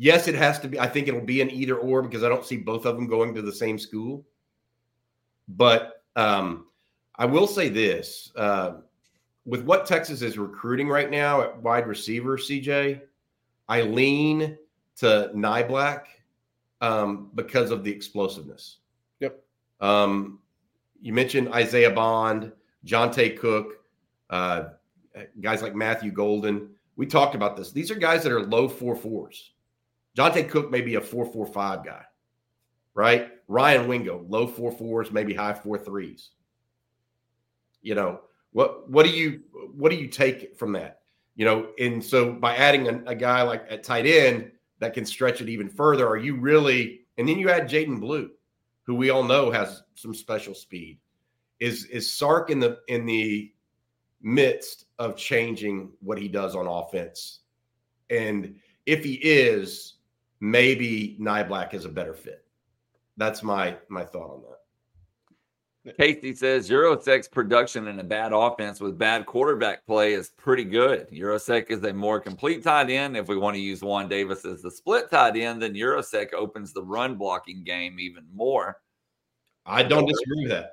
Yes, 0.00 0.28
it 0.28 0.36
has 0.36 0.60
to 0.60 0.68
be. 0.68 0.78
I 0.78 0.86
think 0.86 1.08
it'll 1.08 1.20
be 1.20 1.40
an 1.40 1.50
either 1.50 1.76
or 1.76 2.02
because 2.02 2.22
I 2.22 2.28
don't 2.28 2.44
see 2.44 2.56
both 2.56 2.86
of 2.86 2.94
them 2.94 3.08
going 3.08 3.34
to 3.34 3.42
the 3.42 3.52
same 3.52 3.78
school. 3.78 4.24
But 5.48 6.04
um, 6.14 6.66
I 7.16 7.26
will 7.26 7.48
say 7.48 7.68
this: 7.68 8.30
uh, 8.36 8.74
with 9.44 9.62
what 9.62 9.86
Texas 9.86 10.22
is 10.22 10.38
recruiting 10.38 10.88
right 10.88 11.10
now 11.10 11.42
at 11.42 11.60
wide 11.60 11.88
receiver, 11.88 12.38
CJ, 12.38 13.00
I 13.68 13.82
lean 13.82 14.56
to 14.98 15.32
Niblack 15.34 16.04
um, 16.80 17.30
because 17.34 17.72
of 17.72 17.82
the 17.82 17.90
explosiveness. 17.90 18.78
Yep. 19.18 19.42
Um, 19.80 20.38
you 21.00 21.12
mentioned 21.12 21.52
Isaiah 21.52 21.90
Bond, 21.90 22.52
Johntay 22.86 23.36
Cook, 23.36 23.84
uh, 24.30 24.64
guys 25.40 25.60
like 25.60 25.74
Matthew 25.74 26.12
Golden. 26.12 26.70
We 26.96 27.06
talked 27.06 27.34
about 27.34 27.56
this. 27.56 27.72
These 27.72 27.90
are 27.90 27.96
guys 27.96 28.22
that 28.22 28.32
are 28.32 28.42
low 28.42 28.68
four 28.68 28.94
fours. 28.94 29.52
Johntay 30.18 30.48
Cook 30.48 30.68
may 30.68 30.80
be 30.80 30.96
a 30.96 31.00
four 31.00 31.24
four 31.24 31.46
five 31.46 31.84
guy, 31.84 32.02
right? 32.92 33.30
Ryan 33.46 33.86
Wingo, 33.86 34.24
low 34.28 34.48
four 34.48 34.72
fours, 34.72 35.12
maybe 35.12 35.32
high 35.32 35.52
four 35.52 35.78
threes. 35.78 36.30
You 37.82 37.94
know, 37.94 38.22
what 38.50 38.90
what 38.90 39.06
do 39.06 39.12
you 39.12 39.42
what 39.76 39.90
do 39.90 39.96
you 39.96 40.08
take 40.08 40.58
from 40.58 40.72
that? 40.72 41.02
You 41.36 41.44
know, 41.44 41.68
and 41.78 42.04
so 42.04 42.32
by 42.32 42.56
adding 42.56 42.88
a, 42.88 43.10
a 43.10 43.14
guy 43.14 43.42
like 43.42 43.64
at 43.70 43.84
tight 43.84 44.06
end 44.06 44.50
that 44.80 44.92
can 44.92 45.06
stretch 45.06 45.40
it 45.40 45.48
even 45.48 45.68
further, 45.68 46.08
are 46.08 46.16
you 46.16 46.34
really? 46.34 47.02
And 47.16 47.28
then 47.28 47.38
you 47.38 47.48
add 47.48 47.68
Jaydon 47.68 48.00
Blue, 48.00 48.30
who 48.82 48.96
we 48.96 49.10
all 49.10 49.22
know 49.22 49.52
has 49.52 49.84
some 49.94 50.14
special 50.14 50.54
speed. 50.54 50.98
Is 51.60 51.84
is 51.84 52.12
Sark 52.12 52.50
in 52.50 52.58
the 52.58 52.80
in 52.88 53.06
the 53.06 53.52
midst 54.20 54.86
of 54.98 55.16
changing 55.16 55.92
what 56.00 56.18
he 56.18 56.26
does 56.26 56.56
on 56.56 56.66
offense? 56.66 57.42
And 58.10 58.56
if 58.84 59.04
he 59.04 59.14
is, 59.14 59.97
maybe 60.40 61.16
Niblack 61.20 61.74
is 61.74 61.84
a 61.84 61.88
better 61.88 62.14
fit. 62.14 62.44
That's 63.16 63.42
my 63.42 63.76
my 63.88 64.04
thought 64.04 64.30
on 64.30 64.42
that. 64.42 64.58
Casey 65.96 66.34
says 66.34 66.68
Yurosek's 66.68 67.28
production 67.28 67.88
in 67.88 67.98
a 67.98 68.04
bad 68.04 68.32
offense 68.32 68.80
with 68.80 68.98
bad 68.98 69.26
quarterback 69.26 69.86
play 69.86 70.12
is 70.12 70.30
pretty 70.30 70.64
good. 70.64 71.08
Yurosek 71.10 71.70
is 71.70 71.82
a 71.84 71.92
more 71.92 72.20
complete 72.20 72.62
tight 72.62 72.90
end. 72.90 73.16
If 73.16 73.28
we 73.28 73.36
want 73.36 73.54
to 73.54 73.60
use 73.60 73.82
Juan 73.82 74.08
Davis 74.08 74.44
as 74.44 74.62
the 74.62 74.70
split 74.70 75.10
tight 75.10 75.36
end, 75.36 75.62
then 75.62 75.74
Yurosek 75.74 76.34
opens 76.34 76.72
the 76.72 76.82
run 76.82 77.14
blocking 77.16 77.64
game 77.64 77.98
even 77.98 78.24
more. 78.34 78.80
I 79.64 79.82
don't 79.82 80.06
disagree 80.06 80.42
with 80.42 80.50
that. 80.50 80.72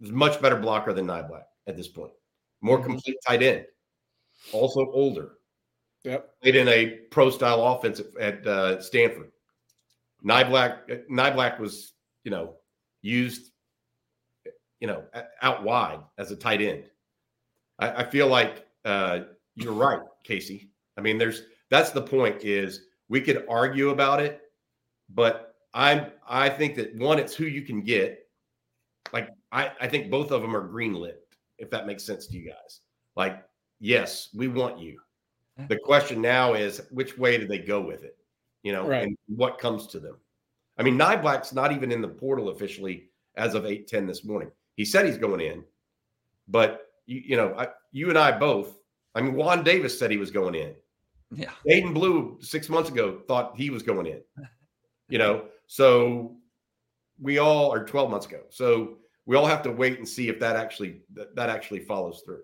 He's 0.00 0.12
much 0.12 0.40
better 0.40 0.56
blocker 0.56 0.92
than 0.92 1.06
Niblack 1.06 1.44
at 1.66 1.76
this 1.76 1.88
point. 1.88 2.12
More 2.60 2.78
mm-hmm. 2.78 2.90
complete 2.90 3.16
tight 3.26 3.42
end. 3.42 3.66
Also 4.52 4.90
older. 4.92 5.35
Yep. 6.06 6.40
Played 6.40 6.56
in 6.56 6.68
a 6.68 6.86
pro 7.10 7.30
style 7.30 7.66
offense 7.66 8.00
at, 8.20 8.46
uh, 8.46 8.80
Stanford. 8.80 9.30
Niblack, 10.24 11.06
Niblack 11.10 11.60
was, 11.60 11.92
you 12.24 12.30
know, 12.30 12.54
used 13.02 13.50
you 14.80 14.86
know, 14.86 15.02
out 15.42 15.62
wide 15.62 16.00
as 16.18 16.30
a 16.30 16.36
tight 16.36 16.60
end. 16.60 16.84
I, 17.78 18.02
I 18.02 18.04
feel 18.04 18.26
like 18.28 18.66
uh, 18.84 19.20
you're 19.54 19.72
right, 19.72 20.00
Casey. 20.24 20.70
I 20.96 21.00
mean, 21.00 21.18
there's 21.18 21.42
that's 21.70 21.90
the 21.90 22.02
point 22.02 22.44
is 22.44 22.82
we 23.08 23.20
could 23.20 23.44
argue 23.48 23.90
about 23.90 24.20
it, 24.20 24.42
but 25.14 25.54
I'm 25.74 26.12
I 26.28 26.48
think 26.48 26.74
that 26.76 26.94
one, 26.96 27.18
it's 27.18 27.34
who 27.34 27.44
you 27.44 27.62
can 27.62 27.82
get. 27.82 28.28
Like 29.12 29.30
I, 29.52 29.72
I 29.80 29.88
think 29.88 30.10
both 30.10 30.30
of 30.30 30.42
them 30.42 30.54
are 30.54 30.68
greenlit, 30.68 31.16
if 31.58 31.70
that 31.70 31.86
makes 31.86 32.04
sense 32.04 32.26
to 32.26 32.36
you 32.36 32.48
guys. 32.48 32.80
Like, 33.16 33.42
yes, 33.80 34.28
we 34.34 34.48
want 34.48 34.78
you. 34.78 35.00
The 35.68 35.78
question 35.78 36.20
now 36.20 36.54
is 36.54 36.82
which 36.90 37.16
way 37.16 37.38
do 37.38 37.46
they 37.46 37.58
go 37.58 37.80
with 37.80 38.02
it? 38.04 38.16
You 38.62 38.72
know, 38.72 38.86
right. 38.86 39.04
and 39.04 39.16
what 39.28 39.58
comes 39.58 39.86
to 39.88 40.00
them. 40.00 40.16
I 40.78 40.82
mean, 40.82 40.98
Niblack's 40.98 41.52
not 41.52 41.72
even 41.72 41.90
in 41.90 42.02
the 42.02 42.08
portal 42.08 42.50
officially 42.50 43.08
as 43.36 43.54
of 43.54 43.64
8:10 43.64 44.06
this 44.06 44.24
morning. 44.24 44.50
He 44.74 44.84
said 44.84 45.06
he's 45.06 45.18
going 45.18 45.40
in, 45.40 45.64
but 46.48 46.88
you, 47.06 47.22
you 47.24 47.36
know, 47.36 47.54
I, 47.56 47.68
you 47.92 48.10
and 48.10 48.18
I 48.18 48.36
both, 48.36 48.78
I 49.14 49.22
mean, 49.22 49.34
Juan 49.34 49.64
Davis 49.64 49.98
said 49.98 50.10
he 50.10 50.18
was 50.18 50.30
going 50.30 50.54
in. 50.54 50.74
Yeah. 51.34 51.50
Jaydon 51.66 51.94
Blue 51.94 52.38
six 52.40 52.68
months 52.68 52.90
ago 52.90 53.20
thought 53.26 53.56
he 53.56 53.70
was 53.70 53.82
going 53.82 54.06
in. 54.06 54.20
You 55.08 55.18
know, 55.18 55.44
so 55.68 56.34
we 57.20 57.38
all 57.38 57.72
are 57.72 57.84
12 57.84 58.10
months 58.10 58.26
ago. 58.26 58.40
So 58.48 58.96
we 59.24 59.36
all 59.36 59.46
have 59.46 59.62
to 59.62 59.70
wait 59.70 59.98
and 59.98 60.08
see 60.08 60.28
if 60.28 60.40
that 60.40 60.56
actually 60.56 61.02
that, 61.14 61.36
that 61.36 61.48
actually 61.48 61.78
follows 61.78 62.22
through. 62.24 62.42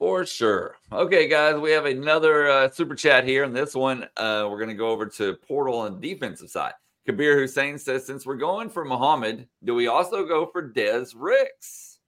For 0.00 0.24
sure. 0.24 0.76
Okay, 0.90 1.28
guys, 1.28 1.56
we 1.56 1.70
have 1.72 1.84
another 1.84 2.48
uh, 2.48 2.70
super 2.70 2.94
chat 2.94 3.28
here, 3.28 3.44
and 3.44 3.54
this 3.54 3.74
one 3.74 4.04
uh, 4.16 4.48
we're 4.50 4.56
going 4.56 4.70
to 4.70 4.74
go 4.74 4.88
over 4.88 5.04
to 5.04 5.34
portal 5.46 5.84
and 5.84 6.00
defensive 6.00 6.48
side. 6.48 6.72
Kabir 7.04 7.38
Hussein 7.38 7.76
says, 7.76 8.06
since 8.06 8.24
we're 8.24 8.36
going 8.36 8.70
for 8.70 8.82
Muhammad, 8.82 9.46
do 9.62 9.74
we 9.74 9.88
also 9.88 10.24
go 10.24 10.46
for 10.46 10.62
Des 10.62 11.08
Ricks? 11.14 11.98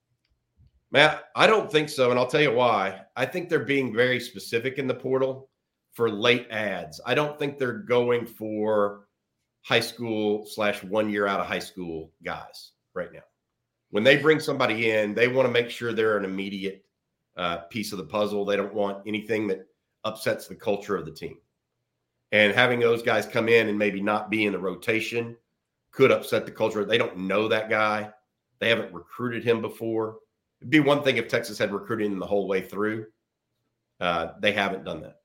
Matt, 0.90 1.24
I 1.36 1.46
don't 1.46 1.70
think 1.70 1.90
so, 1.90 2.10
and 2.10 2.18
I'll 2.18 2.26
tell 2.26 2.40
you 2.40 2.54
why. 2.54 3.02
I 3.14 3.26
think 3.26 3.50
they're 3.50 3.58
being 3.58 3.94
very 3.94 4.20
specific 4.20 4.78
in 4.78 4.86
the 4.86 4.94
portal 4.94 5.50
for 5.92 6.10
late 6.10 6.46
ads. 6.50 6.98
I 7.04 7.14
don't 7.14 7.38
think 7.38 7.58
they're 7.58 7.74
going 7.74 8.24
for 8.24 9.06
high 9.60 9.80
school 9.80 10.46
slash 10.46 10.82
one 10.82 11.10
year 11.10 11.26
out 11.26 11.40
of 11.40 11.46
high 11.46 11.58
school 11.58 12.10
guys 12.24 12.72
right 12.94 13.12
now. 13.12 13.20
When 13.90 14.02
they 14.02 14.16
bring 14.16 14.40
somebody 14.40 14.92
in, 14.92 15.12
they 15.12 15.28
want 15.28 15.46
to 15.46 15.52
make 15.52 15.68
sure 15.68 15.92
they're 15.92 16.16
an 16.16 16.24
immediate 16.24 16.86
uh, 17.36 17.58
piece 17.70 17.92
of 17.92 17.98
the 17.98 18.04
puzzle. 18.04 18.44
They 18.44 18.56
don't 18.56 18.74
want 18.74 19.06
anything 19.06 19.46
that 19.48 19.66
upsets 20.04 20.46
the 20.46 20.54
culture 20.54 20.96
of 20.96 21.04
the 21.04 21.12
team. 21.12 21.36
And 22.32 22.54
having 22.54 22.80
those 22.80 23.02
guys 23.02 23.26
come 23.26 23.48
in 23.48 23.68
and 23.68 23.78
maybe 23.78 24.00
not 24.00 24.30
be 24.30 24.46
in 24.46 24.52
the 24.52 24.58
rotation 24.58 25.36
could 25.90 26.10
upset 26.10 26.46
the 26.46 26.52
culture. 26.52 26.84
They 26.84 26.98
don't 26.98 27.18
know 27.18 27.48
that 27.48 27.68
guy. 27.68 28.10
They 28.58 28.68
haven't 28.68 28.94
recruited 28.94 29.44
him 29.44 29.60
before. 29.60 30.16
It'd 30.60 30.70
be 30.70 30.80
one 30.80 31.02
thing 31.02 31.16
if 31.16 31.28
Texas 31.28 31.58
had 31.58 31.72
recruited 31.72 32.10
him 32.10 32.18
the 32.18 32.26
whole 32.26 32.48
way 32.48 32.62
through. 32.62 33.06
Uh, 34.00 34.32
they 34.40 34.52
haven't 34.52 34.84
done 34.84 35.02
that. 35.02 35.16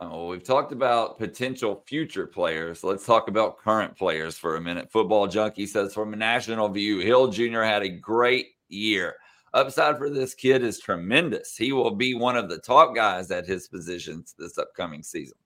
Oh, 0.00 0.28
we've 0.28 0.44
talked 0.44 0.70
about 0.70 1.18
potential 1.18 1.82
future 1.86 2.26
players. 2.26 2.84
Let's 2.84 3.04
talk 3.04 3.26
about 3.26 3.58
current 3.58 3.96
players 3.96 4.38
for 4.38 4.56
a 4.56 4.60
minute. 4.60 4.92
Football 4.92 5.26
Junkie 5.26 5.66
says 5.66 5.92
from 5.92 6.12
a 6.12 6.16
national 6.16 6.68
view, 6.68 7.00
Hill 7.00 7.28
Jr. 7.28 7.62
had 7.62 7.82
a 7.82 7.88
great 7.88 8.50
year. 8.68 9.16
Upside 9.54 9.98
for 9.98 10.10
this 10.10 10.34
kid 10.34 10.62
is 10.62 10.78
tremendous. 10.78 11.56
He 11.56 11.72
will 11.72 11.90
be 11.90 12.14
one 12.14 12.36
of 12.36 12.48
the 12.48 12.58
top 12.58 12.94
guys 12.94 13.30
at 13.30 13.46
his 13.46 13.68
positions 13.68 14.34
this 14.38 14.58
upcoming 14.58 15.02
season. 15.02 15.38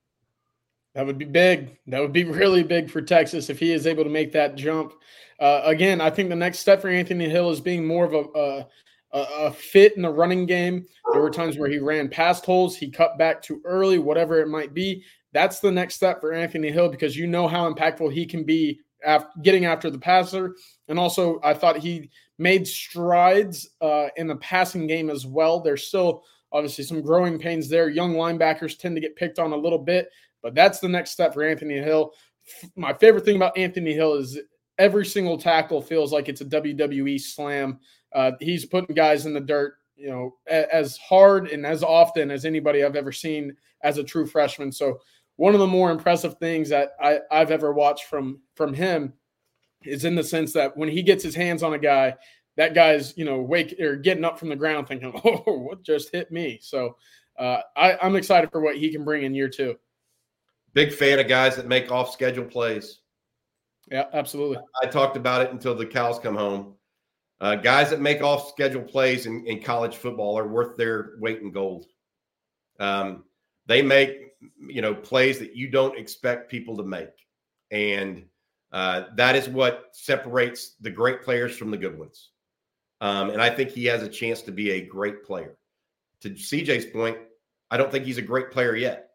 That 0.94 1.06
would 1.06 1.18
be 1.18 1.24
big. 1.24 1.78
That 1.86 2.00
would 2.00 2.12
be 2.12 2.24
really 2.24 2.62
big 2.62 2.90
for 2.90 3.00
Texas 3.00 3.48
if 3.48 3.58
he 3.58 3.72
is 3.72 3.86
able 3.86 4.04
to 4.04 4.10
make 4.10 4.32
that 4.32 4.56
jump. 4.56 4.94
Uh, 5.38 5.62
again, 5.64 6.00
I 6.00 6.10
think 6.10 6.28
the 6.28 6.36
next 6.36 6.58
step 6.58 6.80
for 6.80 6.88
Anthony 6.88 7.28
Hill 7.28 7.50
is 7.50 7.60
being 7.60 7.86
more 7.86 8.04
of 8.04 8.14
a, 8.14 8.38
a 8.38 8.66
a, 9.12 9.52
fit 9.52 9.96
in 9.96 10.02
the 10.02 10.10
running 10.10 10.46
game. 10.46 10.86
There 11.12 11.20
were 11.20 11.30
times 11.30 11.58
where 11.58 11.68
he 11.68 11.78
ran 11.78 12.08
past 12.08 12.44
holes, 12.44 12.76
he 12.76 12.90
cut 12.90 13.18
back 13.18 13.42
too 13.42 13.60
early, 13.64 13.98
whatever 13.98 14.40
it 14.40 14.48
might 14.48 14.74
be. 14.74 15.04
That's 15.32 15.60
the 15.60 15.70
next 15.70 15.94
step 15.96 16.20
for 16.20 16.32
Anthony 16.32 16.70
Hill 16.70 16.88
because 16.88 17.16
you 17.16 17.26
know 17.26 17.48
how 17.48 17.72
impactful 17.72 18.12
he 18.12 18.26
can 18.26 18.44
be 18.44 18.80
after 19.04 19.28
getting 19.42 19.64
after 19.64 19.90
the 19.90 19.98
passer. 19.98 20.56
And 20.88 20.98
also, 20.98 21.40
I 21.42 21.54
thought 21.54 21.78
he 21.78 22.10
made 22.42 22.66
strides 22.66 23.70
uh, 23.80 24.08
in 24.16 24.26
the 24.26 24.36
passing 24.36 24.86
game 24.86 25.08
as 25.08 25.24
well. 25.24 25.60
There's 25.60 25.86
still 25.86 26.24
obviously 26.50 26.84
some 26.84 27.00
growing 27.00 27.38
pains 27.38 27.68
there. 27.68 27.88
Young 27.88 28.14
linebackers 28.14 28.78
tend 28.78 28.96
to 28.96 29.00
get 29.00 29.16
picked 29.16 29.38
on 29.38 29.52
a 29.52 29.56
little 29.56 29.78
bit, 29.78 30.08
but 30.42 30.54
that's 30.54 30.80
the 30.80 30.88
next 30.88 31.12
step 31.12 31.32
for 31.32 31.44
Anthony 31.44 31.78
Hill. 31.78 32.12
My 32.76 32.92
favorite 32.92 33.24
thing 33.24 33.36
about 33.36 33.56
Anthony 33.56 33.94
Hill 33.94 34.14
is 34.14 34.38
every 34.78 35.06
single 35.06 35.38
tackle 35.38 35.80
feels 35.80 36.12
like 36.12 36.28
it's 36.28 36.40
a 36.40 36.46
WWE 36.46 37.20
slam. 37.20 37.78
Uh, 38.12 38.32
he's 38.40 38.66
putting 38.66 38.94
guys 38.94 39.24
in 39.24 39.32
the 39.32 39.40
dirt, 39.40 39.74
you 39.96 40.08
know, 40.08 40.34
as 40.48 40.96
hard 40.96 41.48
and 41.48 41.64
as 41.64 41.82
often 41.82 42.30
as 42.30 42.44
anybody 42.44 42.84
I've 42.84 42.96
ever 42.96 43.12
seen 43.12 43.56
as 43.82 43.98
a 43.98 44.04
true 44.04 44.26
freshman. 44.26 44.72
So 44.72 44.98
one 45.36 45.54
of 45.54 45.60
the 45.60 45.66
more 45.66 45.90
impressive 45.90 46.36
things 46.38 46.68
that 46.70 46.90
I, 47.00 47.20
I've 47.30 47.50
ever 47.50 47.72
watched 47.72 48.04
from 48.04 48.40
from 48.54 48.74
him 48.74 49.14
is 49.84 50.04
in 50.04 50.14
the 50.14 50.24
sense 50.24 50.52
that 50.52 50.76
when 50.76 50.88
he 50.88 51.02
gets 51.02 51.22
his 51.22 51.34
hands 51.34 51.62
on 51.62 51.74
a 51.74 51.78
guy, 51.78 52.16
that 52.56 52.74
guy's 52.74 53.16
you 53.16 53.24
know 53.24 53.40
wake 53.40 53.78
or 53.80 53.96
getting 53.96 54.24
up 54.24 54.38
from 54.38 54.48
the 54.48 54.56
ground 54.56 54.88
thinking, 54.88 55.12
"Oh, 55.24 55.42
what 55.46 55.82
just 55.82 56.12
hit 56.12 56.30
me?" 56.30 56.58
So 56.62 56.96
uh, 57.38 57.60
I, 57.76 57.98
I'm 58.02 58.16
excited 58.16 58.50
for 58.50 58.60
what 58.60 58.76
he 58.76 58.90
can 58.90 59.04
bring 59.04 59.24
in 59.24 59.34
year 59.34 59.48
two. 59.48 59.76
Big 60.74 60.92
fan 60.92 61.18
of 61.18 61.28
guys 61.28 61.56
that 61.56 61.66
make 61.66 61.90
off 61.90 62.12
schedule 62.12 62.44
plays. 62.44 63.00
Yeah, 63.90 64.06
absolutely. 64.12 64.58
I 64.82 64.86
talked 64.86 65.16
about 65.16 65.42
it 65.42 65.50
until 65.50 65.74
the 65.74 65.86
cows 65.86 66.18
come 66.18 66.36
home. 66.36 66.74
Uh, 67.40 67.56
guys 67.56 67.90
that 67.90 68.00
make 68.00 68.22
off 68.22 68.48
schedule 68.50 68.82
plays 68.82 69.26
in, 69.26 69.44
in, 69.46 69.60
college 69.60 69.96
football 69.96 70.38
are 70.38 70.46
worth 70.46 70.76
their 70.76 71.14
weight 71.18 71.40
in 71.40 71.50
gold. 71.50 71.86
Um, 72.78 73.24
they 73.66 73.82
make 73.82 74.34
you 74.60 74.80
know 74.80 74.94
plays 74.94 75.38
that 75.40 75.56
you 75.56 75.68
don't 75.68 75.98
expect 75.98 76.50
people 76.50 76.76
to 76.76 76.84
make, 76.84 77.10
and 77.70 78.24
uh, 78.72 79.04
that 79.16 79.36
is 79.36 79.48
what 79.48 79.88
separates 79.92 80.76
the 80.80 80.90
great 80.90 81.22
players 81.22 81.56
from 81.56 81.70
the 81.70 81.76
good 81.76 81.98
ones. 81.98 82.30
Um, 83.00 83.30
and 83.30 83.42
I 83.42 83.50
think 83.50 83.70
he 83.70 83.84
has 83.86 84.02
a 84.02 84.08
chance 84.08 84.42
to 84.42 84.52
be 84.52 84.70
a 84.70 84.86
great 84.86 85.24
player. 85.24 85.56
To 86.22 86.30
CJ's 86.30 86.86
point, 86.86 87.18
I 87.70 87.76
don't 87.76 87.90
think 87.90 88.04
he's 88.04 88.18
a 88.18 88.22
great 88.22 88.50
player 88.50 88.76
yet. 88.76 89.10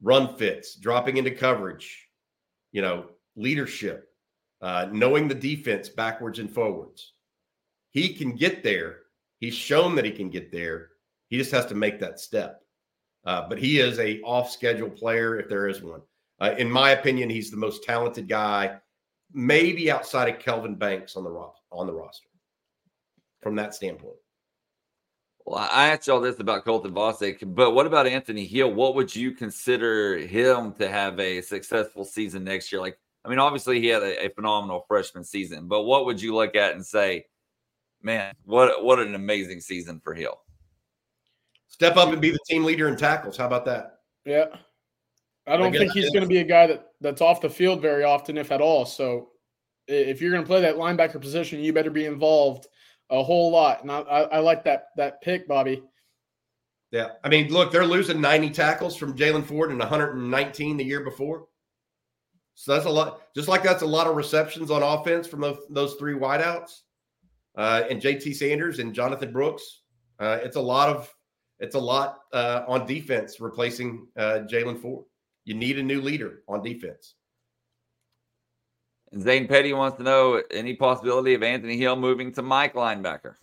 Run 0.00 0.36
fits, 0.36 0.76
dropping 0.76 1.16
into 1.16 1.30
coverage, 1.30 2.08
you 2.72 2.82
know, 2.82 3.06
leadership, 3.36 4.08
uh, 4.62 4.88
knowing 4.92 5.28
the 5.28 5.34
defense 5.34 5.88
backwards 5.88 6.38
and 6.38 6.50
forwards. 6.50 7.12
He 7.90 8.14
can 8.14 8.34
get 8.34 8.62
there. 8.62 9.00
He's 9.40 9.54
shown 9.54 9.94
that 9.96 10.04
he 10.04 10.10
can 10.10 10.30
get 10.30 10.52
there. 10.52 10.90
He 11.28 11.36
just 11.36 11.50
has 11.52 11.66
to 11.66 11.74
make 11.74 12.00
that 12.00 12.20
step. 12.20 12.62
Uh, 13.24 13.48
but 13.48 13.58
he 13.58 13.78
is 13.78 13.98
a 13.98 14.20
off 14.22 14.50
schedule 14.50 14.90
player 14.90 15.38
if 15.38 15.48
there 15.48 15.68
is 15.68 15.82
one. 15.82 16.02
Uh, 16.44 16.54
in 16.58 16.70
my 16.70 16.90
opinion, 16.90 17.30
he's 17.30 17.50
the 17.50 17.56
most 17.56 17.84
talented 17.84 18.28
guy, 18.28 18.76
maybe 19.32 19.90
outside 19.90 20.28
of 20.28 20.38
Kelvin 20.38 20.74
Banks 20.74 21.16
on 21.16 21.24
the 21.24 21.30
ro- 21.30 21.54
on 21.72 21.86
the 21.86 21.92
roster. 21.92 22.28
From 23.40 23.56
that 23.56 23.74
standpoint. 23.74 24.16
Well, 25.46 25.68
I 25.70 25.88
asked 25.88 26.06
y'all 26.06 26.20
this 26.20 26.40
about 26.40 26.64
Colton 26.64 26.92
Vasek, 26.92 27.38
but 27.54 27.72
what 27.72 27.86
about 27.86 28.06
Anthony 28.06 28.46
Hill? 28.46 28.72
What 28.72 28.94
would 28.94 29.14
you 29.14 29.32
consider 29.32 30.18
him 30.18 30.72
to 30.74 30.88
have 30.88 31.18
a 31.20 31.40
successful 31.40 32.04
season 32.04 32.44
next 32.44 32.72
year? 32.72 32.80
Like, 32.80 32.98
I 33.24 33.28
mean, 33.28 33.38
obviously 33.38 33.80
he 33.80 33.88
had 33.88 34.02
a, 34.02 34.26
a, 34.26 34.28
phenomenal 34.30 34.84
freshman 34.88 35.24
season, 35.24 35.68
but 35.68 35.82
what 35.82 36.06
would 36.06 36.20
you 36.20 36.34
look 36.34 36.56
at 36.56 36.74
and 36.74 36.84
say, 36.84 37.26
man, 38.02 38.34
what 38.44 38.84
what 38.84 38.98
an 38.98 39.14
amazing 39.14 39.60
season 39.60 40.00
for 40.02 40.14
Hill? 40.14 40.40
Step 41.68 41.96
up 41.96 42.12
and 42.12 42.20
be 42.20 42.30
the 42.30 42.38
team 42.48 42.64
leader 42.64 42.88
in 42.88 42.96
tackles. 42.96 43.36
How 43.36 43.46
about 43.46 43.64
that? 43.66 44.00
Yeah. 44.24 44.46
I 45.46 45.56
don't 45.56 45.74
I 45.74 45.78
think 45.78 45.92
he's 45.92 46.10
going 46.10 46.22
to 46.22 46.28
be 46.28 46.38
a 46.38 46.44
guy 46.44 46.66
that 46.66 46.86
that's 47.00 47.20
off 47.20 47.40
the 47.40 47.50
field 47.50 47.82
very 47.82 48.04
often, 48.04 48.38
if 48.38 48.50
at 48.50 48.60
all. 48.60 48.86
So 48.86 49.30
if 49.86 50.20
you're 50.20 50.30
going 50.30 50.42
to 50.42 50.46
play 50.46 50.62
that 50.62 50.76
linebacker 50.76 51.20
position, 51.20 51.60
you 51.60 51.72
better 51.72 51.90
be 51.90 52.06
involved 52.06 52.66
a 53.10 53.22
whole 53.22 53.50
lot. 53.50 53.82
And 53.82 53.92
I, 53.92 54.00
I, 54.00 54.20
I 54.22 54.38
like 54.38 54.64
that 54.64 54.86
that 54.96 55.20
pick, 55.20 55.46
Bobby. 55.46 55.82
Yeah, 56.90 57.08
I 57.24 57.28
mean, 57.28 57.48
look, 57.52 57.72
they're 57.72 57.86
losing 57.86 58.20
90 58.20 58.50
tackles 58.50 58.96
from 58.96 59.16
Jaylan 59.16 59.44
Ford 59.44 59.70
and 59.70 59.80
119 59.80 60.76
the 60.76 60.84
year 60.84 61.02
before. 61.02 61.46
So 62.54 62.72
that's 62.72 62.86
a 62.86 62.90
lot. 62.90 63.22
Just 63.34 63.48
like 63.48 63.62
that's 63.62 63.82
a 63.82 63.86
lot 63.86 64.06
of 64.06 64.14
receptions 64.14 64.70
on 64.70 64.82
offense 64.82 65.26
from 65.26 65.40
those, 65.40 65.58
those 65.70 65.94
three 65.94 66.14
wideouts, 66.14 66.82
uh, 67.56 67.82
and 67.90 68.00
JT 68.00 68.34
Sanders 68.36 68.78
and 68.78 68.94
Jonathan 68.94 69.32
Brooks. 69.32 69.82
Uh, 70.20 70.38
it's 70.42 70.56
a 70.56 70.60
lot 70.60 70.88
of 70.88 71.12
it's 71.58 71.74
a 71.74 71.80
lot 71.80 72.20
uh, 72.32 72.62
on 72.68 72.86
defense 72.86 73.40
replacing 73.40 74.06
uh, 74.16 74.40
Jaylan 74.48 74.80
Ford. 74.80 75.04
You 75.44 75.54
need 75.54 75.78
a 75.78 75.82
new 75.82 76.00
leader 76.00 76.42
on 76.48 76.62
defense. 76.62 77.14
Zane 79.18 79.46
Petty 79.46 79.72
wants 79.72 79.98
to 79.98 80.02
know 80.02 80.42
any 80.50 80.74
possibility 80.74 81.34
of 81.34 81.42
Anthony 81.42 81.76
Hill 81.76 81.96
moving 81.96 82.32
to 82.32 82.42
Mike 82.42 82.74
linebacker. 82.74 83.34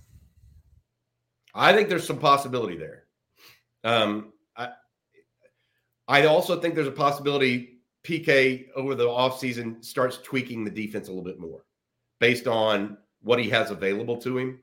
I 1.54 1.74
think 1.74 1.90
there's 1.90 2.08
some 2.08 2.20
possibility 2.20 2.78
there. 2.78 3.06
Um, 3.84 4.34
I, 4.56 4.70
I 6.08 6.26
also 6.26 6.60
think 6.60 6.76
there's 6.76 6.88
a 6.88 6.92
possibility 6.92 7.80
PK 8.04 8.68
over 8.76 8.96
the 8.96 9.06
offseason 9.06 9.84
starts 9.84 10.18
tweaking 10.18 10.64
the 10.64 10.72
defense 10.72 11.08
a 11.08 11.12
little 11.12 11.24
bit 11.24 11.40
more 11.40 11.66
based 12.20 12.48
on 12.48 12.98
what 13.22 13.40
he 13.40 13.50
has 13.50 13.72
available 13.72 14.18
to 14.18 14.38
him. 14.38 14.60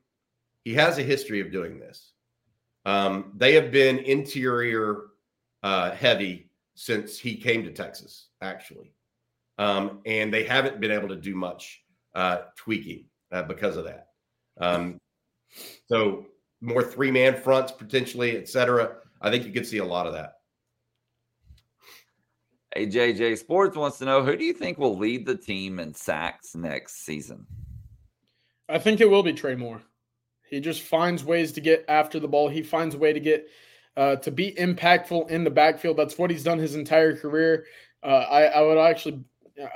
He 0.65 0.75
has 0.75 0.99
a 0.99 1.03
history 1.03 1.41
of 1.41 1.53
doing 1.53 1.79
this. 1.79 2.13
Um, 2.85 3.33
they 3.37 3.55
have 3.55 3.71
been 3.71 3.99
interior 3.99 5.03
uh, 5.63 5.93
heavy 5.93 6.48
since 6.79 7.19
he 7.19 7.35
came 7.35 7.65
to 7.65 7.73
Texas, 7.73 8.29
actually. 8.41 8.93
Um, 9.59 10.01
and 10.07 10.33
they 10.33 10.45
haven't 10.45 10.81
been 10.81 10.93
able 10.93 11.09
to 11.09 11.17
do 11.17 11.35
much 11.35 11.83
uh, 12.15 12.43
tweaking 12.55 13.07
uh, 13.33 13.43
because 13.43 13.77
of 13.77 13.85
that. 13.85 14.07
Um, 14.61 15.01
so, 15.89 16.27
more 16.61 16.85
three 16.85 17.11
man 17.11 17.35
fronts 17.35 17.73
potentially, 17.73 18.37
et 18.37 18.49
cetera. 18.49 18.97
I 19.21 19.29
think 19.29 19.45
you 19.45 19.53
could 19.53 19.67
see 19.67 19.79
a 19.79 19.85
lot 19.85 20.07
of 20.07 20.13
that. 20.13 20.35
AJJ 22.77 23.39
Sports 23.39 23.77
wants 23.77 23.99
to 23.99 24.05
know 24.05 24.23
who 24.23 24.37
do 24.37 24.45
you 24.45 24.53
think 24.53 24.79
will 24.79 24.97
lead 24.97 25.27
the 25.27 25.37
team 25.37 25.81
in 25.81 25.93
sacks 25.93 26.55
next 26.55 27.05
season? 27.05 27.45
I 28.69 28.79
think 28.79 29.01
it 29.01 29.11
will 29.11 29.25
be 29.25 29.33
Trey 29.33 29.57
Moore. 29.57 29.83
He 30.49 30.61
just 30.61 30.83
finds 30.83 31.25
ways 31.25 31.51
to 31.53 31.61
get 31.61 31.85
after 31.89 32.21
the 32.21 32.29
ball. 32.29 32.49
He 32.49 32.63
finds 32.63 32.95
a 32.95 32.99
way 32.99 33.13
to 33.13 33.21
get 33.21 33.49
uh, 33.99 34.15
to 34.15 34.31
be 34.31 34.53
impactful 34.53 35.29
in 35.29 35.43
the 35.43 35.51
backfield. 35.51 35.97
That's 35.97 36.17
what 36.17 36.31
he's 36.31 36.45
done 36.45 36.59
his 36.59 36.77
entire 36.77 37.17
career. 37.17 37.67
Uh, 38.05 38.25
I, 38.31 38.45
I 38.45 38.63
would 38.63 38.79
actually, 38.79 39.25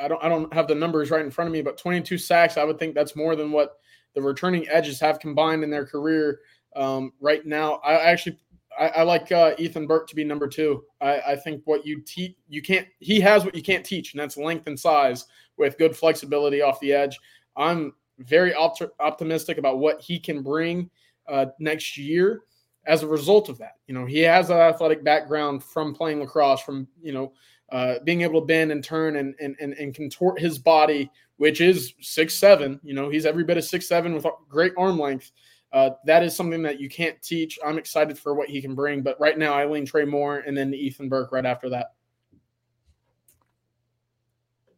I 0.01 0.07
don't, 0.07 0.23
I 0.23 0.29
don't 0.29 0.53
have 0.55 0.69
the 0.69 0.77
numbers 0.77 1.11
right 1.11 1.25
in 1.25 1.31
front 1.31 1.49
of 1.49 1.53
me, 1.53 1.61
but 1.61 1.77
22 1.77 2.17
sacks. 2.19 2.57
I 2.57 2.63
would 2.63 2.79
think 2.79 2.95
that's 2.95 3.17
more 3.17 3.35
than 3.35 3.51
what 3.51 3.81
the 4.15 4.23
returning 4.23 4.69
edges 4.69 5.01
have 5.01 5.19
combined 5.19 5.65
in 5.65 5.71
their 5.71 5.85
career 5.85 6.39
um, 6.77 7.13
right 7.21 7.45
now. 7.45 7.81
I 7.85 7.95
actually, 7.95 8.39
I, 8.79 8.89
I 8.89 9.03
like 9.03 9.33
uh, 9.33 9.55
Ethan 9.59 9.89
Burke 9.89 10.07
to 10.07 10.15
be 10.15 10.23
number 10.23 10.47
two. 10.47 10.85
I, 11.01 11.21
I 11.31 11.37
think 11.37 11.63
what 11.65 11.85
you 11.85 12.01
teach, 12.01 12.37
you 12.49 12.63
can't. 12.63 12.87
He 13.01 13.21
has 13.21 13.45
what 13.45 13.57
you 13.57 13.63
can't 13.63 13.85
teach, 13.85 14.15
and 14.15 14.21
that's 14.21 14.37
length 14.37 14.69
and 14.69 14.79
size 14.79 15.27
with 15.57 15.79
good 15.79 15.97
flexibility 15.97 16.63
off 16.63 16.79
the 16.79 16.93
edge. 16.93 17.19
I'm 17.57 17.93
very 18.21 18.55
opt- 18.55 18.85
optimistic 19.01 19.59
about 19.59 19.81
what 19.81 20.01
he 20.01 20.21
can 20.21 20.45
bring 20.45 20.91
uh, 21.29 21.47
next 21.59 21.99
year 21.99 22.43
as 22.87 23.03
a 23.03 23.07
result 23.07 23.49
of 23.49 23.59
that. 23.59 23.77
You 23.87 23.95
know, 23.95 24.07
he 24.07 24.21
has 24.21 24.51
an 24.51 24.59
athletic 24.59 25.05
background 25.05 25.63
from 25.63 25.95
playing 25.95 26.21
lacrosse, 26.21 26.61
from 26.61 26.89
you 27.01 27.13
know, 27.13 27.33
uh, 27.71 27.97
being 28.05 28.23
able 28.23 28.41
to 28.41 28.47
bend 28.47 28.73
and 28.73 28.83
turn 28.83 29.17
and, 29.17 29.35
and 29.41 29.57
and 29.61 29.73
and 29.75 29.95
contort 29.95 30.41
his 30.41 30.59
body, 30.59 31.11
which 31.37 31.61
is 31.61 31.95
six 32.01 32.35
seven. 32.35 32.81
You 32.83 32.95
know, 32.95 33.09
he's 33.09 33.27
every 33.27 33.45
bit 33.45 33.57
of 33.57 33.65
six 33.65 33.89
seven 33.89 34.15
with 34.15 34.27
great 34.49 34.73
arm 34.77 34.99
length. 34.99 35.33
Uh, 35.73 35.91
that 36.05 36.23
is 36.23 36.37
something 36.37 36.63
that 36.63 36.81
you 36.81 36.89
can't 36.89 37.21
teach. 37.23 37.59
I'm 37.65 37.79
excited 37.79 38.19
for 38.19 38.35
what 38.35 38.51
he 38.51 38.61
can 38.61 38.75
bring, 38.75 39.01
but 39.03 39.19
right 39.19 39.39
now 39.39 39.55
I 39.55 39.65
lean 39.65 39.87
Trey 39.87 40.05
Moore 40.05 40.41
and 40.47 40.57
then 40.57 40.75
Ethan 40.75 41.09
Burke 41.09 41.33
right 41.33 41.47
after 41.47 41.71
that. 41.71 41.93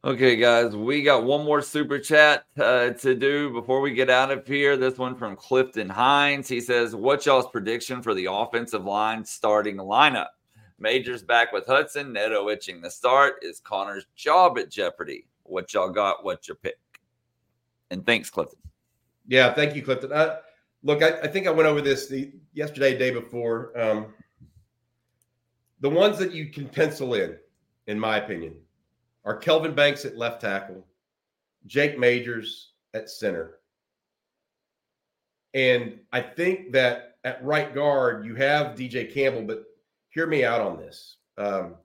Okay, 0.05 0.37
guys, 0.37 0.77
we 0.77 1.03
got 1.03 1.25
one 1.25 1.47
more 1.47 1.63
super 1.63 1.99
chat 1.99 2.45
uh, 2.61 2.91
to 2.91 3.15
do 3.15 3.49
before 3.55 3.81
we 3.81 3.95
get 3.95 4.11
out 4.11 4.31
of 4.31 4.47
here. 4.47 4.77
This 4.77 4.99
one 4.99 5.17
from 5.17 5.35
Clifton 5.35 5.89
Hines. 5.89 6.47
He 6.47 6.61
says, 6.61 6.95
"What's 6.95 7.25
y'all's 7.25 7.49
prediction 7.49 8.03
for 8.03 8.13
the 8.13 8.27
offensive 8.31 8.85
line 8.85 9.25
starting 9.25 9.77
lineup? 9.79 10.27
Majors 10.79 11.23
back 11.23 11.55
with 11.55 11.65
Hudson, 11.67 12.13
Neto 12.13 12.51
itching 12.51 12.83
the 12.83 12.91
start. 12.91 13.37
Is 13.41 13.61
Conner's 13.61 14.05
job 14.15 14.59
at 14.59 14.71
jeopardy? 14.71 15.27
What 15.45 15.73
y'all 15.73 15.89
got? 15.89 16.23
What's 16.23 16.49
your 16.49 16.57
pick?" 16.57 16.77
And 17.91 18.05
thanks, 18.05 18.29
Clifton. 18.29 18.59
Yeah, 19.27 19.55
thank 19.55 19.75
you, 19.75 19.83
Clifton. 19.83 20.13
Uh, 20.13 20.37
look, 20.83 21.03
I, 21.03 21.21
I, 21.21 21.29
think 21.29 21.47
I 21.47 21.51
went 21.51 21.67
over 21.67 21.81
this 21.81 22.09
the, 22.09 22.31
yesterday, 22.53 22.99
day 22.99 23.11
before. 23.11 23.73
Um, 23.81 24.13
the 25.81 25.89
ones 25.89 26.19
that 26.19 26.33
you 26.33 26.51
can 26.51 26.69
pencil 26.69 27.15
in, 27.15 27.39
in 27.87 27.99
my 27.99 28.19
opinion 28.19 28.57
are 29.25 29.37
Kelvin 29.37 29.75
Banks 29.75 30.05
at 30.05 30.17
left 30.17 30.41
tackle, 30.41 30.87
Jake 31.67 31.99
Majors 31.99 32.73
at 32.93 33.09
center. 33.09 33.59
And 35.55 36.01
I 36.13 36.21
think 36.21 36.73
that 36.73 37.17
at 37.25 37.43
right 37.45 37.75
guard, 37.75 38.27
you 38.27 38.35
have 38.35 38.77
DJ 38.77 39.13
Campbell, 39.13 39.43
but 39.43 39.65
hear 40.11 40.27
me 40.27 40.45
out 40.45 40.61
on 40.61 40.77
this. 40.77 41.17
Um, 41.39 41.77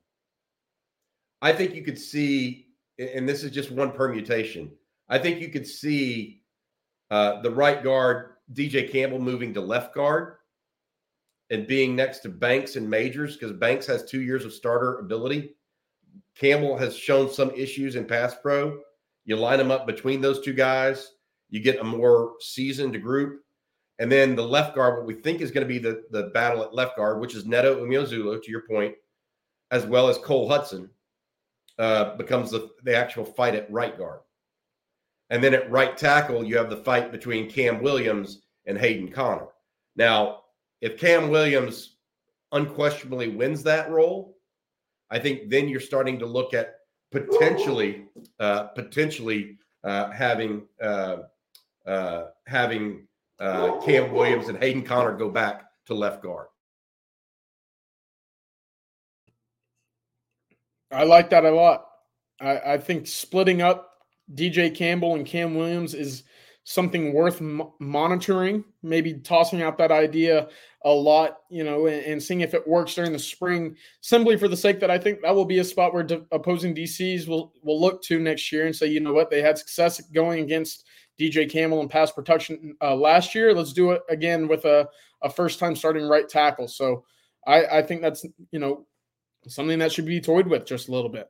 I 1.41 1.53
think 1.53 1.75
you 1.75 1.83
could 1.83 1.97
see, 1.97 2.67
and 2.97 3.27
this 3.27 3.43
is 3.43 3.51
just 3.51 3.71
one 3.71 3.91
permutation, 3.91 4.71
I 5.07 5.17
think 5.17 5.39
you 5.39 5.49
could 5.49 5.65
see 5.65 6.41
uh, 7.09 7.41
the 7.41 7.51
right 7.51 7.81
guard, 7.83 8.31
DJ 8.53 8.91
Campbell, 8.91 9.19
moving 9.19 9.53
to 9.53 9.61
left 9.61 9.95
guard 9.95 10.35
and 11.49 11.67
being 11.67 11.95
next 11.95 12.19
to 12.19 12.29
Banks 12.29 12.75
and 12.75 12.87
Majors 12.87 13.37
because 13.37 13.53
Banks 13.53 13.87
has 13.87 14.03
two 14.03 14.21
years 14.21 14.45
of 14.45 14.53
starter 14.53 14.99
ability 14.99 15.55
Campbell 16.35 16.77
has 16.77 16.95
shown 16.95 17.29
some 17.29 17.51
issues 17.51 17.95
in 17.95 18.05
pass 18.05 18.35
pro. 18.41 18.79
You 19.25 19.35
line 19.35 19.59
them 19.59 19.71
up 19.71 19.85
between 19.85 20.21
those 20.21 20.41
two 20.41 20.53
guys, 20.53 21.11
you 21.49 21.59
get 21.59 21.79
a 21.79 21.83
more 21.83 22.33
seasoned 22.39 23.01
group. 23.01 23.41
And 23.99 24.09
then 24.09 24.35
the 24.35 24.47
left 24.47 24.75
guard, 24.75 24.97
what 24.97 25.05
we 25.05 25.15
think 25.15 25.41
is 25.41 25.51
going 25.51 25.67
to 25.67 25.73
be 25.73 25.77
the, 25.77 26.03
the 26.11 26.31
battle 26.33 26.63
at 26.63 26.73
left 26.73 26.95
guard, 26.95 27.19
which 27.19 27.35
is 27.35 27.45
Neto 27.45 27.85
Umeozulu, 27.85 28.41
to 28.41 28.51
your 28.51 28.61
point, 28.61 28.95
as 29.71 29.85
well 29.85 30.07
as 30.07 30.17
Cole 30.17 30.47
Hudson, 30.47 30.89
uh, 31.77 32.15
becomes 32.15 32.51
the, 32.51 32.69
the 32.83 32.95
actual 32.95 33.25
fight 33.25 33.55
at 33.55 33.69
right 33.69 33.97
guard. 33.97 34.21
And 35.29 35.43
then 35.43 35.53
at 35.53 35.69
right 35.69 35.95
tackle, 35.97 36.43
you 36.43 36.57
have 36.57 36.69
the 36.69 36.77
fight 36.77 37.11
between 37.11 37.49
Cam 37.49 37.83
Williams 37.83 38.43
and 38.65 38.77
Hayden 38.77 39.11
Conner. 39.11 39.47
Now, 39.95 40.43
if 40.81 40.97
Cam 40.97 41.29
Williams 41.29 41.97
unquestionably 42.51 43.27
wins 43.27 43.63
that 43.63 43.89
role, 43.91 44.37
I 45.11 45.19
think 45.19 45.49
then 45.49 45.67
you're 45.67 45.79
starting 45.79 46.19
to 46.19 46.25
look 46.25 46.53
at 46.53 46.75
potentially 47.11 48.05
uh, 48.39 48.63
potentially 48.67 49.57
uh, 49.83 50.11
having 50.11 50.63
uh, 50.81 51.17
uh 51.85 52.25
having 52.45 53.07
uh, 53.39 53.79
Cam 53.81 54.11
Williams 54.11 54.49
and 54.49 54.57
Hayden 54.57 54.83
Conner 54.83 55.15
go 55.15 55.29
back 55.29 55.63
to 55.87 55.93
left 55.93 56.21
guard. 56.21 56.47
I 60.91 61.03
like 61.03 61.29
that 61.29 61.45
a 61.45 61.51
lot. 61.51 61.85
I, 62.41 62.73
I 62.73 62.77
think 62.77 63.07
splitting 63.07 63.61
up 63.61 63.91
DJ 64.33 64.75
Campbell 64.75 65.15
and 65.15 65.25
Cam 65.25 65.55
Williams 65.55 65.93
is 65.93 66.23
something 66.63 67.13
worth 67.13 67.41
monitoring. 67.79 68.63
Maybe 68.83 69.13
tossing 69.13 69.61
out 69.61 69.77
that 69.77 69.91
idea 69.91 70.49
a 70.83 70.89
lot, 70.89 71.39
you 71.49 71.63
know, 71.63 71.87
and, 71.87 72.05
and, 72.05 72.23
seeing 72.23 72.39
if 72.41 72.53
it 72.53 72.65
works 72.65 72.95
during 72.95 73.11
the 73.11 73.19
spring, 73.19 73.75
simply 73.99 74.37
for 74.37 74.47
the 74.47 74.55
sake 74.55 74.79
that 74.79 74.89
I 74.89 74.97
think 74.97 75.21
that 75.21 75.35
will 75.35 75.45
be 75.45 75.59
a 75.59 75.63
spot 75.63 75.93
where 75.93 76.03
de- 76.03 76.25
opposing 76.31 76.73
DCs 76.73 77.27
will 77.27 77.53
will 77.63 77.81
look 77.81 78.01
to 78.03 78.19
next 78.19 78.49
year 78.51 78.65
and 78.65 78.75
say, 78.75 78.87
you 78.87 79.01
know 79.01 79.11
what, 79.11 79.29
they 79.29 79.41
had 79.41 79.57
success 79.57 79.99
going 80.11 80.41
against 80.41 80.85
DJ 81.19 81.51
Campbell 81.51 81.81
and 81.81 81.89
pass 81.89 82.11
protection 82.11 82.75
uh, 82.81 82.95
last 82.95 83.35
year. 83.35 83.53
Let's 83.53 83.73
do 83.73 83.91
it 83.91 84.03
again 84.09 84.47
with 84.47 84.63
a, 84.63 84.87
a 85.21 85.29
first 85.29 85.59
time 85.59 85.75
starting 85.75 86.07
right 86.07 86.29
tackle. 86.29 86.69
So 86.69 87.03
I, 87.45 87.65
I 87.65 87.81
think 87.81 88.01
that's 88.01 88.25
you 88.51 88.59
know 88.59 88.85
something 89.47 89.79
that 89.79 89.91
should 89.91 90.05
be 90.05 90.21
toyed 90.21 90.47
with 90.47 90.65
just 90.65 90.87
a 90.87 90.91
little 90.91 91.09
bit. 91.09 91.29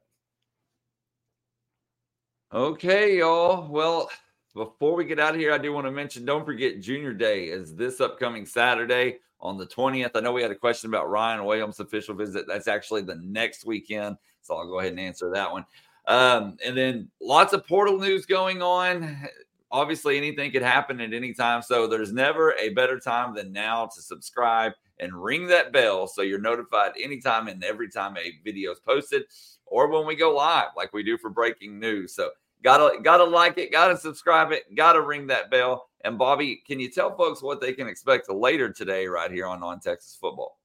Okay, 2.53 3.17
y'all. 3.17 3.67
Well, 3.67 4.09
before 4.53 4.95
we 4.95 5.05
get 5.05 5.19
out 5.19 5.35
of 5.35 5.39
here, 5.39 5.53
I 5.53 5.57
do 5.57 5.73
want 5.73 5.87
to 5.87 5.91
mention 5.91 6.25
don't 6.25 6.45
forget 6.45 6.81
Junior 6.81 7.13
Day 7.13 7.45
is 7.45 7.75
this 7.75 8.01
upcoming 8.01 8.45
Saturday 8.45 9.19
on 9.39 9.57
the 9.57 9.67
20th. 9.67 10.11
I 10.15 10.19
know 10.19 10.33
we 10.33 10.41
had 10.41 10.51
a 10.51 10.55
question 10.55 10.89
about 10.89 11.09
Ryan 11.09 11.45
Williams' 11.45 11.79
official 11.79 12.15
visit. 12.15 12.45
That's 12.47 12.67
actually 12.67 13.03
the 13.03 13.19
next 13.23 13.65
weekend. 13.65 14.17
So 14.41 14.55
I'll 14.55 14.67
go 14.67 14.79
ahead 14.79 14.91
and 14.91 14.99
answer 14.99 15.29
that 15.33 15.51
one. 15.51 15.65
Um, 16.07 16.57
and 16.65 16.75
then 16.75 17.09
lots 17.21 17.53
of 17.53 17.67
portal 17.67 17.99
news 17.99 18.25
going 18.25 18.61
on. 18.61 19.27
Obviously, 19.71 20.17
anything 20.17 20.51
could 20.51 20.63
happen 20.63 20.99
at 20.99 21.13
any 21.13 21.33
time. 21.33 21.61
So 21.61 21.85
there's 21.85 22.11
never 22.11 22.53
a 22.53 22.69
better 22.69 22.99
time 22.99 23.35
than 23.35 23.51
now 23.51 23.85
to 23.85 24.01
subscribe 24.01 24.73
and 24.99 25.13
ring 25.13 25.47
that 25.47 25.71
bell 25.71 26.07
so 26.07 26.23
you're 26.23 26.39
notified 26.39 26.91
anytime 27.01 27.47
and 27.47 27.63
every 27.63 27.89
time 27.89 28.17
a 28.17 28.33
video 28.43 28.71
is 28.71 28.79
posted 28.79 29.23
or 29.65 29.87
when 29.87 30.05
we 30.05 30.15
go 30.15 30.35
live, 30.35 30.69
like 30.75 30.91
we 30.93 31.03
do 31.03 31.17
for 31.17 31.29
breaking 31.29 31.79
news. 31.79 32.15
So 32.15 32.31
Gotta 32.63 32.99
gotta 33.01 33.23
like 33.23 33.57
it, 33.57 33.71
gotta 33.71 33.97
subscribe 33.97 34.51
it, 34.51 34.63
gotta 34.75 35.01
ring 35.01 35.27
that 35.27 35.49
bell. 35.49 35.89
And 36.03 36.17
Bobby, 36.17 36.61
can 36.65 36.79
you 36.79 36.89
tell 36.89 37.15
folks 37.15 37.41
what 37.41 37.61
they 37.61 37.73
can 37.73 37.87
expect 37.87 38.29
later 38.29 38.71
today, 38.71 39.07
right 39.07 39.31
here 39.31 39.47
on 39.47 39.63
On 39.63 39.79
Texas 39.79 40.17
Football? 40.19 40.59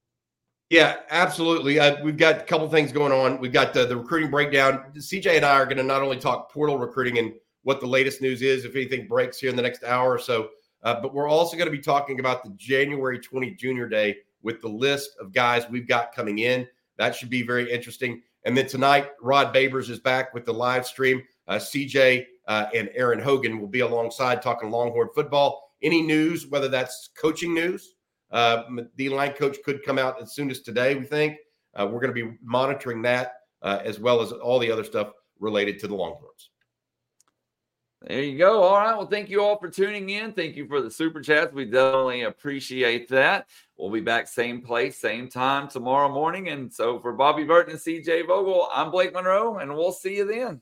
Yeah, 0.69 0.97
absolutely. 1.11 1.79
We've 2.03 2.17
got 2.17 2.37
a 2.39 2.43
couple 2.43 2.67
things 2.69 2.91
going 2.91 3.11
on. 3.11 3.39
We've 3.39 3.53
got 3.53 3.73
the, 3.73 3.85
the 3.85 3.97
recruiting 3.97 4.31
breakdown. 4.31 4.83
CJ 4.95 5.35
and 5.37 5.45
I 5.45 5.59
are 5.59 5.65
going 5.65 5.77
to 5.77 5.83
not 5.83 6.01
only 6.01 6.17
talk 6.17 6.51
portal 6.51 6.79
recruiting 6.79 7.19
and 7.19 7.33
what 7.63 7.79
the 7.79 7.85
latest 7.85 8.19
news 8.19 8.41
is, 8.41 8.65
if 8.65 8.75
anything 8.75 9.07
breaks 9.07 9.37
here 9.37 9.51
in 9.51 9.55
the 9.55 9.61
next 9.61 9.83
hour 9.83 10.11
or 10.11 10.17
so, 10.19 10.49
uh, 10.83 10.99
but 10.99 11.13
we're 11.13 11.27
also 11.27 11.55
going 11.55 11.67
to 11.67 11.71
be 11.71 11.81
talking 11.81 12.19
about 12.19 12.43
the 12.43 12.51
January 12.57 13.19
20 13.19 13.51
Junior 13.51 13.87
Day 13.87 14.17
with 14.41 14.59
the 14.61 14.67
list 14.67 15.11
of 15.19 15.33
guys 15.33 15.69
we've 15.69 15.87
got 15.87 16.15
coming 16.15 16.39
in. 16.39 16.67
That 16.97 17.15
should 17.15 17.29
be 17.29 17.43
very 17.43 17.71
interesting. 17.71 18.21
And 18.43 18.57
then 18.57 18.67
tonight, 18.67 19.09
Rod 19.21 19.53
Babers 19.53 19.89
is 19.89 19.99
back 19.99 20.33
with 20.33 20.45
the 20.45 20.53
live 20.53 20.85
stream. 20.85 21.21
Uh, 21.47 21.55
CJ 21.55 22.25
uh, 22.47 22.67
and 22.73 22.89
Aaron 22.95 23.19
Hogan 23.19 23.59
will 23.59 23.67
be 23.67 23.81
alongside 23.81 24.41
talking 24.41 24.71
Longhorn 24.71 25.09
football. 25.13 25.73
Any 25.81 26.01
news, 26.01 26.47
whether 26.47 26.67
that's 26.67 27.09
coaching 27.19 27.53
news, 27.53 27.95
uh, 28.31 28.63
the 28.95 29.09
line 29.09 29.33
coach 29.33 29.57
could 29.63 29.83
come 29.83 29.99
out 29.99 30.21
as 30.21 30.33
soon 30.33 30.49
as 30.49 30.61
today, 30.61 30.95
we 30.95 31.05
think. 31.05 31.37
Uh, 31.75 31.85
we're 31.85 31.99
going 31.99 32.13
to 32.13 32.25
be 32.25 32.37
monitoring 32.41 33.01
that 33.03 33.33
uh, 33.61 33.79
as 33.83 33.99
well 33.99 34.21
as 34.21 34.31
all 34.31 34.59
the 34.59 34.71
other 34.71 34.83
stuff 34.83 35.11
related 35.39 35.79
to 35.79 35.87
the 35.87 35.95
Longhorns. 35.95 36.49
There 38.07 38.21
you 38.21 38.37
go. 38.37 38.61
All 38.61 38.77
right. 38.77 38.95
Well, 38.95 39.07
thank 39.07 39.29
you 39.29 39.41
all 39.41 39.57
for 39.57 39.67
tuning 39.67 40.09
in. 40.11 40.31
Thank 40.31 40.55
you 40.55 40.67
for 40.67 40.79
the 40.79 40.91
super 40.91 41.21
chats. 41.21 41.53
We 41.53 41.65
definitely 41.65 42.21
appreciate 42.21 43.09
that. 43.09 43.47
We'll 43.77 43.89
be 43.89 43.99
back 43.99 44.27
same 44.27 44.61
place, 44.61 44.99
same 44.99 45.27
time 45.27 45.67
tomorrow 45.67 46.09
morning. 46.09 46.49
And 46.49 46.71
so 46.71 46.99
for 46.99 47.13
Bobby 47.13 47.45
Burton 47.45 47.73
and 47.73 47.81
CJ 47.81 48.27
Vogel, 48.27 48.69
I'm 48.71 48.91
Blake 48.91 49.13
Monroe, 49.13 49.57
and 49.57 49.73
we'll 49.73 49.91
see 49.91 50.17
you 50.17 50.25
then. 50.25 50.61